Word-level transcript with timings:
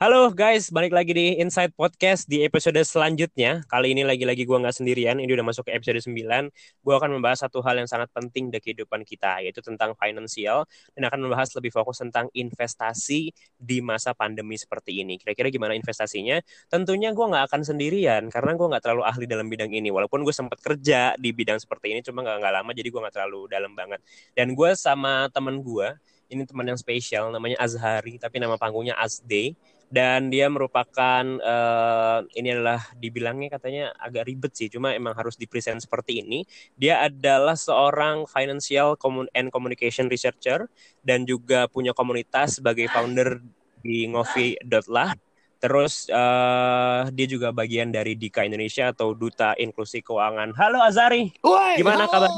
Halo 0.00 0.32
guys, 0.32 0.72
balik 0.72 0.96
lagi 0.96 1.12
di 1.12 1.36
Inside 1.36 1.76
Podcast 1.76 2.24
di 2.24 2.40
episode 2.40 2.80
selanjutnya. 2.80 3.60
Kali 3.68 3.92
ini 3.92 4.00
lagi-lagi 4.00 4.48
gue 4.48 4.56
nggak 4.56 4.72
sendirian, 4.72 5.20
ini 5.20 5.28
udah 5.28 5.44
masuk 5.44 5.68
ke 5.68 5.76
episode 5.76 6.00
9. 6.00 6.48
Gue 6.80 6.94
akan 6.96 7.12
membahas 7.12 7.44
satu 7.44 7.60
hal 7.60 7.76
yang 7.76 7.84
sangat 7.84 8.08
penting 8.16 8.48
di 8.48 8.64
kehidupan 8.64 9.04
kita, 9.04 9.44
yaitu 9.44 9.60
tentang 9.60 9.92
finansial, 9.92 10.64
dan 10.96 11.04
akan 11.04 11.28
membahas 11.28 11.52
lebih 11.52 11.68
fokus 11.68 12.00
tentang 12.00 12.32
investasi 12.32 13.28
di 13.60 13.78
masa 13.84 14.16
pandemi 14.16 14.56
seperti 14.56 15.04
ini. 15.04 15.20
Kira-kira 15.20 15.52
gimana 15.52 15.76
investasinya? 15.76 16.40
Tentunya 16.72 17.12
gue 17.12 17.26
nggak 17.28 17.52
akan 17.52 17.60
sendirian, 17.60 18.32
karena 18.32 18.56
gue 18.56 18.66
nggak 18.72 18.88
terlalu 18.88 19.04
ahli 19.04 19.28
dalam 19.28 19.52
bidang 19.52 19.68
ini. 19.68 19.92
Walaupun 19.92 20.24
gue 20.24 20.32
sempat 20.32 20.64
kerja 20.64 21.12
di 21.20 21.28
bidang 21.36 21.60
seperti 21.60 21.92
ini, 21.92 22.00
cuma 22.00 22.24
nggak 22.24 22.40
lama, 22.40 22.72
jadi 22.72 22.88
gue 22.88 23.00
nggak 23.04 23.14
terlalu 23.20 23.52
dalam 23.52 23.76
banget. 23.76 24.00
Dan 24.32 24.56
gue 24.56 24.72
sama 24.76 25.28
temen 25.28 25.60
gue, 25.60 25.92
ini 26.34 26.44
teman 26.44 26.66
yang 26.66 26.78
spesial, 26.78 27.30
namanya 27.30 27.56
Azhari, 27.62 28.18
tapi 28.18 28.42
nama 28.42 28.58
panggungnya 28.58 28.98
Azday 28.98 29.54
dan 29.94 30.26
dia 30.26 30.50
merupakan 30.50 31.22
uh, 31.38 32.26
ini 32.34 32.50
adalah 32.50 32.82
dibilangnya 32.98 33.54
katanya 33.54 33.94
agak 33.94 34.26
ribet 34.26 34.50
sih 34.50 34.66
cuma 34.66 34.90
emang 34.90 35.14
harus 35.14 35.38
dipresent 35.38 35.78
seperti 35.78 36.18
ini. 36.18 36.42
Dia 36.74 37.06
adalah 37.06 37.54
seorang 37.54 38.26
financial 38.26 38.98
and 39.30 39.54
communication 39.54 40.10
researcher 40.10 40.66
dan 41.06 41.22
juga 41.22 41.70
punya 41.70 41.94
komunitas 41.94 42.58
sebagai 42.58 42.90
founder 42.90 43.38
di 43.84 44.10
ngopi.lah 44.10 45.14
terus 45.62 46.12
uh, 46.12 47.08
dia 47.08 47.24
juga 47.24 47.48
bagian 47.48 47.88
dari 47.88 48.20
Dika 48.20 48.44
Indonesia 48.44 48.92
atau 48.92 49.16
Duta 49.16 49.56
Inklusi 49.56 50.04
Keuangan. 50.04 50.52
Halo 50.60 50.82
Azari 50.84 51.32
Woy, 51.40 51.80
gimana 51.80 52.04
halo. 52.04 52.12
kabar? 52.12 52.30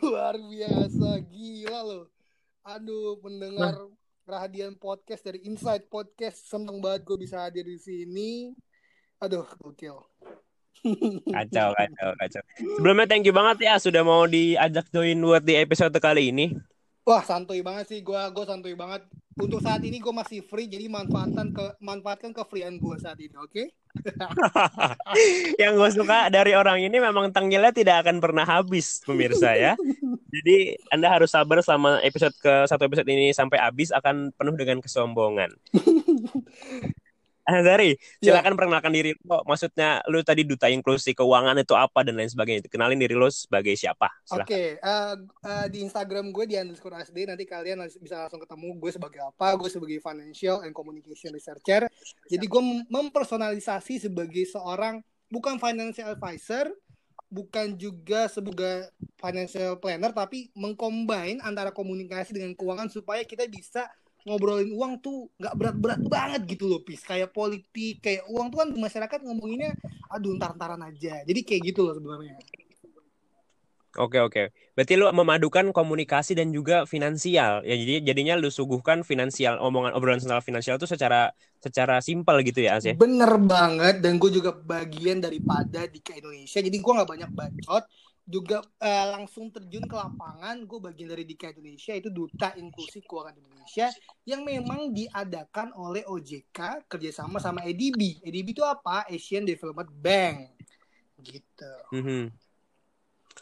Luar 0.00 0.34
biasa 0.34 1.22
gila 1.30 1.80
loh 1.86 2.19
aduh 2.70 3.18
pendengar 3.18 3.74
nah 3.74 3.98
Rahadian 4.30 4.78
Podcast 4.78 5.26
dari 5.26 5.42
Inside 5.42 5.90
Podcast. 5.90 6.46
Seneng 6.46 6.78
banget 6.78 7.02
gue 7.02 7.18
bisa 7.18 7.42
hadir 7.42 7.66
di 7.66 7.74
sini. 7.82 8.54
Aduh, 9.18 9.42
gokil. 9.58 9.98
Kacau, 11.34 11.76
kacau, 11.76 12.10
kacau. 12.16 12.42
Sebelumnya 12.78 13.04
thank 13.10 13.26
you 13.26 13.34
banget 13.34 13.68
ya 13.68 13.74
sudah 13.76 14.00
mau 14.00 14.24
diajak 14.24 14.86
join 14.94 15.18
buat 15.18 15.42
di 15.44 15.58
episode 15.58 15.92
kali 15.98 16.30
ini. 16.32 16.56
Wah, 17.04 17.20
santuy 17.26 17.60
banget 17.60 17.90
sih. 17.90 18.00
Gue 18.00 18.16
gue 18.16 18.44
santuy 18.46 18.72
banget. 18.78 19.04
Untuk 19.36 19.60
saat 19.60 19.82
ini 19.82 20.00
gue 20.00 20.14
masih 20.14 20.40
free, 20.46 20.70
jadi 20.70 20.86
manfaatkan 20.88 21.52
ke 21.52 21.64
manfaatkan 21.82 22.30
ke 22.32 22.42
freean 22.48 22.78
gue 22.78 22.96
saat 22.96 23.18
ini, 23.20 23.34
oke? 23.34 23.50
Okay? 23.50 23.66
yang 25.62 25.74
gue 25.74 25.90
suka 25.90 26.30
dari 26.30 26.54
orang 26.54 26.80
ini 26.80 26.96
memang 27.02 27.34
tengilnya 27.34 27.74
tidak 27.74 28.06
akan 28.06 28.22
pernah 28.22 28.46
habis 28.46 29.02
pemirsa 29.02 29.58
ya. 29.58 29.74
Jadi 30.30 30.78
Anda 30.94 31.10
harus 31.10 31.34
sabar 31.34 31.58
selama 31.60 31.98
episode 32.06 32.34
ke 32.38 32.64
satu 32.70 32.86
episode 32.86 33.08
ini 33.10 33.34
sampai 33.34 33.58
habis 33.58 33.90
akan 33.90 34.30
penuh 34.34 34.54
dengan 34.54 34.78
kesombongan. 34.78 35.50
Dari, 37.50 37.98
ya. 38.22 38.30
silakan 38.30 38.54
yeah. 38.54 38.58
perkenalkan 38.62 38.92
diri 38.94 39.10
lo. 39.26 39.42
Maksudnya 39.42 40.06
lu 40.06 40.22
tadi 40.22 40.46
duta 40.46 40.70
inklusi 40.70 41.18
keuangan 41.18 41.58
itu 41.58 41.74
apa 41.74 42.06
dan 42.06 42.14
lain 42.14 42.30
sebagainya. 42.30 42.70
Kenalin 42.70 43.02
diri 43.02 43.18
lo 43.18 43.26
sebagai 43.26 43.74
siapa. 43.74 44.06
Oke, 44.30 44.46
okay. 44.46 44.66
uh, 44.78 45.18
uh, 45.42 45.66
di 45.66 45.82
Instagram 45.82 46.30
gue 46.30 46.46
di 46.46 46.54
underscore 46.54 47.02
SD 47.02 47.26
nanti 47.26 47.42
kalian 47.50 47.82
bisa 47.98 48.22
langsung 48.22 48.38
ketemu 48.38 48.78
gue 48.78 48.90
sebagai 48.94 49.20
apa. 49.26 49.58
Gue 49.58 49.66
sebagai 49.66 49.98
financial 49.98 50.62
and 50.62 50.70
communication 50.70 51.34
researcher. 51.34 51.90
Jadi 52.30 52.44
gue 52.46 52.62
mempersonalisasi 52.86 54.06
sebagai 54.06 54.46
seorang 54.46 55.02
bukan 55.26 55.58
financial 55.58 56.14
advisor, 56.14 56.70
bukan 57.30 57.78
juga 57.78 58.26
sebagai 58.26 58.90
financial 59.16 59.78
planner, 59.78 60.10
tapi 60.10 60.50
mengcombine 60.56 61.38
antara 61.44 61.70
komunikasi 61.70 62.34
dengan 62.34 62.52
keuangan 62.58 62.90
supaya 62.90 63.22
kita 63.22 63.46
bisa 63.46 63.86
ngobrolin 64.26 64.68
uang 64.76 65.00
tuh 65.00 65.32
nggak 65.40 65.54
berat-berat 65.56 66.00
banget 66.04 66.42
gitu 66.56 66.68
loh 66.68 66.80
pis. 66.84 67.00
Kayak 67.06 67.32
politik 67.32 68.04
kayak 68.04 68.28
uang 68.28 68.52
tuh 68.52 68.58
kan 68.66 68.68
masyarakat 68.74 69.18
ngomonginnya 69.24 69.72
aduh 70.12 70.36
ntar-ntaran 70.36 70.82
aja. 70.84 71.24
Jadi 71.24 71.40
kayak 71.46 71.72
gitu 71.72 71.86
loh 71.86 71.94
sebenarnya 71.96 72.36
Oke 74.00 74.16
oke. 74.16 74.42
Berarti 74.72 74.96
lu 74.96 75.04
memadukan 75.12 75.76
komunikasi 75.76 76.32
dan 76.32 76.56
juga 76.56 76.88
finansial. 76.88 77.60
Ya 77.68 77.76
jadi 77.76 78.00
jadinya 78.00 78.40
lu 78.40 78.48
suguhkan 78.48 79.04
finansial 79.04 79.60
omongan 79.60 79.92
obrolan 79.92 80.24
tentang 80.24 80.40
finansial 80.40 80.80
itu 80.80 80.88
secara 80.88 81.36
secara 81.60 82.00
simpel 82.00 82.40
gitu 82.40 82.64
ya 82.64 82.80
As 82.80 82.88
ya? 82.88 82.96
Bener 82.96 83.36
banget 83.36 84.00
dan 84.00 84.16
gue 84.16 84.32
juga 84.32 84.56
bagian 84.56 85.20
daripada 85.20 85.84
di 85.84 86.00
ke 86.00 86.16
Indonesia. 86.16 86.64
Jadi 86.64 86.76
gue 86.80 86.92
nggak 86.96 87.10
banyak 87.12 87.30
bacot 87.36 87.84
juga 88.30 88.62
uh, 88.62 89.06
langsung 89.18 89.50
terjun 89.50 89.82
ke 89.90 89.96
lapangan 89.98 90.62
gue 90.62 90.78
bagian 90.78 91.10
dari 91.10 91.26
Dika 91.26 91.50
Indonesia 91.50 91.98
itu 91.98 92.14
duta 92.14 92.54
inklusi 92.54 93.02
keuangan 93.02 93.34
Indonesia 93.34 93.90
yang 94.22 94.46
memang 94.46 94.94
diadakan 94.94 95.74
oleh 95.74 96.06
OJK 96.06 96.86
kerjasama 96.86 97.42
sama 97.42 97.66
EDB 97.66 98.22
EDB 98.22 98.54
itu 98.54 98.62
apa 98.62 99.02
Asian 99.10 99.42
Development 99.42 99.90
Bank 99.90 100.54
gitu 101.26 101.74
mm 101.90 102.02
-hmm. 102.06 102.22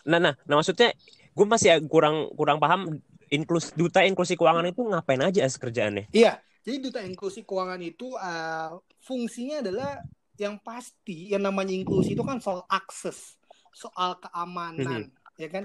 Nah 0.09 0.17
nah 0.17 0.35
nah 0.49 0.55
maksudnya 0.57 0.97
gue 1.37 1.47
masih 1.47 1.85
kurang 1.87 2.33
kurang 2.33 2.57
paham 2.57 2.97
inklus 3.29 3.77
duta 3.77 4.01
inklusi 4.03 4.41
keuangan 4.41 4.65
itu 4.65 4.81
ngapain 4.89 5.21
aja 5.21 5.45
as 5.45 5.61
kerjaannya 5.61 6.09
iya 6.17 6.41
jadi 6.65 6.81
duta 6.81 7.05
inklusi 7.05 7.45
keuangan 7.45 7.81
itu 7.85 8.17
uh, 8.17 8.81
fungsinya 9.05 9.61
adalah 9.61 10.01
yang 10.41 10.57
pasti 10.65 11.29
yang 11.29 11.45
namanya 11.45 11.77
inklusi 11.77 12.17
itu 12.17 12.25
kan 12.25 12.41
soal 12.41 12.65
akses 12.73 13.39
soal 13.79 14.19
keamanan, 14.19 15.07
mm-hmm. 15.07 15.39
ya 15.39 15.49
kan? 15.49 15.65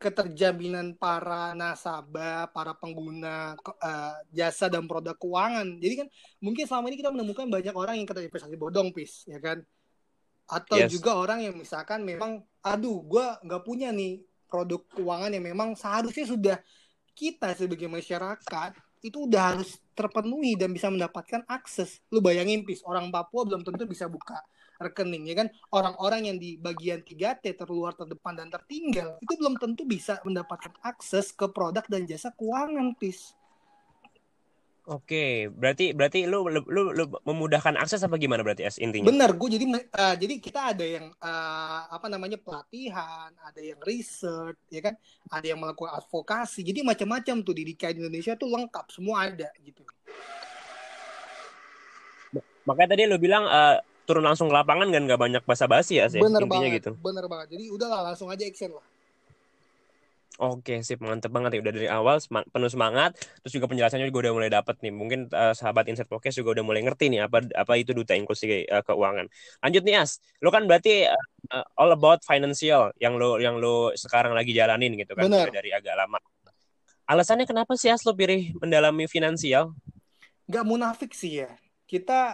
Keterjaminan 0.00 0.96
para 0.96 1.52
nasabah, 1.52 2.48
para 2.56 2.72
pengguna 2.72 3.52
uh, 3.60 4.16
jasa 4.32 4.72
dan 4.72 4.88
produk 4.88 5.12
keuangan. 5.20 5.76
Jadi 5.76 5.94
kan 6.00 6.08
mungkin 6.40 6.64
selama 6.64 6.88
ini 6.88 6.96
kita 6.96 7.12
menemukan 7.12 7.44
banyak 7.52 7.74
orang 7.76 8.00
yang 8.00 8.08
kata 8.08 8.24
investasi 8.24 8.56
bodong, 8.56 8.96
pis, 8.96 9.28
ya 9.28 9.36
kan? 9.44 9.60
Atau 10.50 10.82
yes. 10.82 10.90
juga 10.90 11.14
orang 11.14 11.46
yang 11.46 11.54
misalkan 11.54 12.02
memang, 12.02 12.42
aduh, 12.58 13.06
gue 13.06 13.24
nggak 13.46 13.62
punya 13.62 13.94
nih 13.94 14.26
produk 14.50 14.82
keuangan 14.98 15.30
yang 15.30 15.46
memang 15.46 15.78
seharusnya 15.78 16.26
sudah 16.26 16.56
kita 17.14 17.54
sebagai 17.54 17.86
masyarakat 17.86 18.74
itu 19.00 19.30
udah 19.30 19.54
harus 19.54 19.78
terpenuhi 19.94 20.58
dan 20.58 20.74
bisa 20.74 20.90
mendapatkan 20.90 21.46
akses. 21.46 22.02
Lu 22.10 22.18
bayangin 22.18 22.66
pis, 22.66 22.82
orang 22.82 23.08
Papua 23.08 23.46
belum 23.46 23.62
tentu 23.62 23.86
bisa 23.86 24.10
buka 24.10 24.42
rekening 24.80 25.28
ya 25.28 25.44
kan 25.44 25.48
orang-orang 25.76 26.32
yang 26.32 26.36
di 26.40 26.56
bagian 26.56 27.04
3T 27.04 27.52
terluar 27.52 27.92
terdepan 27.92 28.32
dan 28.32 28.48
tertinggal 28.48 29.20
itu 29.20 29.36
belum 29.36 29.60
tentu 29.60 29.84
bisa 29.84 30.16
mendapatkan 30.24 30.72
akses 30.80 31.36
ke 31.36 31.52
produk 31.52 31.84
dan 31.84 32.08
jasa 32.08 32.32
keuangan 32.32 32.96
pis 32.96 33.36
Oke, 34.90 35.46
berarti 35.46 35.94
berarti 35.94 36.26
lu, 36.26 36.50
lu 36.50 36.66
lu 36.66 36.90
lu 36.90 37.04
memudahkan 37.22 37.78
akses 37.78 38.02
apa 38.02 38.18
gimana 38.18 38.42
berarti 38.42 38.66
as 38.66 38.74
intinya? 38.74 39.06
Benar, 39.06 39.38
gue 39.38 39.48
jadi 39.54 39.64
uh, 39.70 40.14
jadi 40.18 40.34
kita 40.42 40.74
ada 40.74 40.82
yang 40.82 41.14
uh, 41.22 41.86
apa 41.94 42.10
namanya 42.10 42.34
pelatihan, 42.42 43.30
ada 43.38 43.62
yang 43.62 43.78
research, 43.86 44.58
ya 44.66 44.82
kan, 44.82 44.98
ada 45.30 45.46
yang 45.46 45.62
melakukan 45.62 45.94
advokasi, 45.94 46.66
jadi 46.66 46.82
macam-macam 46.82 47.46
tuh 47.46 47.54
di 47.54 47.70
DKI 47.70 48.02
Indonesia 48.02 48.34
tuh 48.34 48.50
lengkap 48.50 48.90
semua 48.90 49.30
ada 49.30 49.46
gitu. 49.62 49.86
Makanya 52.66 52.98
tadi 52.98 53.06
lu 53.06 53.22
bilang 53.22 53.46
uh, 53.46 53.78
turun 54.10 54.26
langsung 54.26 54.50
ke 54.50 54.58
lapangan 54.58 54.90
kan 54.90 55.06
nggak 55.06 55.20
banyak 55.22 55.42
basa-basi 55.46 56.02
ya 56.02 56.10
sih 56.10 56.18
bener 56.18 56.42
intinya 56.42 56.66
banget, 56.66 56.78
gitu. 56.82 56.90
bener 56.98 57.30
banget. 57.30 57.54
Jadi 57.54 57.64
udahlah 57.70 58.10
langsung 58.10 58.26
aja 58.26 58.42
action 58.42 58.74
lah 58.74 58.82
Oke, 60.40 60.80
sip 60.80 61.04
mantep 61.04 61.28
banget 61.28 61.56
ya 61.56 61.60
udah 61.60 61.72
dari 61.76 61.88
awal 61.92 62.16
sem 62.16 62.32
penuh 62.48 62.72
semangat, 62.72 63.12
terus 63.44 63.52
juga 63.60 63.68
penjelasannya 63.68 64.08
juga 64.08 64.24
udah 64.24 64.32
mulai 64.40 64.48
dapet 64.48 64.80
nih. 64.80 64.88
Mungkin 64.88 65.28
uh, 65.28 65.52
sahabat 65.52 65.84
Insert 65.92 66.08
Podcast 66.08 66.40
juga 66.40 66.56
udah 66.56 66.64
mulai 66.64 66.80
ngerti 66.80 67.12
nih 67.12 67.28
apa 67.28 67.44
apa 67.52 67.72
itu 67.76 67.92
duta 67.92 68.16
inklusi 68.16 68.64
uh, 68.64 68.80
keuangan. 68.80 69.28
Lanjut 69.60 69.84
nih 69.84 70.00
As, 70.00 70.16
lo 70.40 70.48
kan 70.48 70.64
berarti 70.64 71.04
uh, 71.52 71.64
all 71.76 71.92
about 71.92 72.24
financial 72.24 72.88
yang 72.96 73.20
lo 73.20 73.36
yang 73.36 73.60
lo 73.60 73.92
sekarang 73.92 74.32
lagi 74.32 74.56
jalanin 74.56 74.96
gitu 74.96 75.12
kan 75.12 75.28
Bener. 75.28 75.52
dari 75.52 75.76
agak 75.76 75.92
lama. 75.92 76.16
Alasannya 77.04 77.44
kenapa 77.44 77.76
sih 77.76 77.92
As 77.92 78.00
lo 78.08 78.16
pilih 78.16 78.56
mendalami 78.64 79.04
finansial? 79.12 79.76
Gak 80.48 80.64
munafik 80.64 81.12
sih 81.12 81.44
ya. 81.44 81.52
Kita 81.84 82.32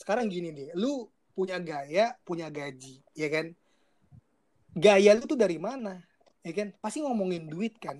sekarang 0.00 0.26
gini 0.32 0.50
deh 0.50 0.72
lu 0.74 1.06
punya 1.34 1.58
gaya 1.58 2.14
punya 2.22 2.50
gaji 2.50 3.02
ya 3.14 3.28
kan 3.30 3.46
gaya 4.74 5.14
lu 5.14 5.26
tuh 5.26 5.38
dari 5.38 5.58
mana 5.58 6.02
ya 6.44 6.52
kan? 6.52 6.68
Pasti 6.78 7.00
ngomongin 7.00 7.48
duit 7.48 7.74
kan? 7.80 7.98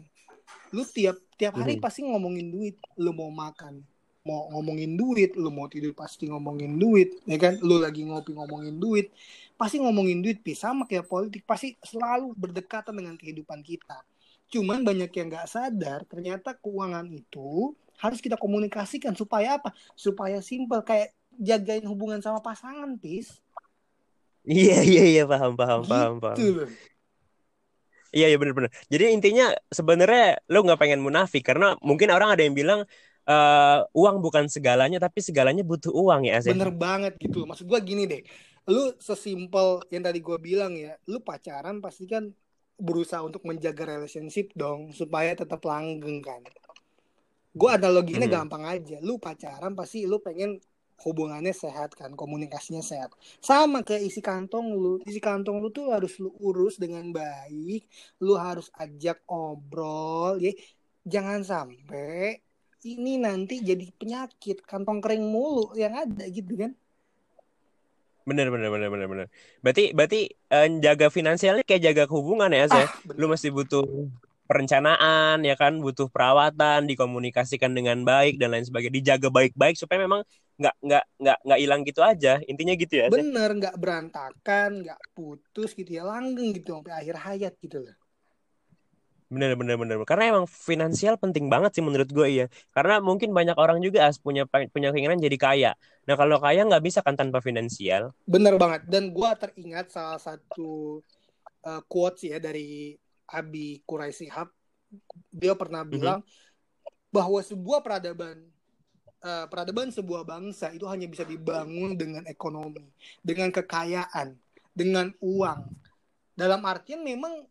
Lu 0.70 0.84
tiap 0.84 1.16
tiap 1.40 1.56
hari 1.56 1.80
hmm. 1.80 1.82
pasti 1.82 2.04
ngomongin 2.04 2.52
duit. 2.52 2.76
Lu 3.00 3.16
mau 3.16 3.32
makan 3.32 3.80
mau 4.24 4.48
ngomongin 4.52 4.94
duit. 4.94 5.32
Lu 5.34 5.48
mau 5.48 5.66
tidur 5.66 5.96
pasti 5.96 6.28
ngomongin 6.28 6.76
duit 6.76 7.16
ya 7.24 7.40
kan? 7.40 7.56
Lu 7.64 7.80
lagi 7.80 8.04
ngopi 8.04 8.36
ngomongin 8.36 8.76
duit. 8.76 9.10
Pasti 9.56 9.80
ngomongin 9.80 10.20
duit. 10.20 10.44
Bisa 10.44 10.70
sama 10.70 10.84
kayak 10.84 11.08
politik. 11.08 11.42
Pasti 11.48 11.74
selalu 11.80 12.36
berdekatan 12.36 12.92
dengan 12.92 13.16
kehidupan 13.16 13.64
kita. 13.64 14.04
Cuman 14.52 14.84
banyak 14.84 15.08
yang 15.10 15.32
nggak 15.32 15.48
sadar 15.48 16.04
ternyata 16.04 16.52
keuangan 16.54 17.08
itu 17.08 17.72
harus 17.96 18.20
kita 18.20 18.36
komunikasikan. 18.36 19.16
Supaya 19.16 19.56
apa? 19.56 19.72
Supaya 19.96 20.44
simple 20.44 20.84
kayak 20.84 21.16
jagain 21.40 21.86
hubungan 21.88 22.22
sama 22.22 22.38
pasangan, 22.38 22.94
Pis. 23.00 23.42
Iya, 24.44 24.84
iya, 24.84 25.04
iya, 25.08 25.22
paham, 25.24 25.56
paham, 25.56 25.80
gitu 25.80 25.88
paham, 25.88 26.14
paham. 26.20 26.36
Iya, 28.14 28.30
iya 28.30 28.38
benar-benar. 28.38 28.70
Jadi 28.86 29.04
intinya 29.10 29.50
sebenarnya 29.74 30.38
lo 30.46 30.62
nggak 30.62 30.78
pengen 30.78 31.02
munafik 31.02 31.42
karena 31.42 31.74
mungkin 31.82 32.14
orang 32.14 32.38
ada 32.38 32.46
yang 32.46 32.54
bilang 32.54 32.86
uh, 33.28 33.78
uang 33.92 34.20
bukan 34.20 34.46
segalanya 34.48 35.00
tapi 35.00 35.20
segalanya 35.24 35.64
butuh 35.64 35.92
uang 35.92 36.28
ya 36.28 36.40
As, 36.40 36.46
ya? 36.46 36.52
bener 36.52 36.72
banget 36.72 37.16
gitu 37.20 37.44
maksud 37.48 37.66
gue 37.68 37.80
gini 37.82 38.04
deh 38.08 38.22
lu 38.70 38.96
sesimpel 38.96 39.84
yang 39.92 40.04
tadi 40.04 40.24
gue 40.24 40.38
bilang 40.40 40.72
ya 40.72 40.96
lu 41.08 41.20
pacaran 41.20 41.84
pasti 41.84 42.08
kan 42.08 42.32
berusaha 42.80 43.20
untuk 43.20 43.44
menjaga 43.44 43.96
relationship 43.96 44.50
dong 44.56 44.90
supaya 44.96 45.36
tetap 45.36 45.60
langgeng 45.62 46.24
kan 46.24 46.40
gue 47.54 47.70
analoginya 47.70 48.26
hmm. 48.26 48.34
gampang 48.34 48.64
aja 48.66 48.96
lu 49.04 49.20
pacaran 49.20 49.76
pasti 49.76 50.08
lu 50.08 50.18
pengen 50.18 50.58
hubungannya 51.02 51.50
sehat 51.50 51.98
kan 51.98 52.14
komunikasinya 52.14 52.80
sehat. 52.84 53.10
Sama 53.42 53.82
kayak 53.82 54.06
isi 54.06 54.20
kantong 54.22 54.74
lu. 54.74 54.94
Isi 55.04 55.18
kantong 55.18 55.58
lu 55.58 55.68
tuh 55.74 55.90
harus 55.90 56.16
lu 56.22 56.30
urus 56.38 56.78
dengan 56.78 57.10
baik. 57.10 57.84
Lu 58.22 58.38
harus 58.38 58.70
ajak 58.78 59.22
obrol 59.26 60.38
ya. 60.38 60.52
Jangan 61.04 61.44
sampai 61.44 62.40
ini 62.84 63.16
nanti 63.20 63.60
jadi 63.60 63.88
penyakit. 63.96 64.64
Kantong 64.64 65.00
kering 65.00 65.24
mulu 65.24 65.72
yang 65.76 65.96
ada 65.96 66.24
gitu 66.28 66.54
kan? 66.56 66.72
Bener 68.24 68.48
bener 68.48 68.72
bener 68.72 68.88
bener 68.88 69.08
bener. 69.08 69.26
Berarti 69.60 69.92
berarti 69.92 70.20
uh, 70.48 70.68
jaga 70.80 71.12
finansialnya 71.12 71.64
kayak 71.64 71.92
jaga 71.92 72.04
hubungan 72.08 72.48
ya, 72.56 72.64
saya. 72.72 72.88
Ah, 72.88 72.92
Lu 73.20 73.28
masih 73.28 73.52
butuh 73.52 73.84
perencanaan 74.44 75.40
ya 75.40 75.56
kan 75.56 75.80
butuh 75.80 76.12
perawatan 76.12 76.84
dikomunikasikan 76.84 77.72
dengan 77.72 78.04
baik 78.04 78.36
dan 78.36 78.52
lain 78.52 78.64
sebagainya. 78.64 78.94
Dijaga 79.00 79.28
baik-baik 79.32 79.76
supaya 79.80 80.04
memang 80.04 80.20
nggak 80.54 80.74
nggak 80.84 81.04
nggak 81.18 81.38
nggak 81.44 81.58
hilang 81.60 81.80
gitu 81.82 82.00
aja. 82.04 82.38
Intinya 82.44 82.74
gitu 82.76 82.94
ya 82.94 83.06
bener 83.08 83.50
nggak 83.56 83.76
berantakan 83.80 84.84
nggak 84.84 85.00
putus 85.16 85.72
gitu 85.72 85.90
ya. 85.90 86.04
Langgeng 86.04 86.52
gitu 86.52 86.76
sampai 86.76 86.94
akhir 86.94 87.16
hayat 87.24 87.54
gitu 87.58 87.82
loh. 87.82 87.96
Bener 89.32 89.56
bener 89.56 89.74
bener. 89.80 89.96
Karena 90.06 90.36
emang 90.36 90.46
finansial 90.46 91.16
penting 91.16 91.48
banget 91.48 91.74
sih 91.74 91.82
menurut 91.82 92.06
gue 92.06 92.28
ya 92.44 92.46
karena 92.76 93.00
mungkin 93.00 93.32
banyak 93.32 93.56
orang 93.56 93.80
juga 93.80 94.06
as 94.06 94.20
punya 94.20 94.46
punya 94.46 94.92
keinginan 94.92 95.18
jadi 95.18 95.38
kaya. 95.40 95.72
Nah 96.04 96.14
kalau 96.14 96.36
kaya 96.38 96.62
nggak 96.68 96.84
bisa 96.84 97.00
kan 97.00 97.16
tanpa 97.16 97.40
finansial. 97.40 98.12
Bener 98.28 98.54
banget. 98.60 98.84
Dan 98.86 99.10
gue 99.10 99.30
teringat 99.40 99.90
salah 99.90 100.20
satu 100.20 101.00
uh, 101.64 101.82
quotes 101.88 102.28
ya 102.28 102.38
dari 102.38 102.94
Abi 103.28 103.80
Quraisy 103.84 104.28
Hab 104.30 104.52
dia 105.34 105.56
pernah 105.58 105.82
mhm. 105.82 105.90
bilang 105.90 106.20
mm 106.22 106.28
-hmm. 106.28 107.10
bahwa 107.10 107.40
sebuah 107.42 107.80
peradaban 107.82 108.42
uh, 109.24 109.46
peradaban 109.48 109.88
sebuah 109.90 110.22
bangsa 110.22 110.70
itu 110.70 110.84
hanya 110.84 111.08
bisa 111.08 111.24
dibangun 111.24 111.96
dengan 111.96 112.22
ekonomi, 112.28 112.84
dengan 113.24 113.48
kekayaan, 113.48 114.36
dengan 114.76 115.10
uang. 115.18 115.60
Dalam 116.36 116.60
artian 116.68 117.00
memang 117.00 117.48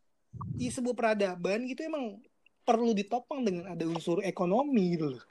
di 0.53 0.69
sebuah 0.69 0.95
peradaban 0.95 1.65
gitu 1.65 1.83
emang 1.83 2.21
perlu 2.63 2.95
ditopang 2.95 3.43
dengan 3.43 3.75
ada 3.75 3.83
unsur 3.83 4.23
ekonomi 4.23 4.95
gitu 4.95 5.17
loh. 5.17 5.23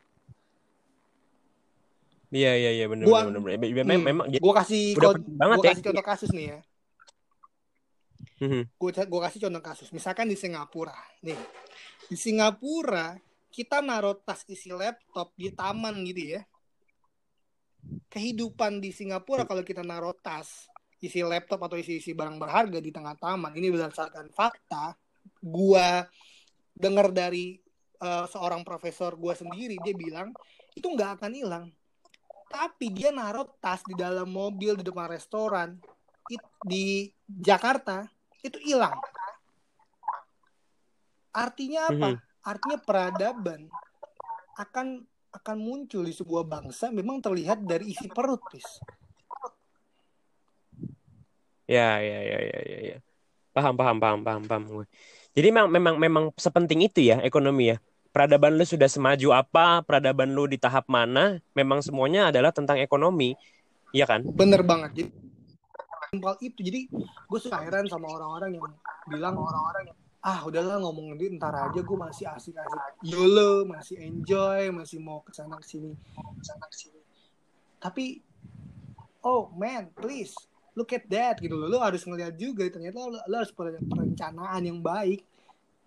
Iya 2.33 2.53
iya 2.57 2.71
iya 2.81 2.87
benar 2.89 3.05
benar 3.05 3.41
benar. 3.45 3.85
Memang 3.85 4.05
memang 4.09 4.27
gua 4.41 4.55
kasih 4.65 4.97
gua 4.97 5.13
ya. 5.21 5.69
kasih 5.69 5.83
contoh 5.85 6.05
kasus 6.05 6.31
nih 6.33 6.57
ya. 6.57 6.59
Mm-hmm. 8.43 8.63
Gue 8.75 8.91
gue 8.91 9.21
kasih 9.23 9.41
contoh 9.47 9.63
kasus. 9.63 9.89
Misalkan 9.95 10.27
di 10.27 10.35
Singapura, 10.35 10.99
nih 11.23 11.39
di 12.11 12.17
Singapura 12.19 13.15
kita 13.55 13.79
naruh 13.79 14.19
tas 14.19 14.43
isi 14.51 14.75
laptop 14.75 15.31
di 15.39 15.55
taman 15.55 16.03
gitu 16.03 16.35
ya. 16.39 16.43
Kehidupan 18.11 18.83
di 18.83 18.91
Singapura 18.91 19.47
kalau 19.47 19.63
kita 19.63 19.87
naruh 19.87 20.17
tas 20.19 20.67
isi 20.99 21.23
laptop 21.23 21.63
atau 21.71 21.79
isi 21.79 22.03
isi 22.03 22.19
barang 22.19 22.43
berharga 22.43 22.83
di 22.83 22.91
tengah 22.91 23.15
taman 23.15 23.55
ini 23.55 23.71
berdasarkan 23.71 24.35
fakta. 24.35 24.99
Gua 25.39 26.03
dengar 26.75 27.15
dari 27.15 27.63
uh, 28.03 28.27
seorang 28.27 28.67
profesor 28.67 29.15
gua 29.15 29.39
sendiri 29.39 29.79
dia 29.87 29.95
bilang 29.95 30.35
itu 30.75 30.91
nggak 30.91 31.23
akan 31.23 31.31
hilang. 31.31 31.67
Tapi 32.51 32.91
dia 32.91 33.15
naruh 33.15 33.47
tas 33.63 33.87
di 33.87 33.95
dalam 33.95 34.27
mobil 34.35 34.75
di 34.75 34.83
depan 34.83 35.07
restoran 35.07 35.79
di 36.67 37.07
Jakarta 37.27 38.09
itu 38.43 38.59
hilang. 38.61 38.99
Artinya 41.33 41.89
apa? 41.89 42.09
Mm 42.09 42.15
-hmm. 42.19 42.31
Artinya 42.43 42.79
peradaban 42.83 43.61
akan 44.59 45.07
akan 45.33 45.57
muncul 45.57 46.05
di 46.05 46.13
sebuah 46.13 46.45
bangsa 46.45 46.93
memang 46.93 47.25
terlihat 47.25 47.65
dari 47.65 47.97
isi 47.97 48.05
perut, 48.11 48.43
Pis. 48.53 48.67
Ya, 51.65 51.97
ya, 52.05 52.19
ya, 52.21 52.39
ya, 52.43 52.61
ya, 52.69 52.79
ya. 52.93 52.99
Paham, 53.57 53.79
paham, 53.79 53.97
paham, 53.97 54.21
paham, 54.21 54.43
paham 54.45 54.63
gue. 54.69 54.85
Jadi 55.33 55.49
memang 55.49 55.69
memang 55.73 55.97
memang 55.97 56.25
sepenting 56.37 56.85
itu 56.85 57.01
ya 57.01 57.25
ekonomi 57.25 57.73
ya. 57.73 57.77
Peradaban 58.13 58.61
lu 58.61 58.65
sudah 58.69 58.93
semaju 58.93 59.33
apa, 59.33 59.81
peradaban 59.89 60.37
lu 60.37 60.45
di 60.45 60.61
tahap 60.61 60.85
mana, 60.85 61.41
memang 61.57 61.81
semuanya 61.81 62.29
adalah 62.29 62.53
tentang 62.53 62.77
ekonomi. 62.77 63.33
Iya 63.97 64.05
kan? 64.05 64.21
Bener 64.29 64.61
banget. 64.61 64.91
Jadi 64.93 65.11
simpel 66.13 66.37
itu. 66.45 66.61
Jadi 66.61 66.81
gue 66.93 67.39
suka 67.41 67.57
heran 67.65 67.89
sama 67.89 68.05
orang-orang 68.13 68.61
yang 68.61 68.69
bilang 69.09 69.33
orang-orang 69.41 69.89
yang 69.89 69.99
ah 70.23 70.45
udahlah 70.45 70.77
ngomong 70.85 71.17
duit 71.17 71.35
ntar 71.41 71.57
aja 71.57 71.81
gue 71.81 71.99
masih 71.99 72.29
asik-asik. 72.29 73.01
Yolo 73.09 73.65
masih 73.65 73.97
enjoy 73.97 74.69
masih 74.77 75.01
mau 75.01 75.25
ke 75.25 75.33
sana 75.33 75.57
ke 75.57 75.65
sini 75.65 75.97
ke 76.13 76.45
sana 76.45 76.69
ke 76.69 76.77
sini 76.77 77.01
tapi 77.81 78.21
oh 79.25 79.51
man 79.57 79.89
please 79.97 80.37
look 80.77 80.93
at 80.93 81.09
that 81.09 81.41
gitu 81.41 81.57
loh. 81.57 81.67
Lo 81.67 81.81
harus 81.81 82.05
ngeliat 82.05 82.37
juga 82.37 82.69
ternyata 82.69 83.09
lo, 83.09 83.17
lo 83.17 83.35
harus 83.41 83.53
perencanaan 83.57 84.63
yang 84.69 84.85
baik. 84.85 85.25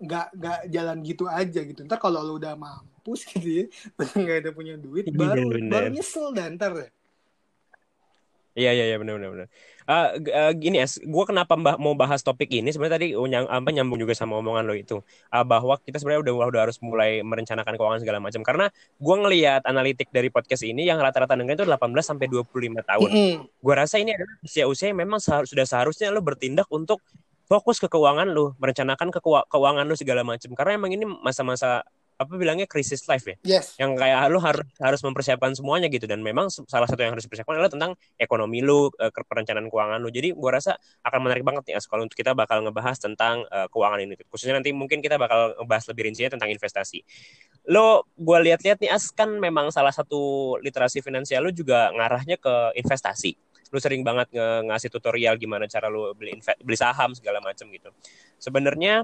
Nggak 0.02 0.28
nggak 0.42 0.60
jalan 0.74 0.98
gitu 1.06 1.24
aja 1.30 1.62
gitu. 1.62 1.86
Ntar 1.86 2.02
kalau 2.02 2.26
lo 2.26 2.42
udah 2.42 2.58
mampus 2.58 3.30
gitu 3.30 3.62
ya 3.62 3.66
nggak 4.26 4.38
ada 4.42 4.50
punya 4.52 4.74
duit 4.76 5.06
baru 5.14 5.54
baru 5.70 5.94
nyesel 5.94 6.34
dan 6.34 6.58
ntar 6.58 6.74
Iya 8.56 8.72
iya 8.72 8.86
iya 8.88 8.96
benar 8.96 9.20
benar 9.20 9.30
benar. 9.36 9.48
Uh, 9.86 10.08
uh, 10.32 10.52
gini 10.56 10.80
es, 10.80 10.96
gue 10.98 11.24
kenapa 11.28 11.60
mbah, 11.60 11.76
mau 11.76 11.92
bahas 11.92 12.24
topik 12.24 12.48
ini 12.50 12.72
sebenarnya 12.72 12.96
tadi 12.98 13.08
nyang, 13.14 13.46
apa 13.52 13.70
nyambung 13.70 14.00
juga 14.00 14.16
sama 14.16 14.40
omongan 14.40 14.64
lo 14.64 14.74
itu 14.74 15.04
uh, 15.30 15.46
bahwa 15.46 15.76
kita 15.84 16.00
sebenarnya 16.00 16.32
udah 16.32 16.34
udah 16.50 16.62
harus 16.64 16.80
mulai 16.80 17.20
merencanakan 17.20 17.76
keuangan 17.76 18.00
segala 18.02 18.24
macam 18.24 18.42
karena 18.48 18.72
gue 18.98 19.16
ngelihat 19.28 19.62
analitik 19.68 20.08
dari 20.10 20.32
podcast 20.32 20.64
ini 20.64 20.88
yang 20.88 21.04
rata-rata 21.04 21.36
dengar 21.36 21.60
itu 21.60 21.68
18 21.68 21.76
sampai 22.00 22.26
25 22.32 22.50
tahun. 22.82 23.10
Mm 23.12 23.14
-hmm. 23.14 23.34
Gue 23.60 23.76
rasa 23.76 24.00
ini 24.00 24.16
adalah 24.16 24.40
usia-usia 24.40 24.88
yang 24.90 25.04
memang 25.04 25.20
seharus, 25.20 25.52
sudah 25.52 25.68
seharusnya 25.68 26.08
lo 26.16 26.24
bertindak 26.24 26.72
untuk 26.72 27.04
fokus 27.46 27.78
ke 27.78 27.92
keuangan 27.92 28.32
lo, 28.32 28.56
merencanakan 28.58 29.12
ke 29.12 29.20
keuangan 29.52 29.84
lo 29.84 30.00
segala 30.00 30.24
macam 30.24 30.56
karena 30.56 30.80
emang 30.80 30.96
ini 30.96 31.06
masa-masa 31.06 31.84
apa 32.16 32.34
bilangnya 32.40 32.64
krisis 32.64 33.04
life 33.12 33.28
ya? 33.28 33.36
Yes. 33.44 33.76
yang 33.76 34.00
kayak 34.00 34.32
lu 34.32 34.40
harus 34.40 34.64
harus 34.80 35.02
mempersiapkan 35.04 35.52
semuanya 35.52 35.92
gitu. 35.92 36.08
Dan 36.08 36.24
memang 36.24 36.48
salah 36.48 36.88
satu 36.88 37.04
yang 37.04 37.12
harus 37.12 37.28
dipersiapkan 37.28 37.60
adalah 37.60 37.72
tentang 37.72 37.92
ekonomi 38.16 38.64
lu 38.64 38.88
uh, 38.88 39.12
perencanaan 39.12 39.68
keuangan 39.68 40.00
lu. 40.00 40.10
Jadi 40.12 40.32
gua 40.32 40.58
rasa 40.60 40.80
akan 41.04 41.20
menarik 41.28 41.44
banget 41.44 41.64
nih 41.68 41.76
kalau 41.86 42.08
untuk 42.08 42.16
kita 42.16 42.32
bakal 42.32 42.64
ngebahas 42.64 42.98
tentang 43.00 43.44
uh, 43.52 43.68
keuangan 43.68 44.00
ini. 44.00 44.16
Khususnya 44.32 44.56
nanti 44.56 44.72
mungkin 44.72 45.04
kita 45.04 45.20
bakal 45.20 45.56
ngebahas 45.60 45.86
lebih 45.92 46.12
rincinya 46.12 46.32
tentang 46.40 46.50
investasi. 46.56 47.04
Lo 47.68 48.08
gua 48.16 48.40
lihat-lihat 48.40 48.80
nih 48.80 48.92
as 48.92 49.12
kan 49.12 49.28
memang 49.36 49.70
salah 49.76 49.92
satu 49.92 50.56
literasi 50.64 51.04
finansial 51.04 51.44
lu 51.44 51.52
juga 51.52 51.92
ngarahnya 51.92 52.40
ke 52.40 52.80
investasi. 52.80 53.36
Lu 53.74 53.82
sering 53.84 54.08
banget 54.08 54.32
nge 54.32 54.72
ngasih 54.72 54.90
tutorial 54.94 55.36
gimana 55.36 55.68
cara 55.68 55.92
lu 55.92 56.16
beli 56.16 56.40
beli 56.64 56.78
saham 56.80 57.12
segala 57.12 57.44
macam 57.44 57.68
gitu. 57.68 57.92
Sebenarnya 58.40 59.04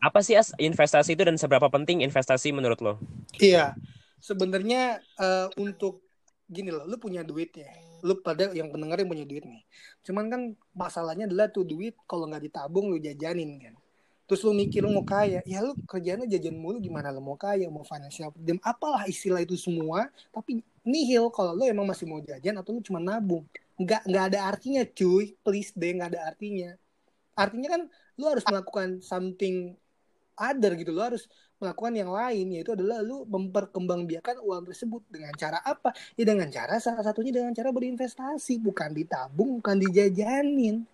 apa 0.00 0.20
sih 0.22 0.34
as 0.38 0.50
investasi 0.56 1.14
itu 1.14 1.22
dan 1.22 1.36
seberapa 1.36 1.66
penting 1.68 2.02
investasi 2.02 2.50
menurut 2.50 2.78
lo? 2.80 2.94
Iya, 3.38 3.74
sebenarnya 4.22 5.02
uh, 5.18 5.48
untuk 5.60 6.04
gini 6.48 6.72
loh, 6.72 6.84
lu 6.84 6.96
punya 7.00 7.24
duit 7.24 7.52
ya, 7.56 7.68
lu 8.04 8.20
pada 8.20 8.52
yang 8.52 8.68
pendengar 8.68 9.00
yang 9.00 9.08
punya 9.08 9.24
duit 9.24 9.44
nih. 9.44 9.64
Cuman 10.04 10.28
kan 10.28 10.40
masalahnya 10.76 11.24
adalah 11.24 11.48
tuh 11.48 11.64
duit 11.64 11.96
kalau 12.04 12.28
nggak 12.28 12.48
ditabung 12.48 12.92
lu 12.92 13.00
jajanin 13.00 13.56
kan. 13.60 13.74
Terus 14.24 14.40
lu 14.40 14.56
mikir 14.56 14.80
lu 14.80 14.92
mau 14.92 15.04
kaya, 15.04 15.44
ya 15.44 15.60
lu 15.60 15.76
kerjanya 15.84 16.24
jajan 16.24 16.56
mulu 16.56 16.80
gimana 16.80 17.12
lu 17.12 17.20
mau 17.20 17.36
kaya, 17.36 17.68
mau 17.68 17.84
financial 17.84 18.32
freedom, 18.32 18.56
apalah 18.64 19.04
istilah 19.04 19.44
itu 19.44 19.52
semua, 19.56 20.08
tapi 20.32 20.64
nihil 20.80 21.28
kalau 21.28 21.52
lu 21.52 21.68
emang 21.68 21.84
masih 21.84 22.08
mau 22.08 22.24
jajan 22.24 22.56
atau 22.56 22.72
lu 22.72 22.80
cuma 22.80 23.00
nabung. 23.00 23.44
Nggak 23.76 24.08
nggak 24.08 24.24
ada 24.32 24.40
artinya 24.48 24.82
cuy, 24.88 25.36
please 25.44 25.76
deh 25.76 25.92
nggak 26.00 26.16
ada 26.16 26.20
artinya. 26.32 26.72
Artinya 27.36 27.68
kan 27.76 27.82
lu 28.16 28.24
harus 28.30 28.44
melakukan 28.48 29.04
something 29.04 29.76
other 30.38 30.74
gitu. 30.78 30.90
Lo 30.94 31.06
harus 31.06 31.26
melakukan 31.62 31.94
yang 31.94 32.10
lain 32.10 32.46
yaitu 32.52 32.74
adalah 32.74 33.00
lu 33.00 33.24
memperkembangbiakan 33.26 34.42
uang 34.42 34.68
tersebut. 34.70 35.02
Dengan 35.08 35.34
cara 35.34 35.58
apa? 35.62 35.94
Ya 36.18 36.24
dengan 36.28 36.50
cara 36.50 36.78
salah 36.82 37.02
satunya 37.02 37.32
dengan 37.32 37.54
cara 37.54 37.70
berinvestasi 37.70 38.60
bukan 38.60 38.90
ditabung 38.92 39.62
bukan 39.62 39.76
dijajanin. 39.80 40.84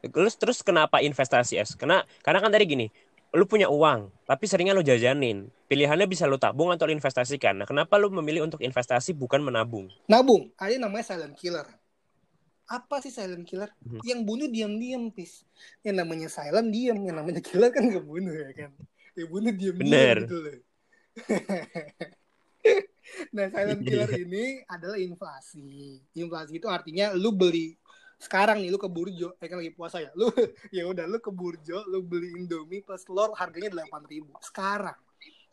Terus 0.00 0.34
terus 0.40 0.58
kenapa 0.64 1.04
investasi 1.04 1.60
es? 1.60 1.76
Karena 1.76 2.02
karena 2.24 2.40
kan 2.40 2.50
tadi 2.50 2.64
gini 2.64 2.88
lu 3.30 3.46
punya 3.46 3.70
uang 3.70 4.10
tapi 4.26 4.50
seringnya 4.50 4.74
lu 4.74 4.82
jajanin. 4.82 5.50
Pilihannya 5.70 6.10
bisa 6.10 6.26
lu 6.26 6.34
tabung 6.34 6.74
atau 6.74 6.90
lu 6.90 6.94
investasikan. 6.98 7.62
Nah 7.62 7.66
kenapa 7.68 7.94
lu 7.94 8.10
memilih 8.10 8.42
untuk 8.42 8.58
investasi 8.58 9.14
bukan 9.14 9.38
menabung? 9.38 9.86
Nabung. 10.10 10.50
Ada 10.58 10.82
namanya 10.82 11.14
silent 11.14 11.38
killer 11.38 11.79
apa 12.70 13.02
sih 13.02 13.10
silent 13.10 13.42
killer? 13.42 13.66
Hmm. 13.82 13.98
Yang 14.06 14.20
bunuh 14.22 14.46
diam-diam, 14.46 15.10
pis. 15.10 15.42
Yang 15.82 16.06
namanya 16.06 16.28
silent 16.30 16.70
diam, 16.70 17.02
yang 17.02 17.18
namanya 17.18 17.42
killer 17.42 17.74
kan 17.74 17.90
gak 17.90 18.06
bunuh 18.06 18.30
ya 18.30 18.54
kan. 18.54 18.70
ya 19.18 19.26
bunuh 19.26 19.52
Bener. 19.52 20.16
gitu 20.24 20.38
loh 20.38 20.58
nah 23.34 23.46
silent 23.50 23.82
killer 23.82 24.10
ini 24.14 24.62
adalah 24.70 24.96
inflasi 24.96 25.98
inflasi 26.14 26.62
itu 26.62 26.68
artinya 26.70 27.10
lu 27.18 27.34
beli 27.34 27.74
sekarang 28.20 28.62
nih 28.62 28.70
lu 28.70 28.78
ke 28.78 28.86
burjo 28.86 29.34
eh 29.40 29.48
kan 29.48 29.58
lagi 29.58 29.74
puasa 29.74 29.98
ya 29.98 30.12
lu 30.14 30.30
ya 30.76 30.86
udah 30.86 31.08
lu 31.08 31.18
ke 31.18 31.32
burjo 31.32 31.82
lu 31.90 32.04
beli 32.04 32.36
indomie 32.38 32.84
plus 32.84 33.02
telur 33.02 33.34
harganya 33.34 33.72
delapan 33.72 34.02
ribu 34.06 34.30
sekarang 34.44 34.96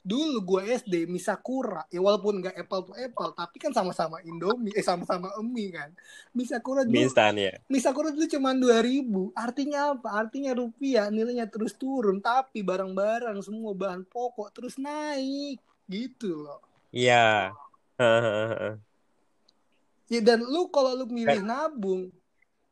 dulu 0.07 0.39
gue 0.39 0.61
SD 0.79 1.11
Misakura. 1.11 1.83
Ya 1.91 1.99
walaupun 1.99 2.39
nggak 2.39 2.55
apple 2.55 2.81
to 2.87 2.93
apple 2.95 3.31
tapi 3.35 3.59
kan 3.59 3.75
sama-sama 3.75 4.23
Indomie 4.23 4.71
eh 4.71 4.79
sama-sama 4.79 5.35
mie 5.43 5.75
kan. 5.75 5.91
Misakura 6.31 6.87
dulu 6.87 6.95
ya. 7.35 7.59
Misakura 7.67 8.15
dulu 8.15 8.23
cuma 8.31 8.55
2000 8.55 9.35
artinya 9.35 9.91
apa? 9.91 10.15
Artinya 10.15 10.55
rupiah 10.55 11.11
nilainya 11.11 11.51
terus 11.51 11.75
turun. 11.75 12.23
Tapi 12.23 12.63
barang-barang 12.63 13.43
semua 13.43 13.75
bahan 13.75 14.07
pokok 14.07 14.55
terus 14.55 14.79
naik. 14.79 15.59
Gitu 15.91 16.31
loh. 16.39 16.63
Iya. 16.95 17.51
Hahaha. 17.99 18.79
ya 20.13 20.23
dan 20.23 20.39
lu 20.39 20.71
kalau 20.71 20.95
lu 20.95 21.03
milih 21.11 21.43
nabung 21.43 22.07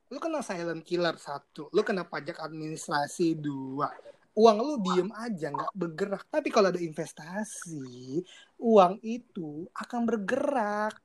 lu 0.07 0.17
kena 0.23 0.39
silent 0.39 0.87
killer 0.87 1.19
satu. 1.19 1.67
Lu 1.75 1.83
kena 1.83 2.07
pajak 2.07 2.39
administrasi 2.39 3.35
dua 3.35 3.91
uang 4.35 4.57
lu 4.59 4.75
diem 4.83 5.09
aja 5.15 5.47
nggak 5.49 5.71
bergerak. 5.71 6.23
Tapi 6.27 6.51
kalau 6.51 6.69
ada 6.69 6.79
investasi 6.79 8.21
uang 8.59 8.99
itu 9.01 9.65
akan 9.71 10.03
bergerak 10.03 10.95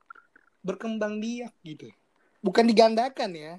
berkembang 0.61 1.17
biak 1.23 1.55
gitu. 1.63 1.89
Bukan 2.43 2.67
digandakan 2.67 3.31
ya. 3.33 3.53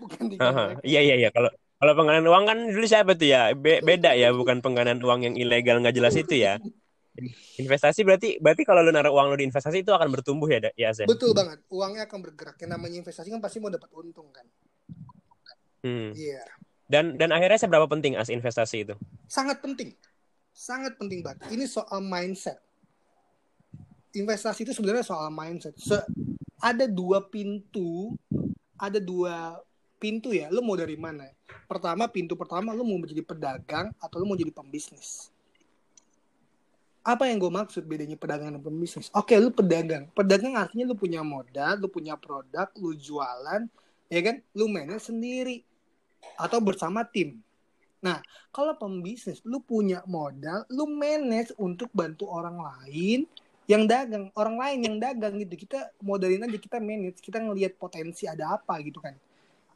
Bukan 0.00 0.24
digandakan. 0.32 0.80
Iya 0.82 1.00
iya 1.04 1.14
iya. 1.20 1.30
Kalau 1.30 1.52
kalau 1.78 1.92
penggandaan 1.94 2.26
uang 2.26 2.44
kan 2.48 2.58
dulu 2.74 2.86
siapa 2.88 3.14
tuh 3.14 3.28
ya? 3.30 3.54
Be- 3.54 3.84
beda 3.84 4.16
ya, 4.18 4.34
bukan 4.34 4.58
penggandaan 4.64 4.98
uang 4.98 5.20
yang 5.30 5.34
ilegal 5.38 5.78
nggak 5.78 5.94
jelas 5.94 6.16
itu 6.18 6.42
ya. 6.42 6.58
Investasi 7.62 8.06
berarti 8.06 8.38
berarti 8.38 8.62
kalau 8.62 8.86
lu 8.86 8.94
naruh 8.94 9.10
uang 9.10 9.34
lu 9.34 9.42
di 9.42 9.46
investasi 9.50 9.82
itu 9.82 9.90
akan 9.90 10.06
bertumbuh 10.14 10.46
ya, 10.46 10.70
ya 10.78 10.94
Zen? 10.94 11.10
betul 11.10 11.34
banget. 11.34 11.58
Uangnya 11.66 12.06
akan 12.06 12.18
bergerak. 12.22 12.54
Yang 12.62 12.70
namanya 12.78 12.96
investasi 13.02 13.34
kan 13.34 13.42
pasti 13.42 13.58
mau 13.58 13.74
dapat 13.74 13.90
untung 13.90 14.30
kan? 14.30 14.46
Hmm. 15.82 16.10
iya 16.14 16.42
Dan 16.88 17.20
dan 17.20 17.36
akhirnya 17.36 17.60
seberapa 17.60 17.84
penting 17.84 18.16
as 18.16 18.32
investasi 18.32 18.88
itu? 18.88 18.96
sangat 19.28 19.60
penting. 19.60 19.92
Sangat 20.56 20.96
penting 20.96 21.20
banget. 21.20 21.52
Ini 21.52 21.68
soal 21.68 22.00
mindset. 22.00 22.56
Investasi 24.16 24.64
itu 24.64 24.72
sebenarnya 24.72 25.04
soal 25.04 25.28
mindset. 25.28 25.76
Se- 25.76 26.08
ada 26.58 26.88
dua 26.88 27.22
pintu 27.22 28.16
ada 28.80 28.96
dua 28.98 29.60
pintu 30.00 30.32
ya. 30.32 30.48
Lu 30.48 30.64
mau 30.64 30.74
dari 30.80 30.96
mana? 30.96 31.28
Pertama 31.68 32.08
pintu 32.08 32.34
pertama 32.34 32.72
lu 32.72 32.82
mau 32.88 32.96
menjadi 32.96 33.20
pedagang 33.20 33.92
atau 34.00 34.16
lu 34.18 34.24
mau 34.24 34.38
jadi 34.38 34.50
pembisnis? 34.50 35.28
Apa 37.04 37.28
yang 37.28 37.36
gue 37.36 37.52
maksud 37.52 37.84
bedanya 37.84 38.16
pedagang 38.16 38.56
dan 38.56 38.64
pembisnis? 38.64 39.12
Oke 39.12 39.36
lu 39.36 39.52
pedagang. 39.52 40.08
Pedagang 40.16 40.56
artinya 40.56 40.88
lu 40.88 40.96
punya 40.96 41.20
modal 41.20 41.76
lu 41.76 41.92
punya 41.92 42.16
produk 42.16 42.72
lu 42.80 42.96
jualan 42.96 43.68
ya 44.08 44.20
kan? 44.24 44.40
Lu 44.56 44.72
manage 44.72 45.12
sendiri 45.12 45.67
atau 46.38 46.58
bersama 46.62 47.02
tim 47.06 47.42
Nah, 47.98 48.22
kalau 48.54 48.78
pembisnis, 48.78 49.42
lu 49.42 49.58
punya 49.58 50.06
modal, 50.06 50.62
lu 50.70 50.86
manage 50.86 51.50
untuk 51.58 51.90
bantu 51.90 52.30
orang 52.30 52.54
lain 52.62 53.26
yang 53.66 53.84
dagang, 53.84 54.30
orang 54.38 54.56
lain 54.56 54.78
yang 54.86 54.96
dagang 55.02 55.34
gitu. 55.42 55.66
Kita 55.66 55.90
modalin 55.98 56.46
aja, 56.46 56.58
kita 56.58 56.78
manage, 56.78 57.18
kita 57.18 57.42
ngelihat 57.42 57.74
potensi 57.74 58.30
ada 58.30 58.54
apa 58.54 58.78
gitu 58.86 59.02
kan. 59.02 59.18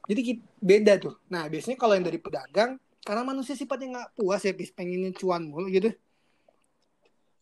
Jadi 0.07 0.39
beda 0.59 0.99
tuh. 1.03 1.19
Nah, 1.31 1.51
biasanya 1.51 1.79
kalau 1.79 1.99
yang 1.99 2.07
dari 2.07 2.19
pedagang, 2.23 2.79
karena 3.03 3.23
manusia 3.27 3.59
sifatnya 3.59 3.87
nggak 3.99 4.11
puas 4.15 4.43
ya, 4.47 4.55
pengennya 4.55 5.11
cuan 5.19 5.43
mulu 5.43 5.67
gitu. 5.67 5.91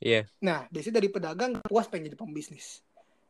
Iya. 0.01 0.25
Nah, 0.41 0.65
biasanya 0.73 0.97
dari 0.97 1.09
pedagang 1.13 1.61
nggak 1.61 1.69
puas 1.69 1.85
pengen 1.93 2.09
jadi 2.09 2.17
pembisnis. 2.17 2.81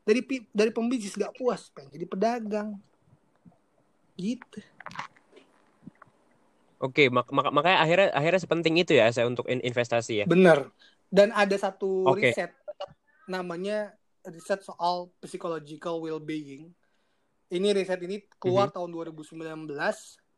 Dari 0.06 0.22
dari 0.54 0.70
pembisnis 0.70 1.18
nggak 1.18 1.34
puas 1.34 1.66
pengen 1.74 1.90
jadi 1.98 2.06
pedagang. 2.06 2.78
Gitu. 4.14 4.62
Oke, 6.80 7.12
mak 7.12 7.28
mak- 7.28 7.52
makanya 7.52 7.78
akhirnya 7.84 8.08
akhirnya 8.16 8.40
sepenting 8.40 8.80
itu 8.80 8.96
ya 8.96 9.12
saya 9.12 9.28
untuk 9.28 9.44
in- 9.52 9.60
investasi 9.60 10.24
ya. 10.24 10.26
Bener. 10.26 10.72
Dan 11.12 11.28
ada 11.36 11.52
satu 11.60 12.08
Oke. 12.08 12.32
riset 12.32 12.56
namanya 13.28 13.92
riset 14.24 14.64
soal 14.64 15.12
psychological 15.20 16.00
well-being. 16.00 16.72
Ini 17.52 17.76
riset 17.76 18.00
ini 18.00 18.24
keluar 18.40 18.72
tahun 18.72 18.94
2019 18.96 19.68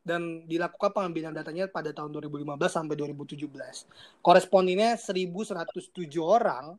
dan 0.03 0.43
dilakukan 0.51 0.91
pengambilan 0.91 1.31
datanya 1.31 1.71
pada 1.71 1.95
tahun 1.95 2.11
2015 2.11 2.59
sampai 2.75 2.99
2017. 2.99 3.87
Korespondennya 4.19 4.99
1107 4.99 6.19
orang. 6.19 6.75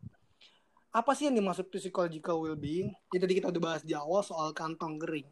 Apa 0.93 1.15
sih 1.15 1.31
yang 1.31 1.39
dimaksud 1.39 1.71
psychological 1.71 2.43
well-being? 2.43 2.91
Ya 3.15 3.17
tadi 3.23 3.39
kita 3.39 3.47
udah 3.47 3.61
bahas 3.63 3.81
di 3.81 3.95
awal 3.95 4.21
soal 4.27 4.51
kantong 4.51 4.99
kering. 4.99 5.25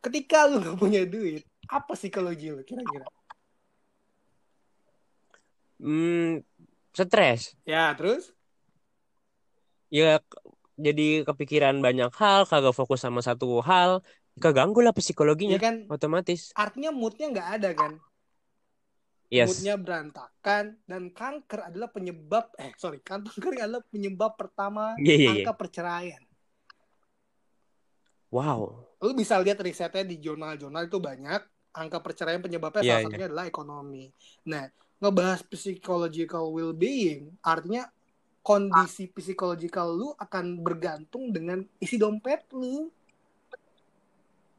Ketika 0.00 0.46
lu 0.46 0.60
gak 0.62 0.78
punya 0.78 1.02
duit, 1.04 1.42
apa 1.68 1.96
psikologi 1.96 2.52
lu 2.52 2.62
kira-kira? 2.62 3.04
Hmm, 5.78 6.40
stres. 6.94 7.54
Ya, 7.66 7.90
terus? 7.98 8.30
Ya 9.90 10.18
jadi 10.74 11.22
kepikiran 11.22 11.78
banyak 11.78 12.10
hal, 12.18 12.46
kagak 12.50 12.74
fokus 12.74 12.98
sama 13.02 13.22
satu 13.22 13.62
hal, 13.62 14.02
keganggu 14.42 14.82
lah 14.82 14.90
Ya 14.90 14.98
psikologinya 14.98 15.58
kan 15.62 15.86
otomatis. 15.86 16.50
artinya 16.58 16.90
moodnya 16.90 17.30
nggak 17.30 17.48
ada 17.60 17.70
kan? 17.74 17.92
Yes. 19.32 19.50
moodnya 19.50 19.74
berantakan 19.80 20.78
dan 20.86 21.10
kanker 21.10 21.66
adalah 21.66 21.90
penyebab 21.90 22.54
eh 22.54 22.70
sorry 22.78 23.02
kering 23.02 23.62
adalah 23.66 23.82
penyebab 23.90 24.38
pertama 24.38 24.94
Iya 25.00 25.14
iya 25.14 25.16
iya. 25.18 25.30
angka 25.42 25.52
perceraian. 25.58 26.22
Wow. 28.30 28.82
Lu 29.02 29.12
bisa 29.14 29.38
lihat 29.38 29.58
risetnya 29.62 30.02
di 30.06 30.18
jurnal-jurnal 30.18 30.86
itu 30.86 30.98
banyak 30.98 31.40
angka 31.74 31.98
perceraian 32.02 32.42
penyebabnya 32.42 32.82
Iya, 32.82 32.90
salah 32.90 33.00
iya. 33.00 33.06
satunya 33.10 33.26
adalah 33.30 33.46
ekonomi. 33.46 34.04
Nah 34.50 34.64
ngebahas 35.04 35.44
psychological 35.52 36.48
well-being 36.48 37.36
artinya 37.44 37.92
kondisi 38.40 39.12
psikologikal 39.12 39.92
lu 39.92 40.16
akan 40.16 40.64
bergantung 40.64 41.28
dengan 41.28 41.60
isi 41.76 42.00
dompet 42.00 42.48
lu. 42.56 42.88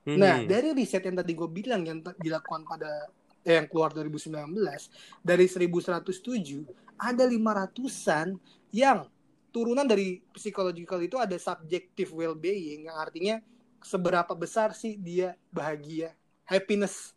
Nah, 0.05 0.45
Mhm. 0.45 0.45
dari 0.45 0.69
riset 0.77 1.01
yang 1.01 1.17
tadi 1.17 1.33
gue 1.33 1.49
bilang 1.49 1.81
yang 1.81 1.97
dilakukan 2.21 2.61
pada 2.61 3.09
eh, 3.41 3.57
yang 3.57 3.65
keluar 3.65 3.89
2019 3.89 4.89
dari 5.25 5.49
1107 5.49 6.61
ada 6.97 7.25
500-an 7.25 8.37
yang 8.69 9.09
turunan 9.49 9.85
dari 9.85 10.21
psychological 10.37 11.01
itu 11.01 11.17
ada 11.17 11.33
subjective 11.41 12.13
well-being 12.13 12.85
yang 12.85 12.97
artinya 13.01 13.41
seberapa 13.81 14.33
besar 14.37 14.77
sih 14.77 14.93
dia 14.97 15.33
bahagia, 15.49 16.13
happiness. 16.45 17.14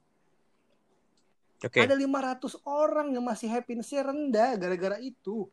Oke. 1.58 1.82
Ada 1.82 1.98
500 1.98 2.54
orang 2.62 3.10
yang 3.18 3.24
masih 3.26 3.50
happinessnya 3.50 4.06
rendah 4.06 4.54
gara-gara 4.54 4.96
itu. 5.02 5.50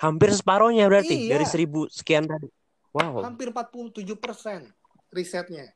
Hampir 0.00 0.32
separohnya 0.32 0.88
berarti 0.88 1.28
Iya. 1.28 1.36
dari 1.36 1.46
seribu 1.48 1.88
sekian 1.88 2.28
tadi. 2.28 2.48
Wow. 2.92 3.24
Hampir 3.24 3.52
47% 3.52 4.68
risetnya. 5.12 5.72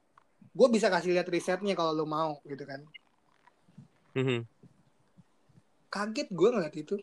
Gue 0.53 0.69
bisa 0.69 0.93
kasih 0.93 1.17
lihat 1.17 1.29
risetnya 1.29 1.73
kalau 1.73 1.93
lo 1.93 2.05
mau 2.05 2.41
gitu 2.45 2.65
kan. 2.65 2.81
Mhm. 4.17 4.45
Kaget 5.89 6.29
gue 6.29 6.49
ngeliat 6.51 6.75
itu. 6.77 6.95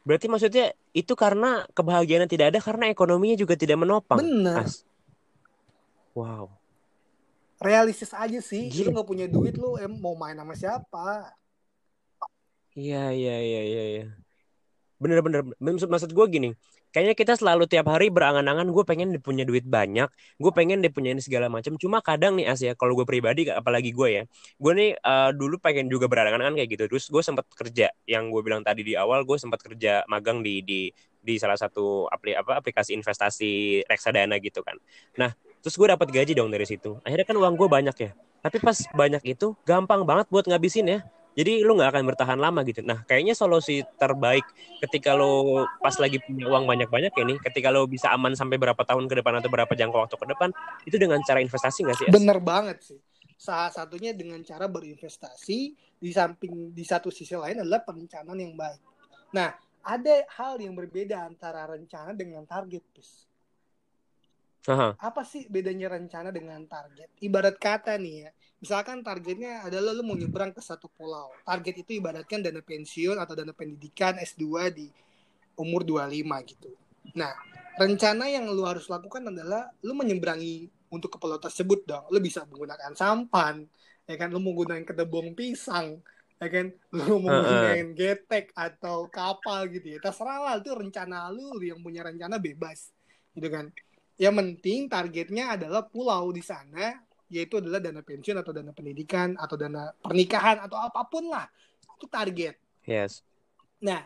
Berarti 0.00 0.26
maksudnya 0.32 0.72
itu 0.96 1.12
karena 1.14 1.68
kebahagiaan 1.76 2.26
tidak 2.26 2.56
ada 2.56 2.58
karena 2.58 2.88
ekonominya 2.88 3.36
juga 3.36 3.54
tidak 3.54 3.78
menopang. 3.78 4.18
Bener. 4.18 4.64
As. 4.64 4.82
Wow. 6.16 6.59
Realistis 7.60 8.10
aja 8.16 8.40
sih 8.40 8.72
Gila. 8.72 8.88
lu 8.88 8.90
nggak 8.96 9.08
punya 9.08 9.26
duit 9.28 9.54
lu 9.60 9.76
em 9.76 9.92
mau 10.00 10.16
main 10.16 10.34
sama 10.34 10.56
siapa 10.56 11.36
Iya 12.78 13.10
iya 13.10 13.36
iya 13.42 13.60
iya. 13.66 13.82
iya. 13.98 14.04
Bener-bener. 15.00 15.42
Maksud 15.58 15.88
maksud 15.90 16.10
gue 16.12 16.26
gini. 16.30 16.50
Kayaknya 16.90 17.14
kita 17.14 17.32
selalu 17.38 17.70
tiap 17.70 17.86
hari 17.86 18.10
berangan-angan 18.10 18.66
gue 18.74 18.82
pengen 18.82 19.14
punya 19.22 19.46
duit 19.46 19.62
banyak, 19.62 20.10
gue 20.42 20.50
pengen 20.50 20.82
deh 20.82 20.90
punya 20.90 21.14
ini 21.14 21.22
segala 21.22 21.46
macam. 21.46 21.78
Cuma 21.78 22.02
kadang 22.02 22.34
nih 22.34 22.50
As 22.50 22.58
ya, 22.58 22.74
kalau 22.74 22.98
gue 22.98 23.06
pribadi, 23.06 23.46
apalagi 23.46 23.94
gue 23.94 24.08
ya, 24.10 24.22
gue 24.58 24.72
nih 24.74 24.90
eh, 24.98 25.30
dulu 25.30 25.62
pengen 25.62 25.86
juga 25.86 26.10
berangan-angan 26.10 26.58
kayak 26.58 26.70
gitu. 26.74 26.84
Terus 26.90 27.06
gue 27.06 27.22
sempat 27.22 27.46
kerja, 27.54 27.94
yang 28.10 28.26
gue 28.34 28.42
bilang 28.42 28.66
tadi 28.66 28.82
di 28.82 28.98
awal, 28.98 29.22
gue 29.22 29.38
sempat 29.38 29.62
kerja 29.62 30.02
magang 30.10 30.42
di 30.42 30.66
di 30.66 30.90
di 31.22 31.34
salah 31.38 31.54
satu 31.54 32.10
apli, 32.10 32.34
apa, 32.34 32.58
aplikasi 32.58 32.90
investasi 32.98 33.86
reksadana 33.86 34.42
gitu 34.42 34.66
kan. 34.66 34.74
Nah, 35.14 35.30
terus 35.60 35.76
gue 35.76 35.88
dapat 35.88 36.08
gaji 36.08 36.32
dong 36.36 36.50
dari 36.50 36.66
situ. 36.66 36.98
Akhirnya 37.04 37.26
kan 37.28 37.36
uang 37.36 37.54
gue 37.56 37.68
banyak 37.68 37.96
ya. 37.96 38.10
Tapi 38.40 38.56
pas 38.60 38.76
banyak 38.96 39.22
itu 39.24 39.52
gampang 39.68 40.04
banget 40.04 40.26
buat 40.32 40.48
ngabisin 40.48 40.88
ya. 40.88 41.00
Jadi 41.38 41.62
lu 41.62 41.78
nggak 41.78 41.94
akan 41.94 42.04
bertahan 42.10 42.38
lama 42.42 42.60
gitu. 42.66 42.82
Nah, 42.82 43.06
kayaknya 43.06 43.38
solusi 43.38 43.86
terbaik 44.02 44.42
ketika 44.82 45.14
lo 45.14 45.62
pas 45.78 45.94
lagi 46.02 46.18
punya 46.18 46.50
uang 46.50 46.66
banyak-banyak 46.66 47.12
ya 47.14 47.24
ketika 47.46 47.70
lo 47.70 47.86
bisa 47.86 48.10
aman 48.10 48.34
sampai 48.34 48.58
berapa 48.58 48.82
tahun 48.82 49.06
ke 49.06 49.22
depan 49.22 49.38
atau 49.38 49.46
berapa 49.46 49.70
jangka 49.70 49.94
waktu 49.94 50.16
ke 50.18 50.26
depan, 50.26 50.48
itu 50.90 50.96
dengan 50.98 51.22
cara 51.22 51.38
investasi 51.38 51.86
nggak 51.86 51.96
sih? 51.96 52.06
Es? 52.10 52.12
bener 52.12 52.42
banget 52.42 52.78
sih 52.82 52.98
Salah 53.40 53.72
satunya 53.72 54.12
dengan 54.12 54.44
cara 54.44 54.68
berinvestasi, 54.68 55.72
di 55.96 56.10
samping 56.12 56.76
di 56.76 56.84
satu 56.84 57.08
sisi 57.08 57.32
lain 57.32 57.64
adalah 57.64 57.80
perencanaan 57.80 58.36
yang 58.36 58.52
baik. 58.52 58.84
Nah, 59.32 59.56
ada 59.80 60.28
hal 60.36 60.60
yang 60.60 60.76
berbeda 60.76 61.24
antara 61.24 61.64
rencana 61.64 62.12
dengan 62.12 62.44
target, 62.44 62.84
Pis. 62.92 63.29
Aha. 64.68 64.92
Apa 65.00 65.24
sih 65.24 65.48
bedanya 65.48 65.88
rencana 65.88 66.28
dengan 66.28 66.60
target? 66.68 67.08
Ibarat 67.24 67.56
kata 67.56 67.96
nih 67.96 68.28
ya, 68.28 68.30
misalkan 68.60 69.00
targetnya 69.00 69.64
adalah 69.64 69.96
lu 69.96 70.04
mau 70.04 70.18
nyebrang 70.18 70.52
ke 70.52 70.60
satu 70.60 70.92
pulau. 70.92 71.32
Target 71.48 71.86
itu 71.86 71.96
ibaratkan 71.96 72.44
dana 72.44 72.60
pensiun 72.60 73.16
atau 73.16 73.32
dana 73.32 73.56
pendidikan 73.56 74.20
S2 74.20 74.68
di 74.68 74.92
umur 75.56 75.84
25 75.84 76.44
gitu. 76.44 76.70
Nah, 77.16 77.32
rencana 77.80 78.28
yang 78.28 78.52
lu 78.52 78.68
harus 78.68 78.84
lakukan 78.92 79.32
adalah 79.32 79.72
lu 79.80 79.96
menyeberangi 79.96 80.68
untuk 80.92 81.16
ke 81.16 81.18
pulau 81.20 81.40
tersebut 81.40 81.88
dong. 81.88 82.04
Lu 82.12 82.20
bisa 82.20 82.44
menggunakan 82.44 82.92
sampan, 82.92 83.64
ya 84.04 84.16
kan? 84.20 84.28
Lu 84.28 84.44
menggunakan 84.44 84.84
kedebong 84.84 85.32
pisang, 85.32 86.04
ya 86.36 86.48
kan? 86.52 86.68
Mau 86.92 87.16
menggunakan 87.16 87.96
getek 87.96 88.52
atau 88.52 89.08
kapal 89.08 89.72
gitu 89.72 89.96
ya. 89.96 89.98
Terserah 90.04 90.38
lah, 90.44 90.54
itu 90.60 90.68
rencana 90.76 91.32
lu 91.32 91.56
yang 91.64 91.80
punya 91.80 92.04
rencana 92.04 92.36
bebas, 92.36 92.92
gitu 93.32 93.48
kan? 93.48 93.72
Yang 94.20 94.34
penting 94.36 94.80
targetnya 94.92 95.56
adalah 95.56 95.88
pulau 95.88 96.28
di 96.28 96.44
sana, 96.44 96.92
yaitu 97.32 97.56
adalah 97.56 97.80
dana 97.80 98.04
pensiun 98.04 98.36
atau 98.36 98.52
dana 98.52 98.68
pendidikan 98.76 99.32
atau 99.40 99.56
dana 99.56 99.96
pernikahan 99.96 100.60
atau 100.60 100.76
apa 100.76 101.08
pun 101.08 101.32
lah. 101.32 101.48
Itu 101.96 102.04
target. 102.04 102.60
Yes. 102.84 103.24
Nah, 103.80 104.04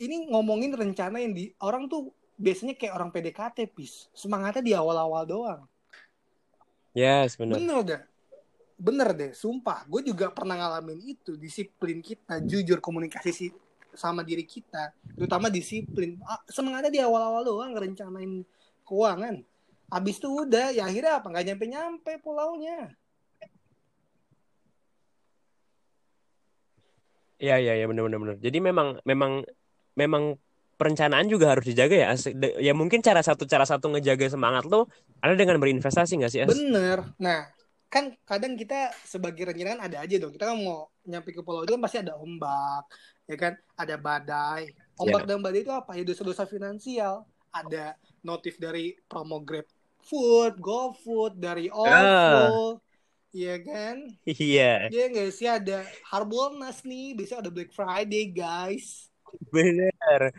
ini 0.00 0.32
ngomongin 0.32 0.72
rencana 0.72 1.20
yang 1.20 1.36
di 1.36 1.52
orang 1.60 1.92
tuh 1.92 2.08
biasanya 2.40 2.72
kayak 2.72 2.96
orang 2.96 3.12
PDKT, 3.12 3.68
pis. 3.68 4.08
Semangatnya 4.16 4.64
di 4.64 4.72
awal-awal 4.72 5.28
doang. 5.28 5.62
Yes, 6.96 7.36
benar. 7.36 7.60
Bener 7.60 7.78
deh. 7.84 8.02
Bener 8.80 9.08
deh, 9.12 9.30
sumpah. 9.36 9.84
Gue 9.84 10.00
juga 10.08 10.32
pernah 10.32 10.56
ngalamin 10.56 11.04
itu. 11.04 11.36
Disiplin 11.36 12.00
kita, 12.00 12.40
jujur 12.40 12.80
komunikasi 12.80 13.30
sih 13.30 13.50
sama 13.94 14.26
diri 14.26 14.44
kita, 14.44 14.92
terutama 15.14 15.48
disiplin. 15.48 16.18
Ah, 16.26 16.40
Semangatnya 16.50 16.90
di 16.90 17.00
awal-awal 17.00 17.42
doang 17.46 17.70
ngerencanain 17.74 18.44
keuangan. 18.84 19.40
Habis 19.90 20.16
itu 20.18 20.28
udah, 20.28 20.74
ya 20.74 20.88
akhirnya 20.88 21.22
apa? 21.22 21.26
Nggak 21.30 21.46
nyampe-nyampe 21.54 22.12
pulaunya. 22.20 22.92
Iya, 27.38 27.56
iya, 27.60 27.72
iya, 27.82 27.86
benar, 27.90 28.08
benar, 28.08 28.18
benar. 28.22 28.36
Jadi 28.40 28.58
memang, 28.62 28.88
memang, 29.04 29.44
memang 29.98 30.38
perencanaan 30.74 31.26
juga 31.30 31.54
harus 31.54 31.66
dijaga 31.66 31.94
ya. 31.94 32.08
Ya 32.58 32.72
mungkin 32.74 33.02
cara 33.02 33.22
satu, 33.22 33.46
cara 33.46 33.66
satu 33.66 33.90
ngejaga 33.94 34.26
semangat 34.32 34.66
lo 34.66 34.90
ada 35.22 35.34
dengan 35.38 35.58
berinvestasi 35.62 36.20
nggak 36.20 36.32
sih? 36.32 36.40
As? 36.42 36.50
Bener. 36.50 37.14
Nah, 37.20 37.48
kan 37.88 38.10
kadang 38.26 38.58
kita 38.58 38.90
sebagai 39.06 39.46
rencana 39.46 39.78
kan 39.78 39.82
ada 39.86 39.96
aja 40.02 40.16
dong. 40.18 40.34
Kita 40.34 40.50
kan 40.50 40.58
mau 40.58 40.90
nyampe 41.06 41.30
ke 41.30 41.40
pulau 41.46 41.62
itu 41.62 41.78
kan 41.78 41.82
pasti 41.82 41.98
ada 42.02 42.18
ombak, 42.18 42.90
ya 43.24 43.36
kan? 43.36 43.52
Ada 43.74 43.96
badai. 43.96 44.70
Ombak 44.94 45.26
dan 45.26 45.42
badai 45.42 45.66
itu 45.66 45.72
apa? 45.74 45.96
Ya 45.98 46.04
dosa-dosa 46.06 46.46
finansial. 46.46 47.26
Ada 47.50 47.94
notif 48.22 48.58
dari 48.58 48.94
promo 49.06 49.38
Grab 49.42 49.66
Food, 50.04 50.60
GoFood, 50.60 51.40
dari 51.40 51.72
OVO, 51.72 52.76
ya 53.32 53.56
kan? 53.64 54.04
Iya, 54.28 54.92
Dia 54.92 55.04
nggak 55.08 55.30
sih 55.32 55.48
ada 55.48 55.80
Harbolnas 56.12 56.84
nih, 56.84 57.16
besok 57.16 57.40
ada 57.40 57.48
Black 57.48 57.72
Friday 57.72 58.28
guys. 58.28 59.08
bener, 59.48 60.30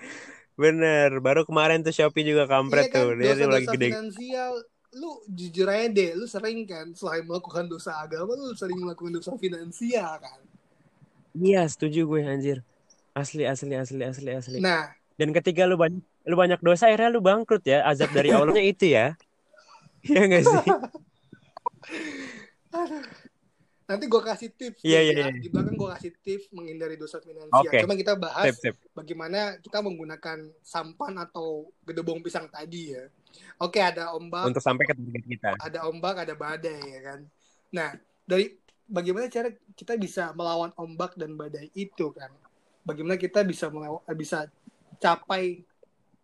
bener. 0.56 1.10
Baru 1.20 1.44
kemarin 1.44 1.82
tuh 1.82 1.92
Shopee 1.92 2.24
juga 2.24 2.46
kampret 2.46 2.88
Iya 2.88 2.94
kan, 2.94 3.00
tuh. 3.02 3.10
Dia 3.18 3.34
tuh 3.34 3.50
lagi 3.50 3.66
dosa-dosa 3.66 3.74
gede. 3.74 3.88
finansial. 3.90 4.52
Lu 4.96 5.10
jujur 5.28 5.68
aja 5.68 5.88
deh, 5.92 6.12
lu 6.16 6.26
sering 6.30 6.64
kan 6.64 6.88
selain 6.96 7.28
melakukan 7.28 7.66
dosa 7.68 8.00
agama, 8.00 8.32
lu 8.32 8.56
sering 8.56 8.80
melakukan 8.80 9.12
dosa 9.18 9.36
finansial 9.36 10.16
kan. 10.22 10.40
Iya, 11.36 11.68
setuju 11.68 12.08
gue 12.08 12.22
anjir. 12.24 12.60
Asli, 13.16 13.48
asli, 13.48 13.72
asli, 13.74 14.04
asli, 14.04 14.30
asli. 14.30 14.58
Nah, 14.60 14.92
Dan 15.16 15.32
ketika 15.32 15.64
lu 15.64 15.80
banyak, 15.80 16.04
lu 16.28 16.36
banyak 16.36 16.60
dosa, 16.60 16.92
akhirnya 16.92 17.08
lu 17.08 17.24
bangkrut 17.24 17.64
ya. 17.64 17.88
Azab 17.88 18.12
dari 18.12 18.30
Allahnya 18.36 18.60
itu 18.62 18.92
ya. 18.92 19.16
Iya 20.04 20.22
nggak 20.22 20.44
sih? 20.44 20.64
nanti 23.86 24.10
gue 24.10 24.18
kasih 24.18 24.50
tips 24.50 24.82
Iya, 24.82 25.00
deh 25.00 25.04
iya, 25.06 25.14
ya. 25.14 25.28
iya. 25.30 25.40
Di 25.40 25.50
belakang 25.54 25.78
gue 25.78 25.90
kasih 25.94 26.12
tips 26.20 26.46
menghindari 26.52 26.98
dosa 26.98 27.22
finansial. 27.22 27.62
Oke. 27.62 27.78
Cuma 27.86 27.94
kita 27.94 28.18
bahas 28.18 28.50
Sip, 28.50 28.58
sip. 28.60 28.76
bagaimana 28.92 29.62
kita 29.62 29.78
menggunakan 29.80 30.38
sampan 30.60 31.14
atau 31.16 31.70
gedebong 31.86 32.20
pisang 32.20 32.50
tadi 32.50 32.98
ya. 32.98 33.06
Oke, 33.62 33.78
ada 33.78 34.12
ombak, 34.12 34.50
Untuk 34.50 34.60
sampai 34.60 34.84
ke 34.84 34.94
target 34.98 35.24
kita. 35.30 35.50
ada 35.62 35.80
ombak, 35.86 36.16
ada 36.18 36.34
badai 36.34 36.82
ya 36.82 37.02
kan. 37.06 37.20
Nah, 37.72 37.90
dari 38.26 38.58
bagaimana 38.84 39.30
cara 39.30 39.48
kita 39.78 39.94
bisa 39.96 40.34
melawan 40.34 40.74
ombak 40.76 41.14
dan 41.14 41.38
badai 41.38 41.70
itu 41.72 42.10
kan? 42.10 42.34
Bagaimana 42.86 43.18
kita 43.18 43.42
bisa 43.42 43.68
melaw- 43.74 44.06
bisa 44.14 44.46
capai 45.02 45.66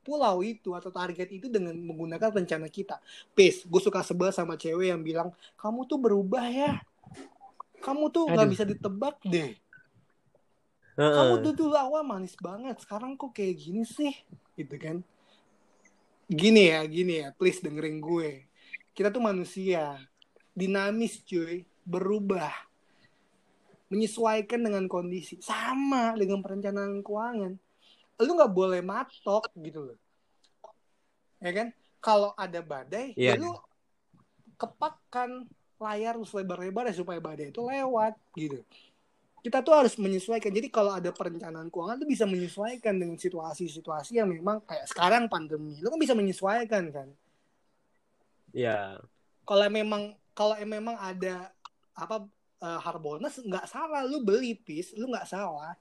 pulau 0.01 0.41
itu 0.41 0.73
atau 0.73 0.89
target 0.89 1.29
itu 1.29 1.49
dengan 1.49 1.73
menggunakan 1.77 2.29
rencana 2.41 2.69
kita. 2.69 3.01
Peace, 3.33 3.65
gue 3.65 3.81
suka 3.81 4.01
sebel 4.01 4.29
sama 4.33 4.57
cewek 4.57 4.93
yang 4.93 5.01
bilang 5.01 5.29
kamu 5.57 5.85
tuh 5.89 5.97
berubah 5.97 6.45
ya. 6.45 6.81
Kamu 7.81 8.13
tuh 8.13 8.29
nggak 8.29 8.49
bisa 8.49 8.63
ditebak 8.65 9.17
deh. 9.25 9.57
Heeh. 10.97 11.15
Kamu 11.17 11.41
tuh 11.41 11.53
dulu 11.57 11.73
awal 11.73 12.05
manis 12.05 12.37
banget, 12.37 12.77
sekarang 12.83 13.17
kok 13.17 13.33
kayak 13.33 13.57
gini 13.57 13.81
sih, 13.87 14.13
gitu 14.53 14.75
kan? 14.77 15.01
Gini 16.29 16.69
ya, 16.69 16.85
gini 16.85 17.25
ya, 17.25 17.33
please 17.33 17.63
dengerin 17.63 17.97
gue. 17.97 18.45
Kita 18.93 19.09
tuh 19.09 19.23
manusia, 19.23 19.97
dinamis 20.53 21.23
cuy, 21.25 21.63
berubah, 21.87 22.51
menyesuaikan 23.91 24.63
dengan 24.63 24.87
kondisi, 24.87 25.35
sama 25.43 26.15
dengan 26.15 26.39
perencanaan 26.39 27.03
keuangan. 27.03 27.59
Lu 28.23 28.31
nggak 28.31 28.53
boleh 28.55 28.79
matok 28.79 29.51
gitu 29.59 29.91
loh, 29.91 29.99
ya 31.43 31.51
kan? 31.51 31.67
Kalau 31.99 32.31
ada 32.33 32.63
badai, 32.63 33.13
Iya. 33.13 33.35
ya 33.35 33.43
lu 33.43 33.51
kepakkan 34.55 35.45
layar 35.81 36.15
lu 36.15 36.23
selebar-lebar 36.23 36.87
ya 36.89 36.95
supaya 36.95 37.17
badai 37.19 37.49
itu 37.49 37.61
lewat 37.61 38.13
gitu 38.37 38.61
kita 39.41 39.65
tuh 39.65 39.73
harus 39.73 39.97
menyesuaikan. 39.97 40.53
Jadi 40.53 40.69
kalau 40.69 40.93
ada 40.93 41.09
perencanaan 41.09 41.67
keuangan 41.73 41.97
tuh 41.97 42.09
bisa 42.09 42.29
menyesuaikan 42.29 42.93
dengan 42.93 43.17
situasi-situasi 43.17 44.21
yang 44.21 44.29
memang 44.29 44.61
kayak 44.69 44.85
sekarang 44.85 45.25
pandemi. 45.25 45.81
Lu 45.81 45.89
kan 45.89 45.97
bisa 45.97 46.13
menyesuaikan 46.13 46.93
kan. 46.93 47.09
Iya. 48.53 49.01
Kalau 49.41 49.67
memang 49.73 50.13
kalau 50.37 50.53
memang 50.61 50.93
ada 51.01 51.49
apa 51.97 52.29
uh, 52.61 52.79
Harbolnas 52.79 53.41
nggak 53.41 53.65
salah 53.67 54.05
lu 54.05 54.21
beli 54.21 54.55
pis, 54.55 54.93
lu 54.93 55.09
nggak 55.09 55.27
salah. 55.27 55.73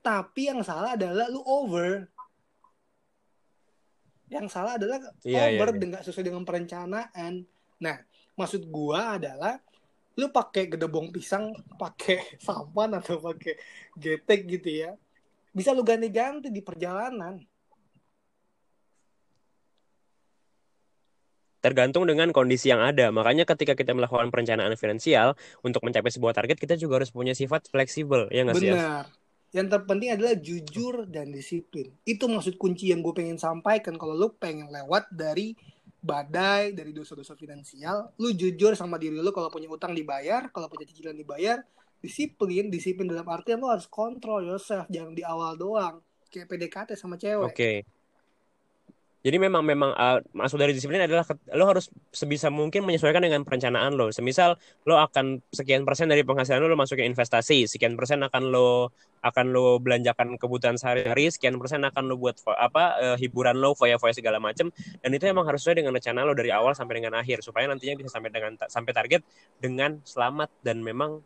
Tapi 0.00 0.48
yang 0.48 0.64
salah 0.64 0.96
adalah 0.96 1.28
lu 1.28 1.44
over. 1.44 2.08
Yang 4.32 4.46
salah 4.48 4.80
adalah 4.80 4.98
Iya, 5.20 5.54
iya, 5.54 5.60
over 5.60 5.68
iya. 5.76 5.78
dengan 5.78 6.00
sesuai 6.00 6.24
dengan 6.24 6.44
perencanaan. 6.48 7.44
Nah, 7.78 7.96
maksud 8.34 8.64
gua 8.72 9.20
adalah 9.20 9.60
lu 10.16 10.32
pakai 10.32 10.72
gedebong 10.72 11.12
pisang, 11.12 11.52
pakai 11.76 12.40
sampan 12.44 12.96
atau 12.96 13.20
pakai 13.20 13.60
getek 13.94 14.48
gitu 14.48 14.88
ya. 14.88 14.92
Bisa 15.52 15.76
lu 15.76 15.84
ganti-ganti 15.84 16.48
di 16.48 16.62
perjalanan. 16.64 17.42
Tergantung 21.60 22.08
dengan 22.08 22.32
kondisi 22.32 22.72
yang 22.72 22.80
ada. 22.80 23.12
Makanya 23.12 23.44
ketika 23.44 23.76
kita 23.76 23.92
melakukan 23.92 24.32
perencanaan 24.32 24.72
finansial 24.80 25.36
untuk 25.60 25.84
mencapai 25.84 26.08
sebuah 26.08 26.32
target, 26.32 26.56
kita 26.56 26.74
juga 26.80 27.04
harus 27.04 27.12
punya 27.12 27.36
sifat 27.36 27.68
fleksibel. 27.68 28.32
Ya 28.32 28.48
nggak 28.48 28.56
sih? 28.56 28.72
As? 28.72 28.80
Benar. 28.80 29.04
Yang 29.50 29.66
terpenting 29.74 30.10
adalah 30.14 30.34
jujur 30.38 31.10
dan 31.10 31.34
disiplin. 31.34 31.90
Itu 32.06 32.30
maksud 32.30 32.54
kunci 32.54 32.94
yang 32.94 33.02
gue 33.02 33.10
pengen 33.10 33.36
sampaikan. 33.36 33.98
Kalau 33.98 34.14
lu 34.14 34.30
pengen 34.38 34.70
lewat 34.70 35.10
dari 35.10 35.58
badai, 36.00 36.72
dari 36.72 36.96
dosa-dosa 36.96 37.36
finansial, 37.36 38.14
lu 38.16 38.32
jujur 38.32 38.72
sama 38.72 38.96
diri 38.96 39.20
lu 39.20 39.34
kalau 39.36 39.52
punya 39.52 39.68
utang 39.68 39.92
dibayar, 39.92 40.48
kalau 40.48 40.70
punya 40.72 40.88
cicilan 40.88 41.12
dibayar, 41.12 41.60
disiplin, 42.00 42.72
disiplin 42.72 43.04
dalam 43.04 43.28
artian 43.28 43.60
lu 43.60 43.68
harus 43.68 43.84
kontrol 43.84 44.40
yourself, 44.40 44.88
jangan 44.88 45.12
di 45.12 45.20
awal 45.20 45.60
doang. 45.60 46.00
Kayak 46.32 46.46
PDKT 46.46 46.90
sama 46.96 47.20
cewek. 47.20 47.52
Oke. 47.52 47.72
Jadi 49.20 49.36
memang 49.36 49.60
memang 49.60 49.92
uh, 49.92 50.24
maksud 50.32 50.56
dari 50.56 50.72
disiplin 50.72 51.04
adalah 51.04 51.28
lo 51.52 51.64
harus 51.68 51.92
sebisa 52.08 52.48
mungkin 52.48 52.88
menyesuaikan 52.88 53.20
dengan 53.20 53.44
perencanaan 53.44 53.92
lo. 53.92 54.08
Semisal 54.08 54.56
lo 54.88 54.96
akan 54.96 55.44
sekian 55.52 55.84
persen 55.84 56.08
dari 56.08 56.24
penghasilan 56.24 56.64
lo 56.64 56.72
lo 56.72 56.78
masukin 56.80 57.04
investasi, 57.12 57.68
sekian 57.68 58.00
persen 58.00 58.24
akan 58.24 58.48
lo 58.48 58.96
akan 59.20 59.52
lo 59.52 59.76
belanjakan 59.76 60.40
kebutuhan 60.40 60.80
sehari-hari, 60.80 61.28
sekian 61.28 61.60
persen 61.60 61.84
akan 61.84 62.08
lo 62.08 62.16
buat 62.16 62.40
apa 62.56 62.96
eh, 62.96 63.16
hiburan 63.20 63.60
lo, 63.60 63.76
foya-foya 63.76 64.16
segala 64.16 64.40
macam. 64.40 64.72
Dan 65.04 65.10
itu 65.12 65.28
emang 65.28 65.44
harus 65.44 65.60
sesuai 65.60 65.84
dengan 65.84 65.92
rencana 65.92 66.24
lo 66.24 66.32
dari 66.32 66.48
awal 66.48 66.72
sampai 66.72 67.04
dengan 67.04 67.20
akhir 67.20 67.44
supaya 67.44 67.68
nantinya 67.68 68.00
bisa 68.00 68.16
sampai 68.16 68.32
dengan 68.32 68.56
sampai 68.56 68.92
target 68.96 69.20
dengan 69.60 70.00
selamat 70.08 70.48
dan 70.64 70.80
memang 70.80 71.20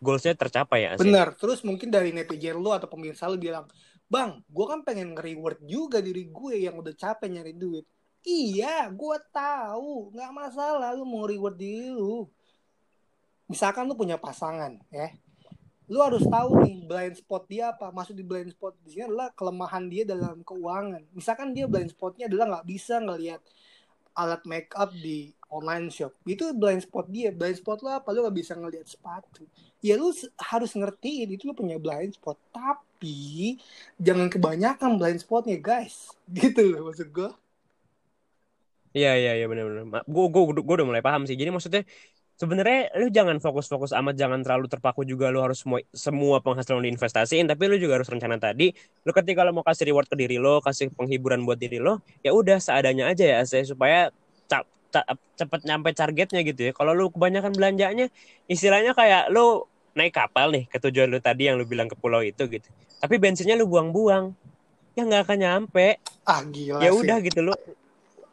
goalsnya 0.00 0.32
tercapai 0.38 0.86
ya. 0.88 0.90
Benar. 0.96 1.36
Terus 1.36 1.60
mungkin 1.62 1.92
dari 1.92 2.10
netizen 2.10 2.56
lu 2.56 2.72
atau 2.72 2.88
pemirsa 2.88 3.28
lu 3.28 3.36
bilang, 3.36 3.68
Bang, 4.10 4.42
gue 4.50 4.66
kan 4.66 4.82
pengen 4.82 5.14
nge-reward 5.14 5.62
juga 5.62 6.02
diri 6.02 6.26
gue 6.26 6.66
yang 6.66 6.74
udah 6.82 6.90
capek 6.98 7.30
nyari 7.30 7.54
duit. 7.54 7.86
Iya, 8.26 8.90
gue 8.90 9.16
tahu. 9.30 10.10
Nggak 10.10 10.32
masalah 10.34 10.90
lu 10.98 11.06
mau 11.06 11.30
reward 11.30 11.54
diri 11.54 11.94
lu. 11.94 12.26
misalkan 13.50 13.82
lu 13.86 13.98
punya 13.98 14.14
pasangan 14.14 14.78
ya. 14.94 15.10
Lu 15.90 15.98
harus 15.98 16.22
tahu 16.22 16.62
nih 16.62 16.86
blind 16.86 17.16
spot 17.18 17.46
dia 17.50 17.74
apa. 17.74 17.90
Maksud 17.90 18.14
di 18.14 18.22
blind 18.22 18.50
spot 18.54 18.78
di 18.82 18.94
sini 18.94 19.10
adalah 19.10 19.30
kelemahan 19.34 19.86
dia 19.90 20.06
dalam 20.06 20.42
keuangan. 20.46 21.02
Misalkan 21.14 21.50
dia 21.54 21.66
blind 21.66 21.90
spotnya 21.90 22.30
adalah 22.30 22.58
nggak 22.58 22.66
bisa 22.66 23.02
ngelihat 23.02 23.42
alat 24.14 24.42
make 24.46 24.70
up 24.78 24.90
di 24.94 25.34
online 25.50 25.90
shop. 25.90 26.14
Itu 26.26 26.50
blind 26.54 26.86
spot 26.86 27.10
dia. 27.10 27.34
Blind 27.34 27.58
spot 27.58 27.82
lo 27.82 27.90
apa? 27.90 28.10
Lu 28.14 28.22
nggak 28.22 28.38
bisa 28.38 28.54
ngelihat 28.54 28.86
sepatu. 28.86 29.46
Ya 29.82 29.98
lu 29.98 30.14
harus 30.38 30.70
ngertiin 30.74 31.34
itu 31.34 31.50
lu 31.50 31.54
punya 31.54 31.78
blind 31.78 32.14
spot 32.14 32.38
tapi 33.00 33.56
jangan 33.96 34.28
kebanyakan 34.28 35.00
blind 35.00 35.24
spotnya 35.24 35.56
guys 35.56 36.12
gitu 36.36 36.68
loh 36.68 36.92
maksud 36.92 37.08
gue 37.08 37.32
Iya 38.90 39.14
iya 39.14 39.32
iya 39.38 39.46
benar-benar. 39.46 40.02
Gue 40.02 40.26
gue 40.34 40.42
gue 40.66 40.74
udah 40.82 40.82
mulai 40.82 40.98
paham 40.98 41.22
sih. 41.22 41.38
Jadi 41.38 41.54
maksudnya 41.54 41.86
sebenarnya 42.34 42.90
lu 42.98 43.06
jangan 43.06 43.38
fokus-fokus 43.38 43.94
amat, 43.94 44.18
jangan 44.18 44.42
terlalu 44.42 44.66
terpaku 44.66 45.06
juga 45.06 45.30
lu 45.30 45.38
harus 45.38 45.62
semua 45.62 45.78
semua 45.94 46.42
penghasilan 46.42 46.82
lu 46.82 46.90
diinvestasiin, 46.90 47.46
tapi 47.46 47.70
lu 47.70 47.78
juga 47.78 48.02
harus 48.02 48.10
rencana 48.10 48.42
tadi. 48.42 48.74
Lu 49.06 49.14
ketika 49.14 49.46
lu 49.46 49.54
mau 49.54 49.62
kasih 49.62 49.94
reward 49.94 50.10
ke 50.10 50.18
diri 50.18 50.42
lo, 50.42 50.58
kasih 50.58 50.90
penghiburan 50.90 51.46
buat 51.46 51.62
diri 51.62 51.78
lo, 51.78 52.02
ya 52.26 52.34
udah 52.34 52.58
seadanya 52.58 53.14
aja 53.14 53.38
ya, 53.38 53.40
saya 53.46 53.62
supaya 53.62 54.10
cepet 55.38 55.60
nyampe 55.64 55.94
targetnya 55.94 56.42
gitu 56.42 56.60
ya. 56.70 56.72
Kalau 56.74 56.90
lu 56.90 57.14
kebanyakan 57.14 57.54
belanjanya, 57.54 58.10
istilahnya 58.50 58.92
kayak 58.98 59.30
lu 59.30 59.69
naik 59.94 60.14
kapal 60.14 60.54
nih 60.54 60.64
ke 60.70 60.78
tujuan 60.78 61.10
lu 61.10 61.18
tadi 61.18 61.50
yang 61.50 61.58
lu 61.58 61.66
bilang 61.66 61.90
ke 61.90 61.96
pulau 61.98 62.22
itu 62.22 62.46
gitu. 62.46 62.68
Tapi 63.00 63.16
bensinnya 63.16 63.56
lu 63.56 63.66
buang-buang, 63.66 64.34
ya 64.94 65.02
nggak 65.06 65.22
akan 65.26 65.38
nyampe. 65.40 65.98
ah 66.28 66.44
gila 66.44 66.78
Ya 66.84 66.90
udah 66.92 67.18
gitu 67.24 67.40
lu 67.42 67.52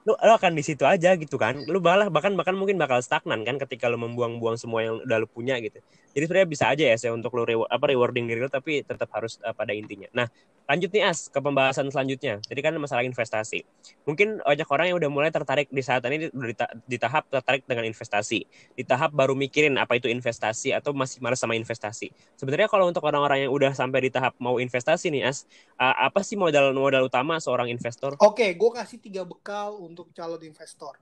lu, 0.08 0.16
lu 0.16 0.32
akan 0.40 0.56
di 0.56 0.64
situ 0.64 0.88
aja 0.88 1.20
gitu 1.20 1.36
kan. 1.36 1.60
Lu 1.68 1.84
malah 1.84 2.08
bahkan 2.08 2.32
bahkan 2.40 2.56
mungkin 2.56 2.80
bakal 2.80 3.04
stagnan 3.04 3.44
kan 3.44 3.60
ketika 3.60 3.92
lu 3.92 4.00
membuang-buang 4.00 4.56
semua 4.56 4.88
yang 4.88 5.04
udah 5.04 5.18
lu 5.20 5.28
punya 5.28 5.60
gitu. 5.60 5.84
Jadi 6.16 6.24
sebenarnya 6.24 6.50
bisa 6.50 6.66
aja 6.72 6.84
ya 6.88 6.96
saya 6.96 7.12
untuk 7.12 7.36
lu 7.36 7.44
reward, 7.44 7.68
apa 7.68 7.86
rewarding 7.92 8.26
diri 8.32 8.40
lu 8.40 8.48
tapi 8.48 8.88
tetap 8.88 9.12
harus 9.12 9.36
uh, 9.44 9.52
pada 9.52 9.76
intinya. 9.76 10.08
Nah 10.16 10.32
lanjut 10.68 10.92
nih 10.92 11.04
as 11.08 11.32
ke 11.32 11.40
pembahasan 11.40 11.90
selanjutnya 11.90 12.44
jadi 12.46 12.60
kan 12.60 12.76
masalah 12.78 13.08
investasi 13.08 13.64
mungkin 14.04 14.44
banyak 14.44 14.68
orang 14.68 14.86
yang 14.92 14.98
udah 15.00 15.10
mulai 15.10 15.32
tertarik 15.32 15.72
di 15.72 15.80
saat 15.82 16.04
ini 16.06 16.28
di, 16.28 16.54
di 16.86 16.98
tahap 17.00 17.26
tertarik 17.32 17.64
dengan 17.66 17.88
investasi 17.88 18.40
di 18.76 18.84
tahap 18.84 19.16
baru 19.16 19.34
mikirin 19.34 19.80
apa 19.80 19.96
itu 19.96 20.12
investasi 20.12 20.76
atau 20.76 20.92
masih 20.92 21.24
malas 21.24 21.40
sama 21.40 21.56
investasi 21.56 22.12
sebenarnya 22.36 22.68
kalau 22.68 22.86
untuk 22.92 23.02
orang-orang 23.08 23.48
yang 23.48 23.52
udah 23.56 23.72
sampai 23.72 24.06
di 24.06 24.12
tahap 24.12 24.36
mau 24.38 24.60
investasi 24.60 25.10
nih 25.10 25.32
as 25.32 25.48
apa 25.80 26.22
sih 26.22 26.36
modal 26.36 26.76
modal 26.76 27.08
utama 27.08 27.40
seorang 27.40 27.72
investor 27.72 28.20
Oke, 28.28 28.60
gue 28.60 28.72
kasih 28.76 29.00
tiga 29.00 29.24
bekal 29.24 29.80
untuk 29.80 30.12
calon 30.12 30.44
investor. 30.44 31.00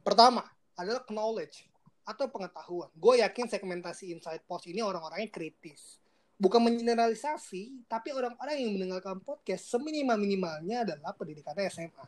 Pertama 0.00 0.40
adalah 0.72 1.04
knowledge 1.12 1.68
atau 2.08 2.32
pengetahuan. 2.32 2.88
Gue 2.96 3.20
yakin 3.20 3.44
segmentasi 3.44 4.08
Inside 4.16 4.48
Post 4.48 4.72
ini 4.72 4.80
orang-orangnya 4.80 5.28
kritis. 5.28 5.99
Bukan 6.40 6.60
mengeneralisasi, 6.64 7.84
tapi 7.84 8.16
orang-orang 8.16 8.56
yang 8.64 8.72
mendengarkan 8.72 9.20
podcast 9.20 9.68
seminimal-minimalnya 9.68 10.88
adalah 10.88 11.12
pendidikannya 11.12 11.68
SMA. 11.68 12.04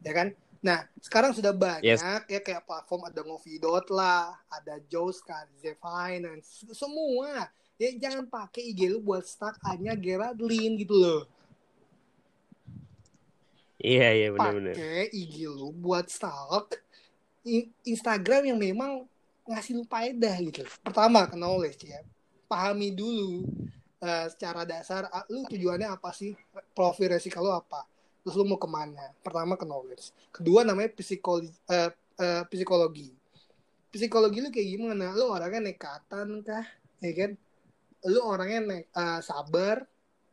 Ya 0.00 0.12
kan? 0.16 0.32
Nah, 0.58 0.88
sekarang 0.98 1.36
sudah 1.36 1.54
banyak 1.54 1.86
Yes. 1.86 2.02
ya 2.26 2.40
kayak 2.42 2.66
platform 2.66 3.06
ada 3.06 3.20
Ngovidot 3.22 3.86
lah, 3.92 4.34
ada 4.50 4.80
Joska, 4.90 5.46
Z 5.60 5.76
Finance, 5.78 6.64
semua. 6.74 7.46
Ya 7.78 7.94
jangan 7.94 8.26
pakai 8.26 8.74
IG 8.74 8.90
lu 8.90 8.98
buat 8.98 9.22
stuck 9.22 9.54
hanya 9.70 9.94
Geraldine 9.94 10.74
gitu 10.82 10.98
loh. 10.98 11.22
Iya 13.78 14.10
iya 14.10 14.28
benar-benar. 14.34 14.74
pakai 14.74 15.06
IG 15.14 15.46
lu 15.46 15.70
buat 15.70 16.10
stalk 16.10 16.74
Instagram 17.86 18.50
yang 18.50 18.58
memang 18.58 19.06
ngasih 19.46 19.78
lu 19.78 19.86
faedah 19.86 20.34
gitu. 20.42 20.66
Pertama 20.82 21.30
knowledge 21.38 21.86
ya. 21.86 22.02
Pahami 22.48 22.96
dulu 22.96 23.44
eh, 24.00 24.26
secara 24.32 24.64
dasar 24.64 25.06
ah, 25.12 25.22
lu 25.28 25.44
tujuannya 25.46 25.88
apa 25.92 26.10
sih? 26.16 26.32
Profil 26.72 27.12
resiko 27.12 27.44
lu 27.44 27.52
apa? 27.52 27.84
Terus 28.24 28.34
lu 28.34 28.48
mau 28.48 28.56
ke 28.56 28.66
mana? 28.66 29.12
Pertama 29.20 29.54
ke 29.54 29.68
knowledge. 29.68 30.10
Kedua 30.32 30.64
namanya 30.64 30.90
psikologi 30.96 31.52
eh, 31.68 31.92
eh, 32.18 32.42
psikologi. 32.48 33.08
Psikologi 33.92 34.40
lu 34.40 34.48
kayak 34.48 34.68
gimana? 34.68 35.12
Lu 35.12 35.28
orangnya 35.28 35.68
nekatan 35.68 36.40
kah? 36.40 36.66
Ya 37.04 37.12
kan? 37.14 37.30
Lu 38.08 38.20
orangnya 38.24 38.60
ne- 38.64 38.88
eh, 38.88 39.20
sabar, 39.20 39.84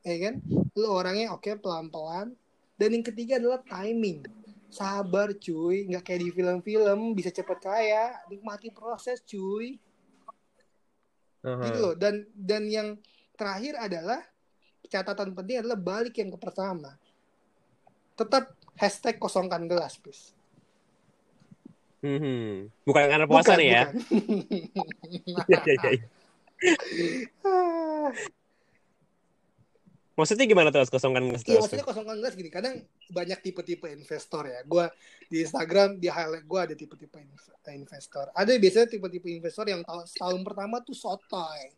ya 0.02 0.16
kan? 0.24 0.40
Lu 0.76 0.88
orangnya 0.92 1.36
oke 1.36 1.52
pelan-pelan, 1.60 2.36
dan 2.76 2.90
yang 2.92 3.04
ketiga 3.04 3.40
adalah 3.40 3.64
timing. 3.64 4.28
Sabar 4.68 5.32
cuy, 5.40 5.88
nggak 5.88 6.04
kayak 6.04 6.20
di 6.20 6.30
film-film 6.36 7.16
bisa 7.16 7.32
cepet 7.32 7.64
kaya, 7.64 8.20
nikmati 8.28 8.76
proses 8.76 9.24
cuy. 9.24 9.80
Aha. 11.46 11.64
Gitu 11.70 11.78
loh. 11.80 11.94
Dan 11.94 12.26
dan 12.34 12.66
yang 12.66 12.98
terakhir 13.38 13.78
adalah 13.78 14.20
catatan 14.90 15.38
penting 15.38 15.62
adalah 15.62 15.78
balik 15.78 16.18
yang 16.18 16.34
ke 16.34 16.40
pertama. 16.42 16.98
Tetap 18.18 18.58
hashtag 18.76 19.22
kosongkan 19.22 19.70
gelas, 19.70 20.02
please. 20.02 20.34
Mhm. 22.06 22.70
Bukan 22.86 23.04
karena 23.06 23.26
puasa 23.26 23.54
Bukan, 23.54 23.60
nih 23.62 23.70
ya. 23.70 23.84
bukan. 23.90 24.02
Iya. 25.46 26.02
Maksudnya 30.16 30.48
gimana 30.48 30.72
tuh? 30.72 30.88
Kosongkan 30.88 31.28
gelas 31.28 31.44
Iya 31.44 31.60
maksudnya 31.60 31.84
kosongkan 31.84 32.16
gelas 32.24 32.34
gini 32.40 32.48
kadang 32.48 32.80
banyak 33.12 33.40
tipe-tipe 33.44 33.84
investor 33.92 34.48
ya. 34.48 34.64
Gue 34.64 34.88
di 35.28 35.44
Instagram 35.44 36.00
di 36.00 36.08
highlight 36.08 36.48
gue 36.48 36.60
ada 36.60 36.76
tipe-tipe 36.76 37.20
inv- 37.20 37.60
investor. 37.76 38.32
Ada 38.32 38.56
biasanya 38.56 38.88
tipe-tipe 38.96 39.28
investor 39.28 39.68
yang 39.68 39.84
tahun 39.84 40.08
setahun 40.08 40.40
pertama 40.48 40.80
tuh 40.80 40.96
sotoy. 40.96 41.76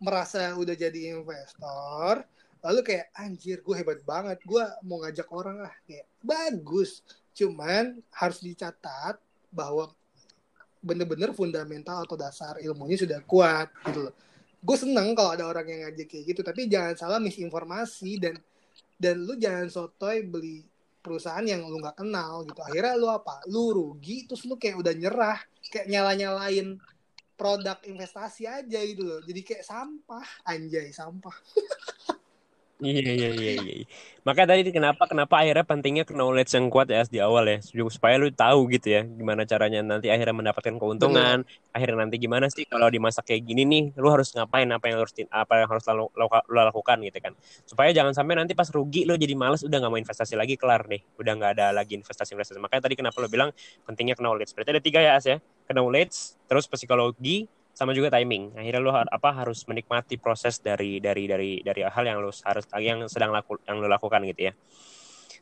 Merasa 0.00 0.56
udah 0.56 0.72
jadi 0.72 1.12
investor 1.12 2.24
lalu 2.58 2.80
kayak 2.82 3.12
anjir 3.14 3.60
gue 3.60 3.74
hebat 3.76 4.00
banget. 4.00 4.40
Gue 4.48 4.64
mau 4.88 5.04
ngajak 5.04 5.28
orang 5.28 5.68
lah. 5.68 5.74
Kayak 5.84 6.08
bagus. 6.24 7.04
Cuman 7.36 8.00
harus 8.16 8.40
dicatat 8.40 9.20
bahwa 9.52 9.92
bener-bener 10.80 11.36
fundamental 11.36 12.00
atau 12.00 12.16
dasar 12.16 12.56
ilmunya 12.64 12.96
sudah 12.96 13.20
kuat 13.28 13.68
gitu 13.84 14.08
loh 14.08 14.14
gue 14.58 14.76
seneng 14.76 15.14
kalau 15.14 15.38
ada 15.38 15.46
orang 15.46 15.66
yang 15.70 15.80
ngajak 15.86 16.06
kayak 16.10 16.24
gitu 16.34 16.40
tapi 16.42 16.66
jangan 16.66 16.94
salah 16.98 17.18
misinformasi 17.22 18.18
dan 18.18 18.34
dan 18.98 19.22
lu 19.22 19.38
jangan 19.38 19.70
sotoy 19.70 20.26
beli 20.26 20.66
perusahaan 20.98 21.46
yang 21.46 21.64
lu 21.64 21.78
nggak 21.78 22.04
kenal 22.04 22.42
gitu. 22.44 22.60
Akhirnya 22.60 22.98
lu 22.98 23.08
apa? 23.08 23.40
Lu 23.48 23.70
rugi 23.70 24.26
terus 24.26 24.44
lu 24.44 24.58
kayak 24.58 24.76
udah 24.82 24.94
nyerah 24.98 25.38
kayak 25.70 25.86
nyala 25.88 26.12
nyalain 26.18 26.76
produk 27.38 27.78
investasi 27.86 28.44
aja 28.50 28.78
gitu 28.82 29.06
loh. 29.06 29.22
Jadi 29.22 29.40
kayak 29.46 29.64
sampah 29.64 30.26
anjay 30.44 30.90
sampah 30.90 31.32
Iya, 32.78 33.10
iya, 33.18 33.28
iya, 33.38 33.50
iya. 33.58 33.72
Makanya 34.22 34.48
tadi 34.54 34.70
kenapa 34.70 35.02
kenapa 35.10 35.34
akhirnya 35.42 35.66
pentingnya 35.66 36.04
knowledge 36.14 36.54
yang 36.54 36.70
kuat 36.70 36.86
ya 36.94 37.02
di 37.10 37.18
awal 37.18 37.42
ya, 37.50 37.58
supaya 37.90 38.14
lu 38.22 38.30
tahu 38.30 38.70
gitu 38.70 38.86
ya 38.94 39.00
gimana 39.18 39.42
caranya 39.50 39.82
nanti 39.82 40.06
akhirnya 40.14 40.30
mendapatkan 40.38 40.78
keuntungan, 40.78 41.42
akhirnya 41.74 41.96
nanti 42.06 42.16
gimana 42.22 42.46
sih 42.54 42.62
kalau 42.70 42.86
dimasak 42.94 43.26
kayak 43.26 43.42
gini 43.50 43.66
nih, 43.66 43.82
lu 43.98 44.06
harus 44.14 44.30
ngapain, 44.30 44.70
apa 44.70 44.84
yang 44.94 45.02
harus 45.02 45.10
di- 45.18 45.26
apa 45.26 45.52
yang 45.58 45.68
harus 45.74 45.82
lo, 45.90 46.06
lo 46.14 46.60
lakukan 46.70 47.02
gitu 47.02 47.18
kan. 47.18 47.32
Supaya 47.66 47.90
jangan 47.90 48.14
sampai 48.14 48.34
nanti 48.38 48.54
pas 48.54 48.70
rugi 48.70 49.02
lu 49.10 49.18
jadi 49.18 49.34
males 49.34 49.66
udah 49.66 49.76
nggak 49.82 49.90
mau 49.90 49.98
investasi 49.98 50.38
lagi 50.38 50.54
kelar 50.54 50.86
deh, 50.86 51.02
udah 51.18 51.32
nggak 51.34 51.50
ada 51.58 51.66
lagi 51.74 51.98
investasi-investasi. 51.98 52.62
Makanya 52.62 52.82
tadi 52.86 52.94
kenapa 52.94 53.18
lu 53.18 53.26
bilang 53.26 53.50
pentingnya 53.90 54.14
knowledge. 54.22 54.54
Berarti 54.54 54.70
ada 54.78 54.82
tiga 54.86 55.00
ya 55.02 55.18
As 55.18 55.26
ya, 55.26 55.42
knowledge, 55.74 56.14
terus 56.46 56.70
psikologi, 56.70 57.50
sama 57.78 57.94
juga 57.94 58.10
timing. 58.10 58.58
Akhirnya 58.58 58.82
lu 58.82 58.90
har- 58.90 59.06
apa 59.06 59.30
harus 59.30 59.62
menikmati 59.70 60.18
proses 60.18 60.58
dari 60.58 60.98
dari 60.98 61.30
dari 61.30 61.62
dari 61.62 61.86
hal 61.86 62.02
yang 62.02 62.18
lu 62.18 62.34
harus 62.34 62.66
yang 62.82 63.06
sedang 63.06 63.30
laku 63.30 63.54
yang 63.70 63.78
lu 63.78 63.86
lakukan 63.86 64.18
gitu 64.26 64.50
ya. 64.50 64.52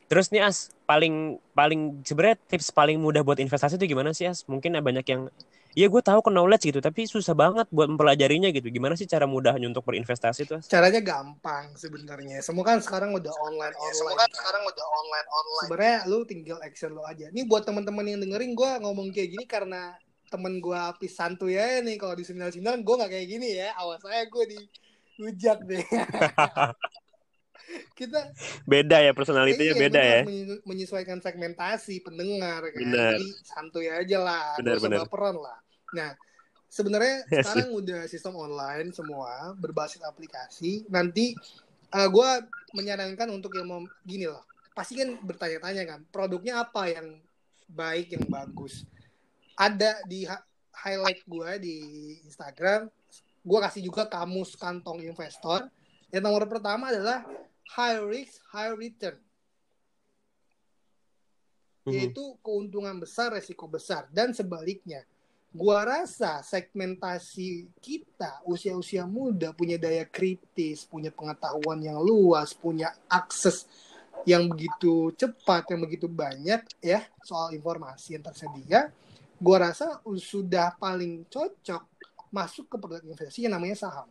Terus 0.07 0.29
nih 0.29 0.45
As, 0.45 0.69
paling 0.85 1.41
paling 1.57 2.05
sebenarnya 2.05 2.37
tips 2.45 2.69
paling 2.69 3.01
mudah 3.01 3.25
buat 3.25 3.41
investasi 3.41 3.81
itu 3.81 3.97
gimana 3.97 4.13
sih 4.13 4.29
As? 4.29 4.45
Mungkin 4.45 4.77
ada 4.77 4.85
banyak 4.85 5.03
yang 5.09 5.33
Iya 5.77 5.93
gue 5.93 6.01
tahu 6.01 6.25
ke 6.25 6.33
knowledge 6.33 6.73
gitu, 6.73 6.81
tapi 6.81 7.05
susah 7.05 7.37
banget 7.37 7.69
buat 7.69 7.85
mempelajarinya 7.85 8.49
gitu. 8.49 8.65
Gimana 8.73 8.97
sih 8.97 9.05
cara 9.05 9.29
mudahnya 9.29 9.69
untuk 9.69 9.85
berinvestasi 9.85 10.49
tuh? 10.49 10.57
As? 10.57 10.65
caranya 10.65 11.05
gampang 11.05 11.69
sebenarnya 11.77 12.41
semua 12.41 12.65
kan 12.65 12.81
sekarang 12.81 13.13
udah 13.13 13.29
online 13.45 13.77
online 13.77 14.17
kan. 14.17 14.29
sekarang 14.33 14.63
udah 14.65 14.85
online 14.89 15.27
online. 15.29 15.67
sebenarnya 15.69 15.97
lu 16.09 16.17
tinggal 16.25 16.57
action 16.65 16.97
lo 16.97 17.05
aja 17.05 17.29
ini 17.29 17.45
buat 17.45 17.61
teman-teman 17.61 18.09
yang 18.09 18.17
dengerin 18.25 18.57
gue 18.57 18.71
ngomong 18.81 19.13
kayak 19.13 19.37
gini 19.37 19.45
karena 19.45 19.93
temen 20.27 20.59
gue 20.59 20.75
apis 20.75 21.13
santuy 21.13 21.55
ya 21.55 21.79
nih 21.79 21.95
kalau 21.95 22.13
di 22.13 22.23
seminar 22.23 22.51
seminar 22.51 22.75
gue 22.75 22.95
nggak 22.95 23.09
kayak 23.09 23.27
gini 23.27 23.47
ya 23.55 23.71
awas 23.75 23.99
saya 23.99 24.23
gue 24.23 24.43
dihujat 24.47 25.59
deh 25.63 25.81
kita 27.93 28.31
Beda 28.63 29.01
ya 29.01 29.11
personalitinya 29.11 29.73
iya, 29.73 29.81
beda 29.81 30.01
ya. 30.01 30.19
menye- 30.23 30.63
menyesuaikan 30.63 31.19
segmentasi 31.19 31.99
pendengar 31.99 32.63
kan 32.63 32.79
Bener. 32.79 33.17
jadi 33.17 33.27
santuy 33.43 33.87
aja 33.87 34.17
lah 34.19 34.55
Bener, 34.55 34.77
bener. 34.79 34.99
baperan 35.03 35.35
lah 35.35 35.57
nah 35.91 36.15
sebenarnya 36.67 37.27
Yes. 37.27 37.43
sekarang 37.47 37.69
udah 37.73 38.01
sistem 38.05 38.33
online 38.35 38.91
semua 38.91 39.51
berbasis 39.55 39.99
aplikasi 40.01 40.87
nanti 40.87 41.35
gue 41.87 42.29
menyarankan 42.73 43.31
untuk 43.31 43.55
yang 43.55 43.67
mau 43.67 43.79
gini 44.03 44.27
loh 44.27 44.43
pasti 44.71 44.99
kan 44.99 45.15
bertanya-tanya 45.17 45.83
kan 45.87 45.99
produknya 46.07 46.61
apa 46.61 46.91
yang 46.91 47.17
baik 47.67 48.13
yang 48.13 48.27
bagus 48.27 48.83
ada 49.57 49.99
di 50.05 50.23
highlight 50.71 51.25
gue 51.25 51.49
di 51.57 51.75
Instagram 52.29 52.87
gue 53.47 53.59
kasih 53.63 53.79
juga 53.79 54.03
kamus 54.03 54.59
kantong 54.59 54.99
investor. 55.07 55.71
Yang 56.11 56.23
nomor 56.27 56.43
pertama 56.51 56.91
adalah 56.91 57.23
high 57.79 58.03
risk 58.03 58.43
high 58.51 58.75
return. 58.75 59.15
Mhm. 61.87 61.95
yaitu 61.95 62.35
keuntungan 62.43 62.99
besar 62.99 63.31
resiko 63.31 63.63
besar. 63.71 64.11
Dan 64.11 64.35
sebaliknya 64.35 65.07
gua 65.55 65.87
rasa 65.87 66.43
segmentasi 66.43 67.71
kita 67.79 68.43
usia-usia 68.43 69.07
muda 69.07 69.55
punya 69.55 69.79
daya 69.79 70.03
kritis 70.03 70.83
punya 70.83 71.07
pengetahuan 71.07 71.79
yang 71.79 72.03
luas 72.03 72.51
punya 72.51 72.91
akses 73.07 73.63
yang 74.27 74.51
begitu 74.51 75.15
cepat 75.15 75.71
yang 75.71 75.87
begitu 75.87 76.11
banyak 76.11 76.67
ya 76.83 77.07
soal 77.23 77.55
informasi 77.55 78.19
yang 78.19 78.27
tersedia 78.27 78.91
gua 79.37 79.71
rasa 79.71 80.01
sudah 80.17 80.75
paling 80.77 81.25
cocok 81.31 81.83
masuk 82.33 82.65
ke 82.67 82.75
produk 82.75 83.01
investasi 83.05 83.47
yang 83.47 83.55
namanya 83.55 83.77
saham 83.77 84.09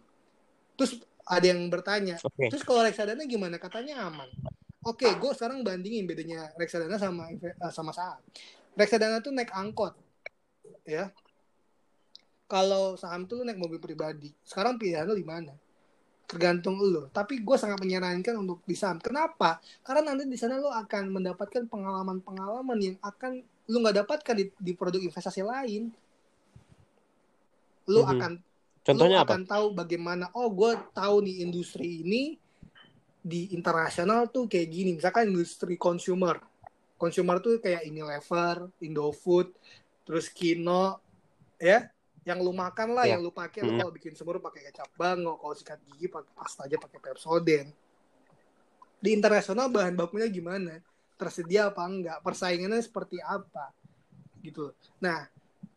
terus 0.79 1.03
ada 1.27 1.47
yang 1.51 1.67
bertanya 1.67 2.17
Oke. 2.23 2.47
Terus 2.47 2.63
kalau 2.63 2.87
reksadana 2.87 3.27
gimana? 3.27 3.59
Katanya 3.59 4.07
aman. 4.07 4.31
Oke, 4.87 5.11
gue 5.19 5.33
sekarang 5.35 5.67
bandingin 5.67 6.07
bedanya 6.07 6.55
reksadana 6.55 6.95
sama 6.95 7.27
eh, 7.35 7.59
sama 7.75 7.91
saham. 7.91 8.23
Reksadana 8.79 9.19
tuh 9.19 9.35
naik 9.35 9.51
angkot, 9.51 9.99
ya. 10.87 11.11
Kalau 12.47 12.95
saham 12.95 13.27
tuh 13.27 13.43
lu 13.43 13.51
naik 13.51 13.59
mobil 13.59 13.83
pribadi. 13.83 14.31
Sekarang 14.47 14.79
pilihan 14.79 15.03
lu 15.03 15.19
di 15.19 15.27
mana? 15.27 15.51
Tergantung 16.31 16.79
lu. 16.79 17.11
Tapi 17.11 17.43
gue 17.43 17.57
sangat 17.59 17.83
menyarankan 17.83 18.39
untuk 18.39 18.63
di 18.63 18.79
saham. 18.79 19.03
Kenapa? 19.03 19.59
Karena 19.83 20.15
nanti 20.15 20.31
di 20.31 20.39
sana 20.39 20.63
lu 20.63 20.71
akan 20.71 21.11
mendapatkan 21.11 21.67
pengalaman-pengalaman 21.67 22.79
yang 22.79 22.97
akan 23.03 23.43
lu 23.67 23.83
nggak 23.83 24.07
dapatkan 24.07 24.35
di, 24.39 24.45
di 24.59 24.73
produk 24.79 25.03
investasi 25.03 25.43
lain. 25.43 25.91
Lu 27.91 28.03
Mhm. 28.03 28.13
akan 28.15 28.33
Contohnya 28.87 29.19
lu 29.19 29.23
apa? 29.27 29.35
akan 29.35 29.43
tahu 29.47 29.67
bagaimana 29.75 30.31
oh 30.35 30.47
gue 30.51 30.73
tahu 30.95 31.27
nih 31.27 31.43
industri 31.43 32.07
ini 32.07 32.39
di 33.27 33.51
internasional 33.51 34.31
tuh 34.31 34.47
kayak 34.47 34.71
gini 34.71 34.95
misalkan 34.95 35.27
industri 35.35 35.75
consumer 35.75 36.39
consumer 36.95 37.43
tuh 37.43 37.59
kayak 37.59 37.83
Unilever, 37.85 38.71
Indofood, 38.81 39.51
terus 40.07 40.31
Kino 40.31 41.03
ya 41.59 41.91
yang 42.23 42.39
lu 42.43 42.55
makan 42.55 42.95
lah 42.95 43.11
Ya. 43.11 43.19
yang 43.19 43.27
lu 43.27 43.35
pakai 43.35 43.67
lu 43.67 43.75
Hmm. 43.75 43.83
kalau 43.83 43.93
bikin 43.93 44.15
semur 44.15 44.39
pakai 44.39 44.71
kecap 44.71 44.91
bango 44.95 45.35
kalau 45.39 45.55
sikat 45.55 45.83
gigi 45.83 46.07
pakai 46.07 46.33
pasta 46.35 46.65
aja 46.67 46.79
pakai 46.79 46.99
Pepsodent 47.03 47.69
di 49.03 49.11
internasional 49.13 49.69
bahan 49.69 49.95
bakunya 49.95 50.27
gimana 50.31 50.79
tersedia 51.17 51.73
apa 51.73 51.83
enggak 51.85 52.19
persaingannya 52.21 52.81
seperti 52.81 53.21
apa 53.21 53.73
gitu. 54.45 54.73
Nah 55.03 55.27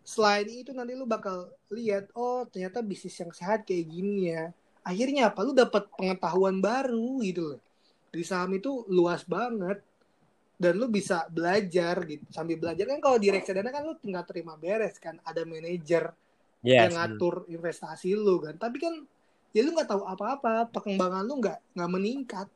selain 0.03 0.47
itu 0.47 0.71
nanti 0.73 0.93
lu 0.93 1.05
bakal 1.05 1.49
lihat 1.71 2.11
oh 2.17 2.45
ternyata 2.49 2.83
bisnis 2.83 3.15
yang 3.19 3.31
sehat 3.33 3.63
kayak 3.63 3.85
gini 3.87 4.31
ya. 4.35 4.51
Akhirnya 4.83 5.29
apa? 5.31 5.43
Lu 5.43 5.51
dapat 5.51 5.87
pengetahuan 5.95 6.59
baru 6.63 7.19
gitu 7.23 7.55
loh. 7.55 7.61
Di 8.09 8.25
saham 8.25 8.55
itu 8.57 8.87
luas 8.89 9.21
banget 9.27 9.79
dan 10.59 10.75
lu 10.75 10.91
bisa 10.91 11.29
belajar 11.31 12.03
gitu. 12.03 12.25
Sambil 12.33 12.59
belajar 12.59 12.85
kan 12.89 12.99
kalau 12.99 13.17
di 13.21 13.31
reksadana 13.31 13.71
kan 13.71 13.85
lu 13.85 13.95
tinggal 14.01 14.27
terima 14.27 14.59
beres 14.59 14.99
kan 14.99 15.17
ada 15.23 15.45
manajer 15.47 16.11
Yes. 16.59 16.91
yang 16.91 16.99
ngatur 16.99 17.47
investasi 17.47 18.19
lu 18.19 18.43
kan. 18.43 18.59
Tapi 18.59 18.77
kan 18.83 18.93
ya 19.55 19.63
lu 19.63 19.71
nggak 19.71 19.89
tahu 19.89 20.03
apa-apa 20.03 20.67
perkembangan 20.69 21.23
lu 21.23 21.39
nggak 21.39 21.57
nggak 21.71 21.91
meningkat 21.91 22.47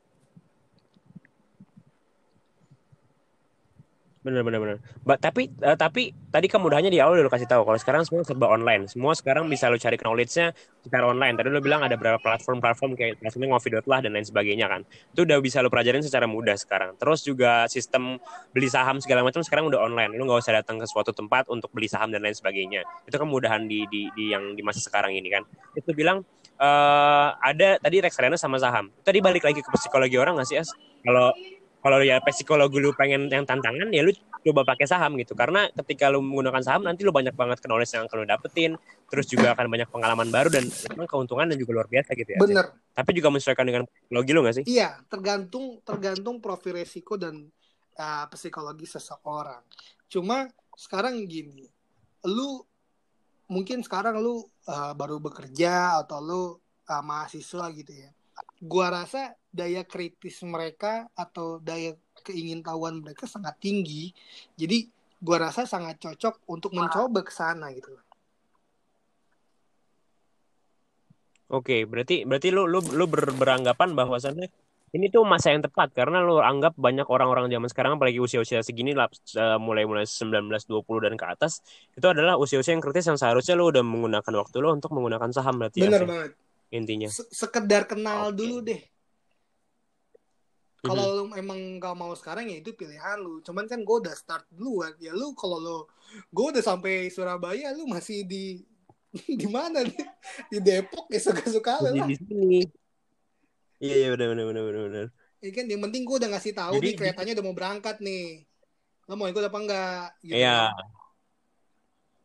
Bener. 4.23 4.79
Ba- 5.03 5.19
tapi 5.19 5.51
eh, 5.51 5.75
tapi 5.75 6.15
tadi 6.31 6.47
kemudahannya 6.47 6.87
di 6.87 7.03
awal 7.03 7.19
udah 7.19 7.27
lu 7.27 7.31
kasih 7.31 7.43
tahu 7.43 7.67
kalau 7.67 7.75
sekarang 7.75 8.07
semua 8.07 8.23
serba 8.23 8.47
online. 8.47 8.87
Semua 8.87 9.11
sekarang 9.19 9.51
bisa 9.51 9.67
lu 9.67 9.75
cari 9.75 9.99
knowledge-nya 9.99 10.55
secara 10.79 11.11
online. 11.11 11.35
Tadi 11.35 11.51
lu 11.51 11.59
bilang 11.59 11.83
ada 11.83 11.99
beberapa 11.99 12.23
platform-platform 12.23 12.95
kayak 12.95 13.19
platformnya 13.19 13.51
ngopi.lah 13.51 13.99
dan 13.99 14.15
lain 14.15 14.23
sebagainya 14.23 14.71
kan. 14.71 14.81
Itu 15.11 15.27
udah 15.27 15.37
bisa 15.43 15.59
lu 15.59 15.67
pelajarin 15.67 15.99
secara 15.99 16.23
mudah 16.23 16.55
sekarang. 16.55 16.95
Terus 16.95 17.19
juga 17.27 17.67
sistem 17.67 18.15
beli 18.55 18.71
saham 18.71 19.03
segala 19.03 19.27
macam 19.27 19.43
sekarang 19.43 19.67
udah 19.67 19.83
online. 19.83 20.15
Lu 20.15 20.23
nggak 20.23 20.39
usah 20.39 20.55
datang 20.55 20.79
ke 20.79 20.87
suatu 20.87 21.11
tempat 21.11 21.51
untuk 21.51 21.67
beli 21.75 21.91
saham 21.91 22.07
dan 22.07 22.23
lain 22.23 22.35
sebagainya. 22.35 22.87
Itu 23.03 23.19
kemudahan 23.19 23.67
di 23.67 23.83
di, 23.91 24.07
di 24.15 24.31
yang 24.31 24.55
di 24.55 24.63
masa 24.63 24.79
sekarang 24.79 25.11
ini 25.11 25.27
kan. 25.27 25.43
Itu 25.75 25.91
bilang 25.91 26.23
eh 26.63 27.27
ada 27.43 27.75
tadi 27.75 27.99
reksadana 27.99 28.39
sama 28.39 28.55
saham. 28.55 28.87
Tadi 29.03 29.19
balik 29.19 29.43
lagi 29.43 29.59
ke 29.59 29.67
psikologi 29.75 30.15
orang 30.15 30.39
nggak 30.39 30.47
sih 30.47 30.63
As? 30.63 30.71
Kalau 31.03 31.35
kalau 31.83 31.99
ya 31.99 32.23
psikologi 32.23 32.79
lu 32.79 32.95
pengen 32.95 33.27
yang 33.27 33.43
tantangan 33.43 33.91
ya 33.91 34.07
lu 34.07 34.15
coba 34.39 34.63
pakai 34.63 34.87
saham 34.87 35.19
gitu. 35.19 35.35
Karena 35.35 35.67
ketika 35.83 36.07
lu 36.07 36.23
menggunakan 36.23 36.63
saham 36.63 36.87
nanti 36.87 37.03
lu 37.03 37.11
banyak 37.11 37.35
banget 37.35 37.59
knowledge 37.67 37.91
yang 37.91 38.07
akan 38.07 38.23
lu 38.23 38.27
dapetin 38.27 38.71
terus 39.11 39.27
juga 39.27 39.51
akan 39.51 39.67
banyak 39.67 39.91
pengalaman 39.91 40.31
baru 40.31 40.47
dan 40.47 40.63
memang 40.95 41.05
keuntungan 41.11 41.51
dan 41.51 41.59
juga 41.59 41.71
luar 41.75 41.87
biasa 41.91 42.15
gitu 42.15 42.29
ya 42.33 42.39
bener. 42.39 42.71
Tapi 42.95 43.09
juga 43.11 43.27
menyesuaikan 43.35 43.65
dengan 43.67 43.83
psikologi 43.83 44.31
lu 44.31 44.39
gak 44.47 44.55
sih? 44.55 44.65
Iya 44.65 44.89
tergantung 45.11 45.83
tergantung 45.83 46.39
profil 46.39 46.79
resiko 46.79 47.19
dan 47.19 47.51
uh, 47.99 48.25
psikologi 48.31 48.87
seseorang. 48.87 49.61
Cuma 50.07 50.47
sekarang 50.79 51.19
gini 51.27 51.67
lu 52.23 52.63
mungkin 53.51 53.83
sekarang 53.83 54.23
lu 54.23 54.47
uh, 54.71 54.95
baru 54.95 55.19
bekerja 55.19 55.99
atau 55.99 56.23
lu 56.23 56.43
uh, 56.87 57.03
mahasiswa 57.03 57.67
gitu 57.75 57.91
ya 57.91 58.09
gua 58.63 59.03
rasa 59.03 59.35
daya 59.51 59.83
kritis 59.83 60.39
mereka 60.47 61.11
atau 61.13 61.59
daya 61.59 61.99
keingintahuan 62.23 63.03
mereka 63.03 63.27
sangat 63.27 63.59
tinggi. 63.59 64.15
Jadi 64.55 64.87
gua 65.19 65.51
rasa 65.51 65.67
sangat 65.67 65.99
cocok 65.99 66.47
untuk 66.47 66.71
mencoba 66.71 67.19
ke 67.27 67.33
sana 67.35 67.67
gitu. 67.75 67.91
Oke 71.51 71.83
berarti 71.85 72.23
berarti 72.23 72.49
lu 72.49 72.65
lu 72.65 72.79
lu 72.81 73.05
ber- 73.05 73.35
beranggapan 73.35 73.93
bahwasannya 73.93 74.47
ini 74.93 75.09
tuh 75.09 75.25
masa 75.25 75.49
yang 75.53 75.61
tepat 75.61 75.89
karena 75.93 76.21
lu 76.21 76.37
anggap 76.37 76.77
banyak 76.77 77.05
orang-orang 77.09 77.49
zaman 77.49 77.69
sekarang 77.69 77.91
apalagi 77.97 78.21
usia-usia 78.21 78.61
segini 78.61 78.93
lah 78.93 79.09
mulai-mulai 79.61 80.05
19 80.05 80.49
20 80.65 81.05
dan 81.09 81.13
ke 81.17 81.25
atas 81.25 81.61
itu 81.93 82.05
adalah 82.05 82.37
usia-usia 82.37 82.73
yang 82.77 82.81
kritis 82.81 83.05
yang 83.09 83.17
seharusnya 83.17 83.53
lu 83.57 83.69
udah 83.69 83.81
menggunakan 83.85 84.33
waktu 84.33 84.55
lu 84.61 84.69
untuk 84.73 84.93
menggunakan 84.93 85.29
saham 85.33 85.61
berarti 85.61 85.81
ya, 85.81 85.89
bener 85.89 86.01
sih, 86.01 86.09
banget 86.09 86.31
intinya. 86.73 87.05
Se- 87.07 87.29
sekedar 87.29 87.85
kenal 87.85 88.29
Oke. 88.29 88.37
dulu 88.41 88.57
deh. 88.59 88.81
Kalau 90.83 91.05
lu 91.15 91.31
emang 91.39 91.79
gak 91.79 91.95
mau 91.95 92.11
sekarang 92.11 92.51
ya 92.51 92.59
itu 92.59 92.75
pilihan 92.75 93.15
lu. 93.15 93.39
Cuman 93.39 93.71
kan 93.71 93.79
gue 93.79 93.97
udah 94.03 94.11
start 94.11 94.43
duluan. 94.51 94.91
Ya 94.99 95.15
lu 95.15 95.31
kalau 95.31 95.55
lu 95.55 95.77
gue 96.27 96.45
udah 96.51 96.59
sampai 96.59 97.07
Surabaya 97.07 97.71
lu 97.71 97.87
masih 97.87 98.27
di 98.27 98.59
di 99.39 99.47
mana 99.47 99.79
nih? 99.87 99.95
Di 100.51 100.59
Depok 100.59 101.07
ya 101.07 101.23
suka-suka 101.23 101.79
lu 101.87 101.95
di, 101.95 101.99
lah. 102.03 102.07
di 102.11 102.15
sini. 102.19 102.59
Iya 103.79 103.95
iya 103.95 104.07
benar 104.11 104.27
benar 104.35 104.45
benar 104.49 104.63
benar 104.65 104.81
benar. 104.91 105.05
Ya 105.39 105.51
kan 105.51 105.65
yang 105.71 105.81
penting 105.81 106.03
gue 106.03 106.15
udah 106.19 106.29
ngasih 106.35 106.51
tahu 106.51 106.73
Jadi- 106.75 106.83
nih 106.83 106.93
keretanya 106.99 107.31
udah 107.39 107.45
mau 107.47 107.55
berangkat 107.55 107.95
nih. 108.03 108.43
Lo 109.07 109.15
mau 109.15 109.27
ikut 109.27 109.43
apa 109.43 109.57
enggak? 109.59 110.07
Gitu 110.19 110.35
Iya. 110.35 110.67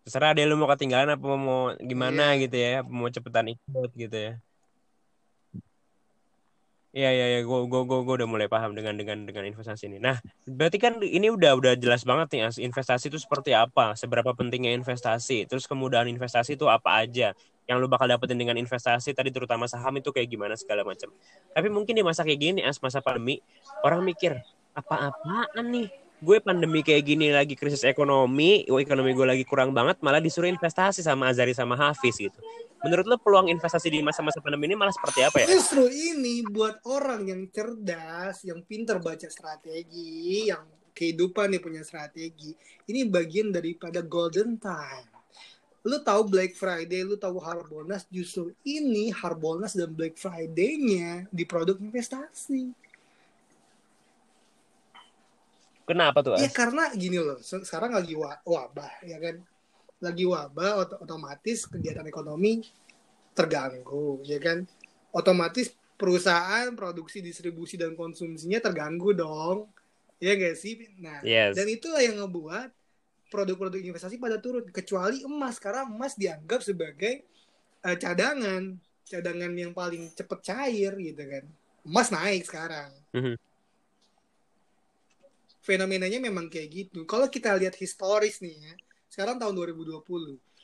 Terserah 0.08 0.32
deh 0.32 0.48
lu 0.48 0.56
mau 0.56 0.64
ketinggalan 0.72 1.12
apa 1.20 1.26
mau 1.36 1.76
gimana 1.76 2.32
Iya. 2.32 2.48
gitu 2.48 2.56
ya 2.56 2.70
apa 2.80 2.88
mau 2.88 3.12
cepetan 3.12 3.52
ikut 3.52 3.92
gitu 3.92 4.16
ya 4.16 4.34
Iya 6.88 7.12
iya 7.12 7.26
iya 7.36 7.40
gue 7.44 7.58
gue 7.68 7.80
gue 7.84 8.14
udah 8.16 8.24
mulai 8.24 8.48
paham 8.48 8.72
dengan 8.72 8.96
dengan 8.96 9.28
dengan 9.28 9.44
investasi 9.44 9.92
ini. 9.92 10.00
Nah 10.00 10.16
berarti 10.48 10.80
kan 10.80 10.96
ini 11.04 11.28
udah 11.28 11.52
udah 11.60 11.76
jelas 11.76 12.00
banget 12.00 12.32
nih 12.32 12.42
As, 12.48 12.56
investasi 12.56 13.12
itu 13.12 13.20
seperti 13.20 13.52
apa, 13.52 13.92
seberapa 13.92 14.32
pentingnya 14.32 14.72
investasi, 14.72 15.44
terus 15.44 15.68
kemudahan 15.68 16.08
investasi 16.08 16.56
itu 16.56 16.64
apa 16.64 17.04
aja 17.04 17.36
yang 17.68 17.76
lu 17.76 17.92
bakal 17.92 18.08
dapetin 18.08 18.40
dengan 18.40 18.56
investasi 18.56 19.12
tadi 19.12 19.28
terutama 19.28 19.68
saham 19.68 20.00
itu 20.00 20.08
kayak 20.08 20.32
gimana 20.32 20.56
segala 20.56 20.80
macam. 20.80 21.12
Tapi 21.52 21.68
mungkin 21.68 21.92
di 21.92 22.00
masa 22.00 22.24
kayak 22.24 22.40
gini 22.40 22.60
as 22.64 22.80
masa 22.80 23.04
pandemi 23.04 23.36
orang 23.84 24.00
mikir 24.00 24.40
apa-apaan 24.72 25.68
nih 25.68 25.92
gue 26.18 26.38
pandemi 26.42 26.82
kayak 26.82 27.02
gini 27.06 27.30
lagi 27.30 27.54
krisis 27.54 27.86
ekonomi, 27.86 28.66
oh, 28.66 28.82
ekonomi 28.82 29.14
gue 29.14 29.26
lagi 29.26 29.44
kurang 29.46 29.70
banget, 29.70 30.02
malah 30.02 30.18
disuruh 30.18 30.50
investasi 30.50 31.02
sama 31.02 31.30
Azari 31.30 31.54
sama 31.54 31.78
Hafiz 31.78 32.18
gitu. 32.18 32.38
Menurut 32.82 33.06
lo 33.10 33.16
peluang 33.18 33.50
investasi 33.50 33.90
di 33.90 33.98
masa-masa 34.02 34.38
pandemi 34.38 34.70
ini 34.70 34.78
malah 34.78 34.94
seperti 34.94 35.26
apa 35.26 35.42
ya? 35.42 35.46
Justru 35.50 35.90
ini 35.90 36.46
buat 36.46 36.78
orang 36.86 37.26
yang 37.26 37.42
cerdas, 37.50 38.46
yang 38.46 38.62
pintar 38.62 39.02
baca 39.02 39.26
strategi, 39.26 40.46
yang 40.46 40.62
kehidupan 40.94 41.54
nih 41.54 41.62
punya 41.62 41.82
strategi. 41.82 42.54
Ini 42.86 43.06
bagian 43.10 43.50
daripada 43.50 44.02
golden 44.02 44.58
time. 44.62 45.10
Lu 45.86 46.02
tahu 46.02 46.26
Black 46.26 46.58
Friday, 46.58 47.06
lu 47.06 47.14
tahu 47.14 47.38
Harbolnas, 47.38 48.06
justru 48.10 48.50
ini 48.66 49.14
Harbolnas 49.14 49.78
dan 49.78 49.94
Black 49.94 50.18
Friday-nya 50.18 51.30
di 51.30 51.46
produk 51.46 51.78
investasi. 51.78 52.87
Kenapa 55.88 56.20
tuh? 56.20 56.36
Ya 56.36 56.46
As? 56.46 56.52
karena 56.52 56.92
gini 56.92 57.16
loh, 57.16 57.40
se- 57.40 57.64
sekarang 57.64 57.96
lagi 57.96 58.12
wa- 58.12 58.40
wabah 58.44 59.00
ya 59.08 59.16
kan. 59.16 59.40
Lagi 59.98 60.28
wabah 60.28 60.84
ot- 60.84 60.98
otomatis 61.00 61.64
kegiatan 61.64 62.04
ekonomi 62.04 62.60
terganggu 63.32 64.20
ya 64.28 64.36
kan. 64.38 64.68
Otomatis 65.10 65.72
perusahaan 65.96 66.68
produksi, 66.76 67.24
distribusi 67.24 67.74
dan 67.80 67.96
konsumsinya 67.96 68.60
terganggu 68.60 69.16
dong. 69.16 69.66
Ya 70.20 70.36
gak 70.36 70.58
sih? 70.58 70.86
Nah, 70.98 71.22
Yes. 71.24 71.56
dan 71.56 71.66
itulah 71.70 72.02
yang 72.02 72.20
ngebuat 72.22 72.70
produk-produk 73.28 73.80
investasi 73.80 74.16
pada 74.16 74.40
turun 74.40 74.64
kecuali 74.68 75.22
emas 75.22 75.60
karena 75.60 75.84
emas 75.84 76.16
dianggap 76.16 76.64
sebagai 76.64 77.28
uh, 77.84 77.96
cadangan 77.96 78.76
cadangan 79.04 79.52
yang 79.52 79.72
paling 79.72 80.08
cepet 80.12 80.38
cair 80.44 80.92
gitu 80.96 81.22
kan 81.28 81.44
emas 81.84 82.08
naik 82.12 82.44
sekarang 82.44 82.88
mm-hmm. 83.12 83.36
Fenomenanya 85.68 86.16
memang 86.16 86.48
kayak 86.48 86.68
gitu 86.72 87.04
kalau 87.04 87.28
kita 87.28 87.52
lihat 87.60 87.76
historis 87.76 88.40
nih 88.40 88.56
ya 88.56 88.74
sekarang 89.12 89.36
tahun 89.36 89.52
2020 89.52 90.00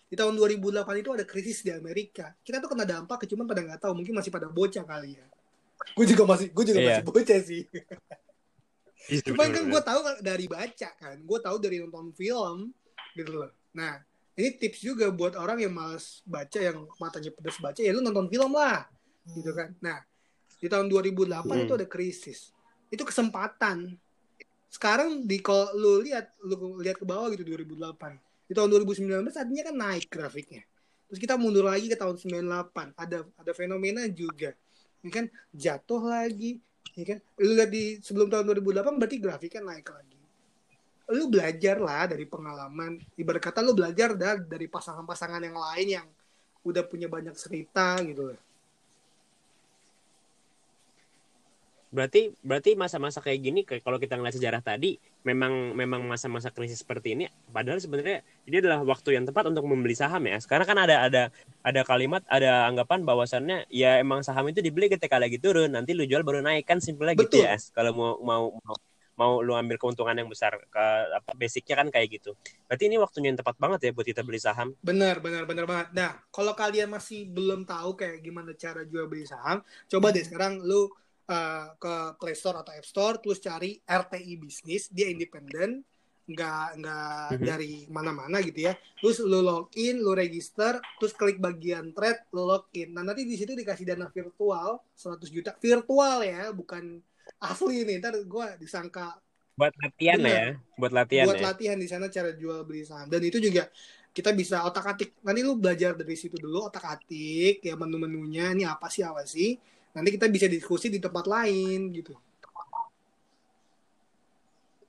di 0.08 0.16
tahun 0.16 0.32
2008 0.32 1.04
itu 1.04 1.10
ada 1.12 1.24
krisis 1.28 1.60
di 1.60 1.68
Amerika 1.76 2.32
kita 2.40 2.64
tuh 2.64 2.72
kena 2.72 2.88
dampak 2.88 3.28
cuma 3.28 3.44
pada 3.44 3.60
nggak 3.60 3.84
tahu 3.84 3.92
mungkin 4.00 4.16
masih 4.16 4.32
pada 4.32 4.48
bocah 4.48 4.84
kali 4.88 5.20
ya 5.20 5.26
gue 5.92 6.06
juga 6.08 6.24
masih 6.24 6.48
gue 6.48 6.64
juga 6.64 6.80
yeah. 6.80 6.88
masih 6.88 7.04
bocah 7.04 7.40
sih 7.44 7.62
Iya, 9.04 9.20
Cuman 9.20 9.52
kan 9.52 9.64
gue 9.68 9.82
tahu 9.84 10.00
dari 10.24 10.46
baca 10.48 10.88
kan, 10.96 11.16
gue 11.20 11.38
tahu 11.44 11.56
dari 11.60 11.76
nonton 11.76 12.08
film 12.16 12.72
gitu 13.12 13.36
loh. 13.36 13.52
Nah, 13.76 14.00
ini 14.32 14.56
tips 14.56 14.80
juga 14.80 15.12
buat 15.12 15.36
orang 15.36 15.60
yang 15.60 15.76
males 15.76 16.24
baca, 16.24 16.56
yang 16.56 16.88
matanya 16.96 17.30
pedas 17.36 17.60
baca, 17.60 17.80
ya 17.84 17.92
lu 17.92 18.00
nonton 18.00 18.32
film 18.32 18.56
lah, 18.56 18.88
gitu 19.28 19.52
kan. 19.52 19.76
Nah, 19.84 20.00
di 20.56 20.72
tahun 20.72 20.88
2008 20.88 21.44
hmm. 21.44 21.64
itu 21.68 21.74
ada 21.76 21.86
krisis, 21.88 22.38
itu 22.88 23.02
kesempatan. 23.04 23.92
Sekarang 24.74 25.22
di 25.22 25.38
kalau 25.38 25.70
lu 25.78 26.02
lihat, 26.02 26.34
lu 26.42 26.82
lihat 26.82 26.98
ke 26.98 27.06
bawah 27.06 27.30
gitu 27.30 27.46
2008, 27.46 28.50
di 28.50 28.52
tahun 28.58 28.68
2019 28.74 29.30
artinya 29.30 29.62
kan 29.70 29.76
naik 29.78 30.10
grafiknya. 30.10 30.66
Terus 31.06 31.22
kita 31.22 31.38
mundur 31.38 31.70
lagi 31.70 31.87
ke 31.87 31.94
tahun 31.94 32.18
98, 32.18 32.98
ada 32.98 33.22
ada 33.22 33.52
fenomena 33.54 34.02
juga, 34.10 34.50
ini 35.06 35.14
kan? 35.14 35.30
Jatuh 35.54 36.02
lagi, 36.02 36.58
ya 36.98 37.04
kan? 37.06 37.18
Lu 37.38 37.54
lihat 37.54 37.70
di 37.70 38.02
sebelum 38.02 38.26
tahun 38.26 38.50
2008 38.50 38.98
berarti 38.98 39.16
grafiknya 39.22 39.62
naik 39.62 39.87
lagi. 39.94 40.18
Lu 41.14 41.30
belajar 41.30 41.78
lah 41.78 42.10
dari 42.10 42.26
pengalaman. 42.26 42.98
Ibarat 43.14 43.46
kata 43.46 43.62
lu 43.62 43.78
belajar 43.78 44.18
dari 44.42 44.66
pasangan-pasangan 44.66 45.38
yang 45.38 45.54
lain 45.54 45.87
yang 46.02 46.06
udah 46.66 46.82
punya 46.82 47.06
banyak 47.06 47.37
cerita 47.38 48.00
gitu 48.02 48.34
loh 48.34 48.40
berarti 51.94 52.35
berarti 52.42 52.74
masa-masa 52.74 53.22
kayak 53.22 53.38
gini 53.38 53.61
kalau 53.62 54.02
kita 54.02 54.18
ngeliat 54.18 54.35
sejarah 54.35 54.59
tadi 54.59 54.98
memang 55.22 55.78
memang 55.78 56.02
masa-masa 56.02 56.50
krisis 56.50 56.83
seperti 56.83 57.14
ini 57.14 57.30
padahal 57.54 57.78
sebenarnya 57.78 58.26
ini 58.50 58.59
adalah 58.59 58.83
waktu 58.83 59.14
yang 59.14 59.24
tepat 59.30 59.46
untuk 59.46 59.62
membeli 59.62 59.94
saham 59.94 60.26
ya. 60.26 60.42
Sekarang 60.42 60.66
kan 60.66 60.78
ada 60.83 61.07
ada 61.07 61.22
ada 61.62 61.80
kalimat 61.87 62.26
ada 62.26 62.66
anggapan 62.66 63.07
bahwasannya 63.07 63.70
ya 63.70 64.02
emang 64.02 64.26
saham 64.26 64.50
itu 64.50 64.59
dibeli 64.59 64.90
ketika 64.90 65.22
lagi 65.22 65.38
turun 65.38 65.70
nanti 65.70 65.94
lu 65.94 66.02
jual 66.02 66.26
baru 66.26 66.42
naik 66.42 66.66
kan 66.66 66.83
simpelnya 66.83 67.14
gitu 67.14 67.38
ya. 67.46 67.54
Kalau 67.70 67.94
mau 67.94 68.12
mau 68.18 68.42
mau 68.59 68.76
mau 69.14 69.33
lu 69.40 69.54
ambil 69.54 69.78
keuntungan 69.78 70.18
yang 70.18 70.26
besar 70.26 70.59
ke 70.59 70.85
apa 71.14 71.30
basicnya 71.38 71.78
kan 71.78 71.88
kayak 71.94 72.18
gitu. 72.18 72.35
Berarti 72.66 72.90
ini 72.90 72.98
waktunya 72.98 73.30
yang 73.30 73.38
tepat 73.38 73.57
banget 73.62 73.78
ya 73.87 73.90
buat 73.94 74.07
kita 74.07 74.26
beli 74.26 74.42
saham. 74.42 74.74
Benar 74.83 75.22
benar 75.22 75.46
benar 75.46 75.64
banget. 75.70 75.88
Nah 75.94 76.18
kalau 76.35 76.52
kalian 76.59 76.90
masih 76.90 77.30
belum 77.30 77.62
tahu 77.62 77.94
kayak 77.94 78.18
gimana 78.20 78.50
cara 78.59 78.83
jual 78.83 79.07
beli 79.07 79.24
saham 79.24 79.62
coba 79.87 80.11
deh 80.11 80.26
sekarang 80.26 80.59
lu 80.61 80.90
uh, 81.28 81.66
ke 81.76 81.94
Play 82.20 82.37
Store 82.37 82.60
atau 82.60 82.72
App 82.74 82.87
Store 82.87 83.16
terus 83.20 83.40
cari 83.40 83.80
RTI 83.84 84.32
bisnis 84.37 84.88
dia 84.92 85.08
independen 85.08 85.84
nggak 86.24 86.80
nggak 86.80 87.28
mm-hmm. 87.37 87.44
dari 87.44 87.72
mana-mana 87.92 88.40
gitu 88.40 88.72
ya. 88.72 88.72
Terus 89.00 89.20
lu 89.20 89.44
login 89.44 90.00
lu 90.00 90.16
register 90.16 90.80
terus 90.96 91.12
klik 91.12 91.37
bagian 91.37 91.92
trade 91.92 92.24
lu 92.32 92.48
login. 92.48 92.96
Nah 92.96 93.04
nanti 93.04 93.28
di 93.28 93.37
situ 93.37 93.52
dikasih 93.52 93.84
dana 93.84 94.08
virtual 94.08 94.80
100 94.96 95.20
juta. 95.28 95.52
Virtual 95.60 96.24
ya 96.24 96.48
bukan 96.52 97.00
asli 97.44 97.84
nih. 97.84 98.00
Ntar 98.00 98.16
gue 98.24 98.46
disangka 98.60 99.20
buat 99.54 99.70
latihan 99.78 100.18
bener, 100.18 100.34
ya 100.34 100.46
buat 100.74 100.90
latihan 100.90 101.26
buat 101.30 101.38
ya? 101.38 101.46
latihan 101.54 101.78
di 101.78 101.87
sana 101.87 102.10
cara 102.10 102.32
jual 102.32 102.64
beli 102.64 102.88
saham. 102.88 103.06
Dan 103.06 103.20
itu 103.22 103.37
juga 103.38 103.68
kita 104.14 104.32
bisa 104.32 104.64
otak 104.64 104.96
atik 104.96 105.10
nanti 105.26 105.44
lu 105.44 105.60
belajar 105.60 105.92
dari 105.92 106.16
situ 106.16 106.40
dulu 106.40 106.72
otak 106.72 106.88
atik 106.88 107.60
ya 107.60 107.76
menu-menunya. 107.76 108.56
Ini 108.56 108.64
apa 108.64 108.88
sih 108.88 109.04
apa 109.04 109.28
sih 109.28 109.60
nanti 109.94 110.11
kita 110.12 110.26
bisa 110.28 110.46
diskusi 110.50 110.90
di 110.90 110.98
tempat 110.98 111.24
lain 111.24 111.94
gitu. 111.94 112.12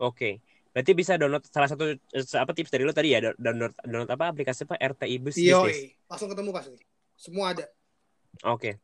Oke. 0.02 0.44
Berarti 0.76 0.92
bisa 0.92 1.16
download 1.16 1.48
salah 1.48 1.72
satu 1.72 1.96
eh, 1.96 2.26
apa 2.36 2.52
tips 2.52 2.68
dari 2.68 2.84
lo 2.84 2.92
tadi 2.92 3.16
ya? 3.16 3.32
Download 3.40 3.72
download 3.86 4.12
apa 4.12 4.36
aplikasi 4.36 4.68
apa? 4.68 4.76
RTI 4.76 5.16
Bus 5.24 5.40
Iya, 5.40 5.64
langsung 6.12 6.28
ketemu 6.28 6.52
pasti 6.52 6.76
semua 7.16 7.56
ada. 7.56 7.66
Oke 8.44 8.84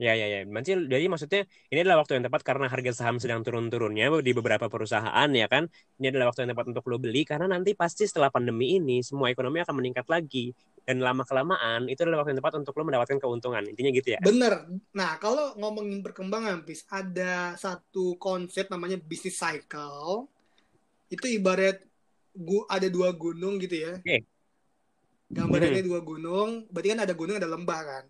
Ya, 0.00 0.16
ya, 0.16 0.32
ya. 0.32 0.48
Berarti 0.48 0.88
jadi 0.88 1.04
maksudnya 1.12 1.44
ini 1.68 1.84
adalah 1.84 2.00
waktu 2.00 2.16
yang 2.16 2.24
tepat 2.24 2.40
karena 2.40 2.72
harga 2.72 2.92
saham 2.96 3.20
sedang 3.20 3.44
turun-turunnya 3.44 4.08
di 4.24 4.32
beberapa 4.32 4.72
perusahaan 4.72 5.28
ya 5.28 5.44
kan. 5.44 5.68
Ini 6.00 6.08
adalah 6.08 6.32
waktu 6.32 6.48
yang 6.48 6.56
tepat 6.56 6.72
untuk 6.72 6.88
lo 6.88 6.96
beli 6.96 7.28
karena 7.28 7.44
nanti 7.52 7.76
pasti 7.76 8.08
setelah 8.08 8.32
pandemi 8.32 8.80
ini 8.80 9.04
semua 9.04 9.28
ekonomi 9.28 9.60
akan 9.60 9.76
meningkat 9.76 10.08
lagi 10.08 10.56
dan 10.88 11.04
lama 11.04 11.20
kelamaan 11.28 11.84
itu 11.92 12.00
adalah 12.00 12.24
waktu 12.24 12.32
yang 12.32 12.40
tepat 12.40 12.54
untuk 12.64 12.72
lo 12.80 12.88
mendapatkan 12.88 13.20
keuntungan. 13.20 13.60
Intinya 13.68 13.92
gitu 13.92 14.08
ya. 14.16 14.20
Bener. 14.24 14.72
Nah, 14.96 15.20
kalau 15.20 15.52
ngomongin 15.60 16.00
perkembangan, 16.00 16.64
bis 16.64 16.88
ada 16.88 17.52
satu 17.60 18.16
konsep 18.16 18.72
namanya 18.72 18.96
business 18.96 19.36
cycle. 19.36 20.32
Itu 21.12 21.28
ibarat 21.28 21.76
gua 22.32 22.64
ada 22.72 22.88
dua 22.88 23.12
gunung 23.12 23.60
gitu 23.60 23.76
ya. 23.76 24.00
Oke. 24.00 24.08
Okay. 24.08 24.20
Gambarnya 25.28 25.84
hmm. 25.84 25.86
dua 25.92 26.00
gunung, 26.00 26.48
berarti 26.72 26.88
kan 26.88 27.00
ada 27.04 27.12
gunung 27.12 27.36
ada 27.36 27.46
lembah 27.46 27.82
kan 27.84 28.04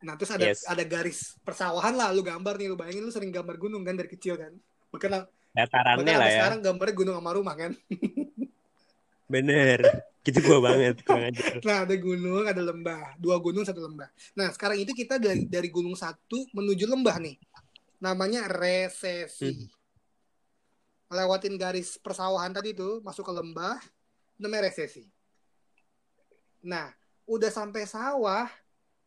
Nah 0.00 0.16
terus 0.16 0.32
ada 0.32 0.48
yes. 0.48 0.64
ada 0.64 0.80
garis 0.80 1.36
persawahan 1.44 1.92
lah 1.92 2.08
lu 2.16 2.24
gambar 2.24 2.56
nih 2.56 2.66
lu 2.72 2.76
bayangin 2.76 3.04
lu 3.04 3.12
sering 3.12 3.28
gambar 3.28 3.60
gunung 3.60 3.84
kan 3.84 3.96
dari 3.96 4.08
kecil 4.08 4.40
kan. 4.40 4.52
Bahkan 4.88 5.10
datarannya 5.52 6.14
lah 6.16 6.28
ya. 6.28 6.34
Sekarang 6.40 6.60
gambarnya 6.64 6.94
gunung 6.96 7.14
sama 7.20 7.30
rumah 7.36 7.54
kan. 7.56 7.72
Bener. 9.32 9.80
Gitu 10.20 10.36
gua 10.44 10.60
banget. 10.60 11.00
nah 11.64 11.84
ada 11.84 11.96
gunung 12.00 12.44
ada 12.48 12.60
lembah. 12.64 13.16
Dua 13.20 13.36
gunung 13.40 13.64
satu 13.64 13.84
lembah. 13.84 14.08
Nah 14.36 14.48
sekarang 14.52 14.80
itu 14.80 14.92
kita 14.96 15.20
dari, 15.20 15.44
dari 15.44 15.68
gunung 15.68 15.96
satu 15.96 16.48
menuju 16.56 16.88
lembah 16.88 17.16
nih. 17.20 17.36
Namanya 18.00 18.48
resesi. 18.48 19.52
Hmm. 19.52 19.68
Lewatin 21.12 21.60
garis 21.60 22.00
persawahan 22.00 22.56
tadi 22.56 22.72
tuh 22.72 23.04
masuk 23.04 23.28
ke 23.28 23.32
lembah. 23.36 23.76
Namanya 24.40 24.72
resesi. 24.72 25.04
Nah 26.64 26.88
udah 27.28 27.52
sampai 27.52 27.84
sawah 27.84 28.48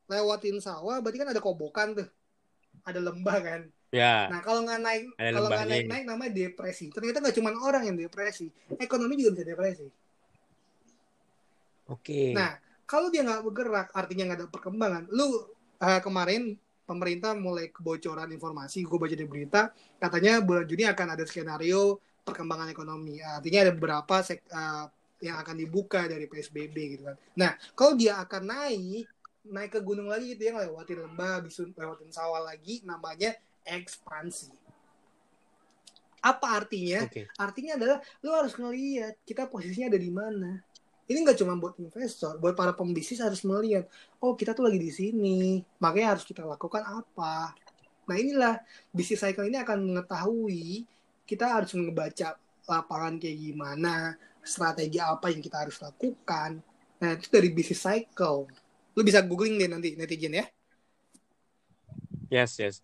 lewatin 0.08 0.60
sawah 0.60 1.00
berarti 1.00 1.18
kan 1.22 1.30
ada 1.32 1.42
kobokan 1.42 1.98
tuh. 1.98 2.08
Ada 2.84 3.00
lembah 3.00 3.38
kan. 3.40 3.62
Ya. 3.94 4.26
Nah 4.28 4.42
kalau 4.42 4.66
nggak 4.66 4.82
naik 4.82 5.04
kalau 5.16 5.48
nggak 5.54 5.68
naik 5.70 5.86
naik 5.86 6.06
namanya 6.10 6.32
depresi. 6.34 6.90
Ternyata 6.90 7.22
nggak 7.22 7.36
cuma 7.38 7.54
orang 7.62 7.86
yang 7.86 7.98
depresi. 7.98 8.50
Ekonomi 8.82 9.14
juga 9.22 9.38
bisa 9.38 9.46
depresi. 9.46 9.88
Oke. 11.92 12.00
Okay. 12.00 12.28
nah 12.34 12.58
kalau 12.90 13.12
dia 13.14 13.22
nggak 13.22 13.44
bergerak 13.46 13.88
artinya 13.94 14.34
nggak 14.34 14.40
ada 14.42 14.48
perkembangan. 14.50 15.04
Lu 15.14 15.28
uh, 15.30 16.02
kemarin 16.02 16.58
pemerintah 16.84 17.32
mulai 17.38 17.72
kebocoran 17.72 18.28
informasi 18.34 18.84
gue 18.84 18.98
baca 19.00 19.16
di 19.16 19.24
berita 19.24 19.72
katanya 20.04 20.44
bulan 20.44 20.68
Juni 20.68 20.84
akan 20.84 21.08
ada 21.16 21.24
skenario 21.24 22.02
perkembangan 22.26 22.72
ekonomi. 22.72 23.20
Artinya 23.24 23.70
ada 23.70 23.74
beberapa 23.76 24.20
sek, 24.26 24.48
uh, 24.52 24.88
yang 25.24 25.40
akan 25.40 25.56
dibuka 25.56 26.04
dari 26.10 26.28
PSBB 26.28 26.76
gitu 26.98 27.04
kan. 27.08 27.16
Nah 27.40 27.52
kalau 27.78 27.96
dia 27.96 28.20
akan 28.20 28.44
naik 28.44 29.06
naik 29.44 29.76
ke 29.76 29.80
gunung 29.84 30.08
lagi 30.08 30.34
gitu 30.36 30.48
ya 30.48 30.64
lewatin 30.64 31.04
lembah 31.04 31.44
bisa 31.44 31.68
lewatin 31.68 32.10
sawah 32.12 32.40
lagi 32.44 32.80
namanya 32.88 33.36
ekspansi. 33.68 34.52
Apa 36.24 36.64
artinya? 36.64 37.04
Okay. 37.04 37.28
artinya 37.36 37.76
adalah 37.76 37.98
lu 38.24 38.32
harus 38.32 38.56
ngelihat 38.56 39.20
kita 39.28 39.52
posisinya 39.52 39.92
ada 39.92 40.00
di 40.00 40.08
mana. 40.08 40.64
Ini 41.04 41.20
nggak 41.20 41.36
cuma 41.44 41.60
buat 41.60 41.76
investor 41.76 42.40
buat 42.40 42.56
para 42.56 42.72
pembisnis 42.72 43.20
harus 43.20 43.44
melihat 43.44 43.84
oh 44.24 44.32
kita 44.40 44.56
tuh 44.56 44.64
lagi 44.64 44.80
di 44.80 44.88
sini 44.88 45.60
makanya 45.84 46.16
harus 46.16 46.24
kita 46.24 46.48
lakukan 46.48 46.80
apa. 46.80 47.52
Nah 48.08 48.16
inilah 48.16 48.56
bisnis 48.96 49.20
cycle 49.20 49.44
ini 49.44 49.60
akan 49.60 49.84
mengetahui 49.84 50.88
kita 51.28 51.60
harus 51.60 51.76
membaca 51.76 52.40
lapangan 52.64 53.20
kayak 53.20 53.36
gimana 53.36 54.16
strategi 54.40 55.04
apa 55.04 55.28
yang 55.28 55.44
kita 55.44 55.68
harus 55.68 55.76
lakukan. 55.84 56.64
Nah 57.04 57.10
itu 57.20 57.28
dari 57.28 57.52
bisnis 57.52 57.84
cycle 57.84 58.48
Lu 58.94 59.02
bisa 59.02 59.26
googling 59.26 59.58
deh 59.58 59.70
nanti 59.70 59.98
netizen 59.98 60.38
ya. 60.38 60.46
Yes, 62.30 62.58
yes. 62.58 62.82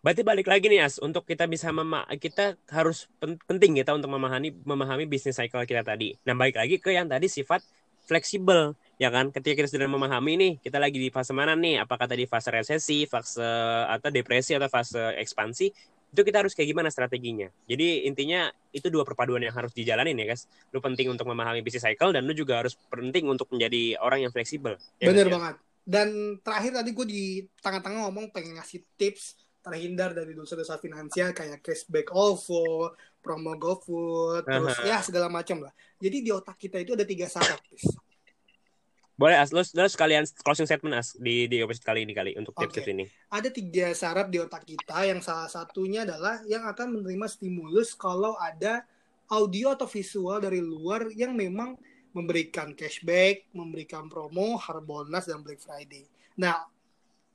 Berarti 0.00 0.24
balik 0.24 0.48
lagi 0.48 0.66
nih 0.72 0.80
As, 0.80 0.96
untuk 0.96 1.28
kita 1.28 1.44
bisa 1.44 1.68
mema 1.68 2.08
kita 2.16 2.56
harus 2.72 3.04
penting 3.20 3.76
kita 3.76 3.92
untuk 3.92 4.08
memahami 4.08 4.56
memahami 4.64 5.04
bisnis 5.04 5.36
cycle 5.36 5.60
kita 5.68 5.84
tadi. 5.84 6.16
Nah, 6.24 6.32
balik 6.32 6.56
lagi 6.56 6.80
ke 6.80 6.96
yang 6.96 7.04
tadi 7.04 7.28
sifat 7.28 7.60
fleksibel, 8.08 8.74
ya 8.96 9.12
kan? 9.12 9.28
Ketika 9.28 9.60
kita 9.60 9.68
sudah 9.68 9.86
memahami 9.86 10.32
nih, 10.40 10.52
kita 10.64 10.80
lagi 10.80 10.96
di 10.96 11.12
fase 11.12 11.36
mana 11.36 11.52
nih? 11.52 11.84
Apakah 11.84 12.08
tadi 12.08 12.24
fase 12.24 12.48
resesi, 12.48 13.04
fase 13.04 13.44
atau 13.86 14.08
depresi 14.08 14.56
atau 14.56 14.72
fase 14.72 15.14
ekspansi? 15.20 15.99
Itu 16.10 16.22
kita 16.26 16.42
harus 16.42 16.52
kayak 16.58 16.68
gimana 16.74 16.90
strateginya. 16.90 17.46
Jadi 17.70 18.06
intinya 18.06 18.50
itu 18.74 18.90
dua 18.90 19.06
perpaduan 19.06 19.42
yang 19.42 19.54
harus 19.54 19.70
dijalanin 19.70 20.18
ya 20.18 20.34
guys. 20.34 20.50
Lu 20.74 20.82
penting 20.82 21.06
untuk 21.06 21.30
memahami 21.30 21.62
bisnis 21.62 21.86
cycle 21.86 22.10
dan 22.10 22.26
lu 22.26 22.34
juga 22.34 22.62
harus 22.62 22.74
penting 22.90 23.30
untuk 23.30 23.46
menjadi 23.54 23.98
orang 24.02 24.26
yang 24.26 24.32
fleksibel. 24.34 24.74
Ya 24.98 25.14
Bener 25.14 25.30
ya? 25.30 25.32
banget. 25.38 25.56
Dan 25.86 26.08
terakhir 26.42 26.82
tadi 26.82 26.90
gue 26.92 27.06
di 27.06 27.24
tengah-tengah 27.62 28.10
ngomong 28.10 28.34
pengen 28.34 28.58
ngasih 28.58 28.82
tips 28.98 29.38
terhindar 29.60 30.16
dari 30.16 30.32
dosa-dosa 30.32 30.80
finansial 30.80 31.36
kayak 31.36 31.60
cashback 31.60 32.08
OVO, 32.10 32.96
promo 33.20 33.54
GoFood, 33.60 34.48
terus 34.48 34.76
Aha. 34.80 34.88
ya 34.88 34.98
segala 35.04 35.28
macam 35.28 35.60
lah. 35.60 35.72
Jadi 36.00 36.24
di 36.24 36.30
otak 36.32 36.56
kita 36.56 36.80
itu 36.80 36.96
ada 36.96 37.04
tiga. 37.04 37.28
Pis. 37.68 37.84
Boleh 39.20 39.36
As, 39.36 39.52
lu, 39.52 39.60
lu 39.60 39.84
sekalian 39.84 40.24
closing 40.40 40.64
statement 40.64 40.96
As 40.96 41.12
di 41.20 41.44
di 41.44 41.60
episode 41.60 41.84
kali 41.84 42.08
ini 42.08 42.16
kali 42.16 42.32
untuk 42.40 42.56
Oke. 42.56 42.72
tips-tips 42.72 42.88
ini. 42.88 43.04
Ada 43.28 43.52
tiga 43.52 43.92
saraf 43.92 44.32
di 44.32 44.40
otak 44.40 44.64
kita 44.64 45.04
yang 45.04 45.20
salah 45.20 45.44
satunya 45.44 46.08
adalah 46.08 46.40
yang 46.48 46.64
akan 46.64 46.96
menerima 46.96 47.28
stimulus 47.28 47.92
kalau 47.92 48.32
ada 48.40 48.80
audio 49.28 49.76
atau 49.76 49.84
visual 49.84 50.40
dari 50.40 50.64
luar 50.64 51.12
yang 51.12 51.36
memang 51.36 51.76
memberikan 52.16 52.72
cashback, 52.72 53.44
memberikan 53.52 54.08
promo, 54.08 54.56
Harbolnas 54.56 55.28
dan 55.28 55.44
Black 55.44 55.60
Friday. 55.60 56.08
Nah, 56.40 56.64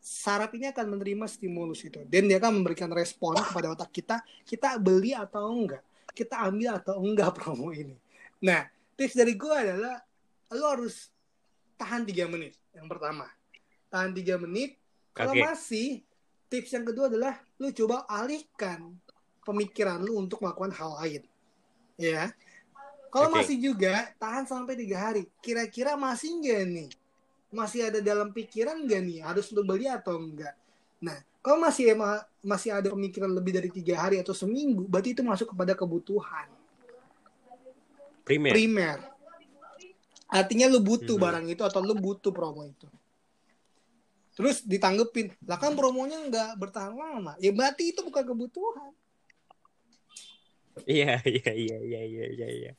saraf 0.01 0.57
ini 0.57 0.73
akan 0.73 0.97
menerima 0.97 1.29
stimulus 1.29 1.85
itu 1.85 2.01
dan 2.09 2.25
dia 2.25 2.41
akan 2.41 2.65
memberikan 2.65 2.89
respon 2.89 3.37
kepada 3.37 3.77
otak 3.77 3.93
kita, 3.93 4.25
kita 4.41 4.81
beli 4.81 5.13
atau 5.13 5.53
enggak, 5.53 5.85
kita 6.17 6.49
ambil 6.49 6.81
atau 6.81 6.97
enggak 6.97 7.29
promo 7.37 7.69
ini. 7.69 7.93
Nah, 8.41 8.65
tips 8.97 9.13
dari 9.13 9.37
gue 9.37 9.53
adalah 9.53 10.01
lo 10.49 10.65
harus 10.73 11.13
tahan 11.75 12.03
3 12.07 12.31
menit 12.31 12.53
yang 12.75 12.87
pertama. 12.87 13.27
Tahan 13.91 14.11
3 14.11 14.43
menit 14.43 14.79
kalau 15.15 15.31
Oke. 15.31 15.41
masih, 15.47 16.03
tips 16.51 16.75
yang 16.75 16.83
kedua 16.83 17.07
adalah 17.07 17.39
lu 17.55 17.71
coba 17.71 18.03
alihkan 18.11 18.91
pemikiran 19.47 20.03
lu 20.03 20.19
untuk 20.19 20.43
melakukan 20.43 20.75
hal 20.75 20.91
lain. 20.99 21.23
Ya. 21.95 22.35
Kalau 23.07 23.31
Oke. 23.31 23.39
masih 23.39 23.55
juga 23.61 24.11
tahan 24.19 24.43
sampai 24.43 24.75
tiga 24.75 24.99
hari. 24.99 25.23
Kira-kira 25.39 25.95
masih 25.95 26.35
enggak 26.35 26.61
nih? 26.67 26.89
Masih 27.47 27.87
ada 27.87 28.03
dalam 28.03 28.35
pikiran 28.35 28.75
enggak 28.75 29.01
nih? 29.07 29.23
Harus 29.23 29.47
lu 29.55 29.63
beli 29.63 29.87
atau 29.87 30.19
enggak? 30.19 30.51
Nah, 30.99 31.15
kalau 31.39 31.63
masih 31.63 31.95
emang 31.95 32.19
masih 32.43 32.75
ada 32.75 32.91
pemikiran 32.91 33.31
lebih 33.31 33.55
dari 33.55 33.69
tiga 33.71 33.95
hari 34.03 34.19
atau 34.19 34.35
seminggu, 34.35 34.83
berarti 34.91 35.15
itu 35.15 35.23
masuk 35.23 35.55
kepada 35.55 35.71
kebutuhan 35.71 36.51
Primer. 38.25 38.51
primer. 38.57 38.97
Artinya 40.35 40.67
lu 40.67 40.83
butuh 40.83 41.15
Mhm. 41.15 41.23
barang 41.23 41.45
itu 41.47 41.63
atau 41.63 41.79
lu 41.79 41.95
butuh 41.95 42.35
promo 42.35 42.67
itu. 42.67 42.91
Terus 44.35 44.67
ditanggepin, 44.67 45.31
lah 45.47 45.55
kan 45.55 45.71
promonya 45.79 46.19
nggak 46.27 46.59
bertahan 46.59 46.91
lama. 46.91 47.39
Ya 47.39 47.55
berarti 47.55 47.95
itu 47.95 48.03
bukan 48.03 48.19
kebutuhan. 48.27 48.91
Iya, 50.83 51.23
iya, 51.23 51.51
iya, 51.55 51.77
iya, 51.79 52.01
iya, 52.03 52.25
iya, 52.35 52.47
iya. 52.51 52.71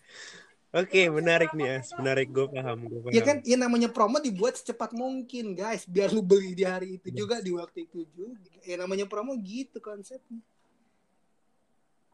Oke, 0.77 1.09
menarik 1.09 1.57
nih, 1.57 1.81
As. 1.81 1.89
Menarik, 1.97 2.29
gue 2.29 2.45
paham, 2.53 2.85
gue 2.85 3.01
paham. 3.01 3.15
Ya 3.17 3.23
kan, 3.25 3.41
ya 3.41 3.57
namanya 3.57 3.89
promo 3.89 4.21
dibuat 4.21 4.61
secepat 4.61 4.93
mungkin, 4.93 5.57
guys. 5.57 5.89
Biar 5.89 6.13
lu 6.13 6.21
beli 6.21 6.53
di 6.53 6.69
hari 6.69 7.01
itu 7.01 7.09
juga, 7.09 7.41
di 7.41 7.49
waktu 7.57 7.89
itu 7.89 8.05
juga. 8.13 8.53
Ya 8.69 8.77
namanya 8.77 9.09
promo 9.09 9.33
gitu 9.41 9.81
konsepnya. 9.81 10.45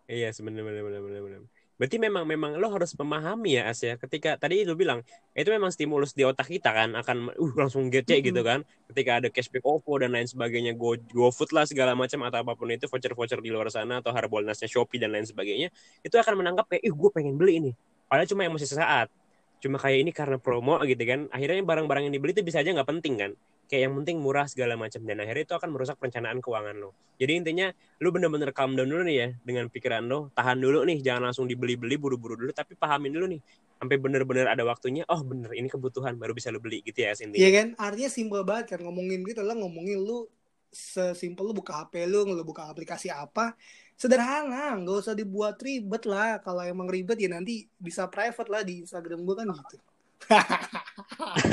Iya, 0.06 0.30
sebenarnya 0.30 0.70
benar 0.70 0.82
benar 0.86 1.00
benar 1.02 1.20
benar. 1.26 1.40
Berarti 1.82 1.98
memang 1.98 2.22
memang 2.22 2.62
lo 2.62 2.70
harus 2.70 2.94
memahami 2.94 3.58
ya 3.58 3.66
As 3.66 3.82
ya. 3.82 3.98
Ketika 3.98 4.38
tadi 4.38 4.62
lu 4.62 4.78
bilang 4.78 5.02
itu 5.34 5.50
memang 5.50 5.74
stimulus 5.74 6.14
di 6.14 6.22
otak 6.22 6.46
kita 6.46 6.70
kan 6.70 6.94
akan 6.94 7.34
uh 7.34 7.52
langsung 7.58 7.90
gece 7.90 8.22
Mhm. 8.22 8.30
gitu 8.30 8.40
kan. 8.46 8.62
Ketika 8.86 9.18
ada 9.18 9.26
cashback 9.34 9.66
OVO 9.66 9.98
dan 9.98 10.14
lain 10.14 10.30
sebagainya, 10.30 10.78
Go 10.78 10.94
GoFood 10.94 11.50
lah 11.50 11.66
segala 11.66 11.98
macam 11.98 12.22
atau 12.22 12.38
apa 12.46 12.54
pun 12.54 12.70
itu 12.70 12.86
voucher-voucher 12.86 13.42
di 13.42 13.50
luar 13.50 13.66
sana 13.74 13.98
atau 13.98 14.14
Harbolnasnya 14.14 14.70
Shopee 14.70 15.02
dan 15.02 15.10
lain 15.10 15.26
sebagainya, 15.26 15.74
itu 16.06 16.14
akan 16.14 16.38
menangkap 16.38 16.70
kayak 16.70 16.86
ih 16.86 16.94
gue 16.94 17.10
pengen 17.10 17.34
beli 17.34 17.58
ini. 17.58 17.70
Padahal 18.06 18.30
cuma 18.30 18.46
emosi 18.46 18.70
sesaat. 18.70 19.10
Cuma 19.58 19.74
kayak 19.82 19.98
ini 20.06 20.14
karena 20.14 20.38
promo 20.38 20.78
gitu 20.86 21.02
kan. 21.02 21.26
Akhirnya 21.34 21.66
barang-barang 21.66 22.06
yang 22.06 22.14
dibeli 22.14 22.30
itu 22.30 22.46
bisa 22.46 22.62
aja 22.62 22.70
nggak 22.70 22.86
penting 22.86 23.14
kan. 23.18 23.32
Kayak 23.72 23.88
yang 23.88 23.94
penting 24.04 24.20
murah 24.20 24.44
segala 24.44 24.76
macam 24.76 25.00
dan 25.08 25.16
akhirnya 25.24 25.48
itu 25.48 25.56
akan 25.56 25.72
merusak 25.72 25.96
perencanaan 25.96 26.44
keuangan 26.44 26.76
lo. 26.76 26.92
Jadi 27.16 27.40
intinya 27.40 27.72
lu 28.04 28.12
bener-bener 28.12 28.52
calm 28.52 28.76
down 28.76 28.92
dulu 28.92 29.08
nih 29.08 29.16
ya 29.16 29.28
dengan 29.40 29.72
pikiran 29.72 30.04
lo 30.04 30.28
tahan 30.36 30.60
dulu 30.60 30.84
nih 30.84 31.00
jangan 31.00 31.32
langsung 31.32 31.48
dibeli-beli 31.48 31.96
buru-buru 31.96 32.36
dulu 32.36 32.52
tapi 32.52 32.76
pahamin 32.76 33.16
dulu 33.16 33.32
nih 33.32 33.40
sampai 33.80 33.96
bener-bener 33.96 34.44
ada 34.44 34.60
waktunya 34.68 35.08
oh 35.08 35.24
bener 35.24 35.56
ini 35.56 35.72
kebutuhan 35.72 36.20
baru 36.20 36.36
bisa 36.36 36.52
lu 36.52 36.60
beli 36.60 36.84
gitu 36.84 37.00
ya 37.00 37.16
intinya 37.16 37.40
Iya 37.40 37.50
kan? 37.56 37.66
Artinya 37.80 38.10
simpel 38.12 38.44
banget 38.44 38.76
kan 38.76 38.84
ngomongin 38.84 39.24
gitu 39.24 39.40
lah 39.40 39.56
ngomongin 39.56 40.04
lu 40.04 40.28
sesimpel 40.68 41.48
lu 41.48 41.56
buka 41.56 41.84
HP 41.84 42.08
lu, 42.08 42.28
lu 42.28 42.44
buka 42.44 42.68
aplikasi 42.68 43.12
apa, 43.12 43.56
sederhana, 43.96 44.76
nggak 44.80 44.96
usah 45.04 45.16
dibuat 45.16 45.60
ribet 45.60 46.08
lah. 46.08 46.40
Kalau 46.40 46.64
emang 46.64 46.88
ribet 46.88 47.20
ya 47.20 47.28
nanti 47.28 47.68
bisa 47.76 48.08
private 48.08 48.48
lah 48.48 48.62
di 48.64 48.84
Instagram 48.84 49.20
gua 49.24 49.44
kan 49.44 49.48
gitu. 49.52 49.76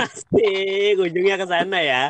Asik, 0.06 0.96
ujungnya 1.00 1.36
ke 1.40 1.46
sana 1.46 1.80
ya 1.82 2.04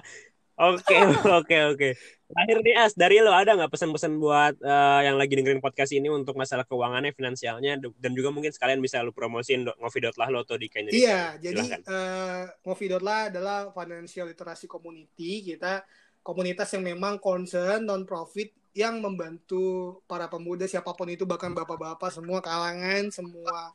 oke 0.60 0.96
oke 1.40 1.58
oke 1.74 1.90
terakhir 2.30 2.58
nih 2.62 2.76
As 2.78 2.94
dari 2.94 3.24
lo 3.24 3.32
ada 3.34 3.56
nggak 3.56 3.72
pesan-pesan 3.74 4.20
buat 4.22 4.54
eh, 4.60 5.00
yang 5.08 5.16
lagi 5.18 5.34
dengerin 5.34 5.64
podcast 5.64 5.96
ini 5.96 6.12
untuk 6.12 6.38
masalah 6.38 6.68
keuangannya 6.68 7.16
finansialnya 7.16 7.80
dan 7.80 8.12
juga 8.14 8.30
mungkin 8.30 8.52
sekalian 8.54 8.84
bisa 8.84 9.02
lu 9.02 9.16
promosiin 9.16 9.66
ngopi.lah 9.66 10.30
lo 10.30 10.46
atau 10.46 10.60
di 10.60 10.68
Indonesia 10.70 11.00
Iya, 11.00 11.24
jadi 11.42 11.64
Silahkan. 11.64 11.82
eh 11.90 12.44
Ngopi.la 12.68 13.18
adalah 13.34 13.58
financial 13.74 14.30
literasi 14.30 14.70
community. 14.70 15.42
Kita 15.42 15.82
komunitas 16.22 16.70
yang 16.78 16.86
memang 16.86 17.18
concern 17.18 17.88
non 17.88 18.06
profit 18.06 18.54
yang 18.78 19.02
membantu 19.02 19.98
para 20.06 20.30
pemuda 20.30 20.70
siapa 20.70 20.94
pun 20.94 21.10
itu 21.10 21.26
bahkan 21.26 21.50
bapak-bapak 21.58 22.14
semua 22.14 22.38
kalangan 22.46 23.10
semua 23.10 23.74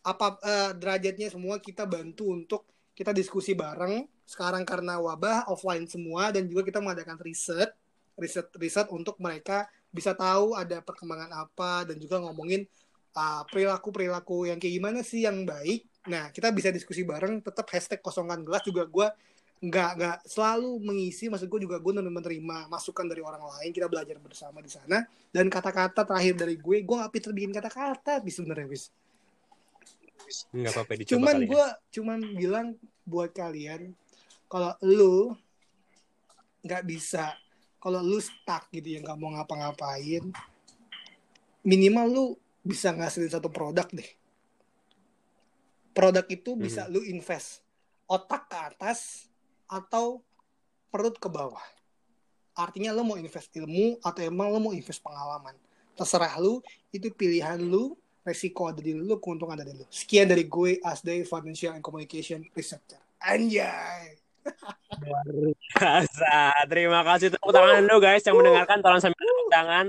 apa 0.00 0.40
eh, 0.40 0.70
derajatnya 0.80 1.28
semua 1.28 1.60
kita 1.60 1.84
bantu 1.84 2.32
untuk 2.32 2.71
kita 2.92 3.10
diskusi 3.10 3.56
bareng. 3.56 4.04
Sekarang 4.24 4.64
karena 4.64 4.96
wabah 5.00 5.48
offline 5.50 5.84
semua 5.88 6.32
dan 6.32 6.48
juga 6.48 6.64
kita 6.64 6.80
mengadakan 6.80 7.20
riset 7.20 7.72
riset 8.16 8.48
riset 8.60 8.86
untuk 8.92 9.16
mereka 9.20 9.64
bisa 9.92 10.12
tahu 10.16 10.56
ada 10.56 10.80
perkembangan 10.80 11.32
apa 11.32 11.84
dan 11.88 11.96
juga 12.00 12.20
ngomongin 12.20 12.64
uh, 13.16 13.42
perilaku-perilaku 13.48 14.48
yang 14.48 14.56
kayak 14.60 14.74
gimana 14.80 15.00
sih 15.04 15.24
yang 15.24 15.44
baik. 15.44 15.84
Nah, 16.08 16.32
kita 16.34 16.50
bisa 16.50 16.72
diskusi 16.74 17.06
bareng, 17.06 17.44
tetap 17.44 17.68
hashtag 17.70 18.02
kosongkan 18.02 18.42
gelas 18.42 18.64
juga 18.66 18.88
gue 18.88 19.06
nggak 19.62 19.90
nggak 19.94 20.18
selalu 20.26 20.82
mengisi, 20.82 21.30
maksud 21.30 21.46
gue 21.46 21.60
juga 21.62 21.78
gue 21.78 21.92
menerima 21.94 22.66
masukan 22.66 23.06
dari 23.06 23.22
orang 23.22 23.46
lain, 23.46 23.70
kita 23.70 23.86
belajar 23.86 24.18
bersama 24.18 24.58
di 24.58 24.66
sana. 24.66 25.06
Dan 25.30 25.46
kata-kata 25.46 26.02
terakhir 26.02 26.34
dari 26.34 26.58
gue, 26.58 26.82
gue 26.82 26.96
nggak 26.98 27.12
pinter 27.14 27.30
bikin 27.30 27.52
kata-kata, 27.54 28.18
bis 28.18 28.42
sebenarnya. 28.42 28.66
Nggak 30.52 30.72
apa-apa 30.72 30.92
dicoba 30.98 31.12
Cuman 31.14 31.34
kali 31.34 31.44
ya. 31.44 31.50
gue 31.50 31.66
cuman 31.98 32.20
bilang 32.36 32.66
buat 33.04 33.30
kalian, 33.34 33.94
kalau 34.48 34.72
lu 34.82 35.36
nggak 36.62 36.82
bisa, 36.86 37.34
kalau 37.82 38.00
lu 38.00 38.18
stuck 38.22 38.70
gitu 38.70 38.96
ya 38.96 38.98
nggak 39.02 39.18
mau 39.18 39.34
ngapa-ngapain, 39.34 40.30
minimal 41.66 42.06
lu 42.08 42.24
bisa 42.62 42.94
ngasilin 42.94 43.30
satu 43.30 43.50
produk 43.50 43.86
deh. 43.90 44.10
Produk 45.92 46.24
itu 46.30 46.56
bisa 46.56 46.88
lu 46.88 47.04
invest 47.04 47.60
otak 48.08 48.48
ke 48.48 48.56
atas 48.56 49.28
atau 49.68 50.20
perut 50.92 51.16
ke 51.16 51.28
bawah. 51.32 51.64
Artinya 52.52 52.92
lu 52.92 53.08
mau 53.08 53.16
invest 53.16 53.48
ilmu 53.56 53.96
atau 54.04 54.20
emang 54.20 54.52
lu 54.52 54.60
mau 54.60 54.72
invest 54.76 55.00
pengalaman. 55.00 55.56
Terserah 55.96 56.36
lu, 56.36 56.60
itu 56.92 57.08
pilihan 57.12 57.56
lu, 57.56 57.96
resiko 58.22 58.70
ada 58.70 58.78
di 58.78 58.94
lu, 58.94 59.18
keuntungan 59.18 59.58
ada 59.58 59.66
di 59.66 59.78
lu. 59.78 59.86
Sekian 59.90 60.30
dari 60.30 60.46
gue 60.46 60.78
Asday 60.82 61.26
Financial 61.26 61.74
and 61.74 61.82
Communication 61.82 62.46
Researcher. 62.54 63.02
Anjay. 63.22 64.18
Luar 65.02 65.26
biasa. 65.30 66.38
Terima 66.66 67.00
kasih 67.06 67.28
tepuk 67.34 67.50
tangan 67.54 67.82
dulu 67.86 67.98
guys 68.02 68.22
yang 68.26 68.36
mendengarkan 68.38 68.78
tolong 68.82 69.02
sambil 69.02 69.18
tepuk 69.18 69.50
tangan. 69.50 69.86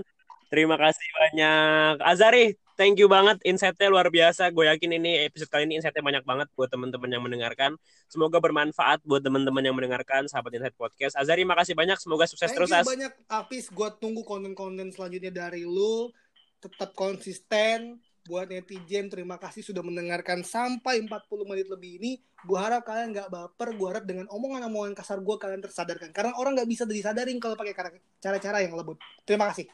Terima 0.53 0.77
kasih 0.77 1.07
banyak. 1.17 1.95
Azari, 2.05 2.53
thank 2.77 3.01
you 3.01 3.09
banget 3.09 3.41
insight-nya 3.41 3.89
luar 3.89 4.13
biasa. 4.13 4.53
Gue 4.53 4.69
yakin 4.69 5.01
ini 5.01 5.25
episode 5.25 5.49
kali 5.49 5.65
ini 5.65 5.81
insight-nya 5.81 6.05
banyak 6.05 6.21
banget 6.21 6.47
buat 6.53 6.69
teman-teman 6.69 7.09
yang 7.09 7.25
mendengarkan. 7.25 7.73
Semoga 8.05 8.37
bermanfaat 8.37 9.01
buat 9.01 9.25
teman-teman 9.25 9.65
yang 9.65 9.73
mendengarkan 9.73 10.29
sahabat 10.29 10.53
Insight 10.53 10.77
Podcast. 10.77 11.17
Azari, 11.17 11.41
makasih 11.41 11.73
banyak. 11.73 11.97
Semoga 11.97 12.29
sukses 12.29 12.53
Thank 12.53 12.57
terus, 12.61 12.69
you 12.69 12.77
Az. 12.77 12.85
banyak 12.85 13.13
Apis. 13.25 13.65
Gue 13.73 13.89
tunggu 13.97 14.21
konten-konten 14.21 14.93
selanjutnya 14.93 15.33
dari 15.33 15.65
lu. 15.65 16.13
Tetap 16.61 16.93
konsisten. 16.93 17.97
Buat 18.23 18.47
netizen, 18.47 19.11
terima 19.11 19.35
kasih 19.35 19.59
sudah 19.59 19.83
mendengarkan 19.83 20.47
sampai 20.47 21.03
40 21.03 21.43
menit 21.43 21.67
lebih 21.67 21.99
ini. 21.99 22.11
Gue 22.47 22.55
harap 22.55 22.87
kalian 22.87 23.11
nggak 23.11 23.27
baper. 23.27 23.75
Gue 23.75 23.87
harap 23.91 24.07
dengan 24.07 24.31
omongan-omongan 24.31 24.95
kasar 24.95 25.19
gue 25.19 25.35
kalian 25.35 25.59
tersadarkan. 25.59 26.15
Karena 26.15 26.31
orang 26.39 26.55
nggak 26.55 26.69
bisa 26.71 26.87
disadarin 26.87 27.35
kalau 27.43 27.59
pakai 27.59 27.75
cara-cara 28.23 28.63
yang 28.63 28.79
lembut. 28.79 28.95
Terima 29.27 29.51
kasih. 29.51 29.67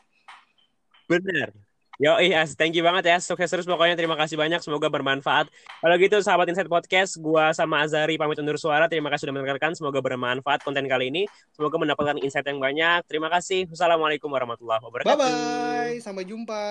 Bener. 1.05 1.53
Yo, 1.99 2.15
Az, 2.15 2.55
thank 2.55 2.73
you 2.73 2.81
banget 2.81 3.11
ya. 3.11 3.19
Sukses 3.19 3.51
terus 3.51 3.67
pokoknya. 3.67 3.93
Terima 3.93 4.15
kasih 4.15 4.39
banyak. 4.39 4.63
Semoga 4.63 4.87
bermanfaat. 4.87 5.51
Kalau 5.83 5.95
gitu, 5.99 6.17
sahabat 6.23 6.47
Insight 6.47 6.71
Podcast, 6.71 7.19
gua 7.19 7.51
sama 7.51 7.83
Azari 7.83 8.15
pamit 8.15 8.39
undur 8.39 8.55
suara. 8.55 8.87
Terima 8.87 9.11
kasih 9.11 9.27
sudah 9.27 9.35
mendengarkan. 9.35 9.75
Semoga 9.75 9.99
bermanfaat 9.99 10.63
konten 10.63 10.87
kali 10.87 11.11
ini. 11.11 11.27
Semoga 11.51 11.75
mendapatkan 11.75 12.17
insight 12.23 12.47
yang 12.47 12.63
banyak. 12.63 13.03
Terima 13.03 13.27
kasih. 13.27 13.67
Wassalamualaikum 13.67 14.31
warahmatullahi 14.31 14.79
wabarakatuh. 14.79 15.11
Bye-bye. 15.11 15.99
Sampai 15.99 16.23
jumpa. 16.23 16.63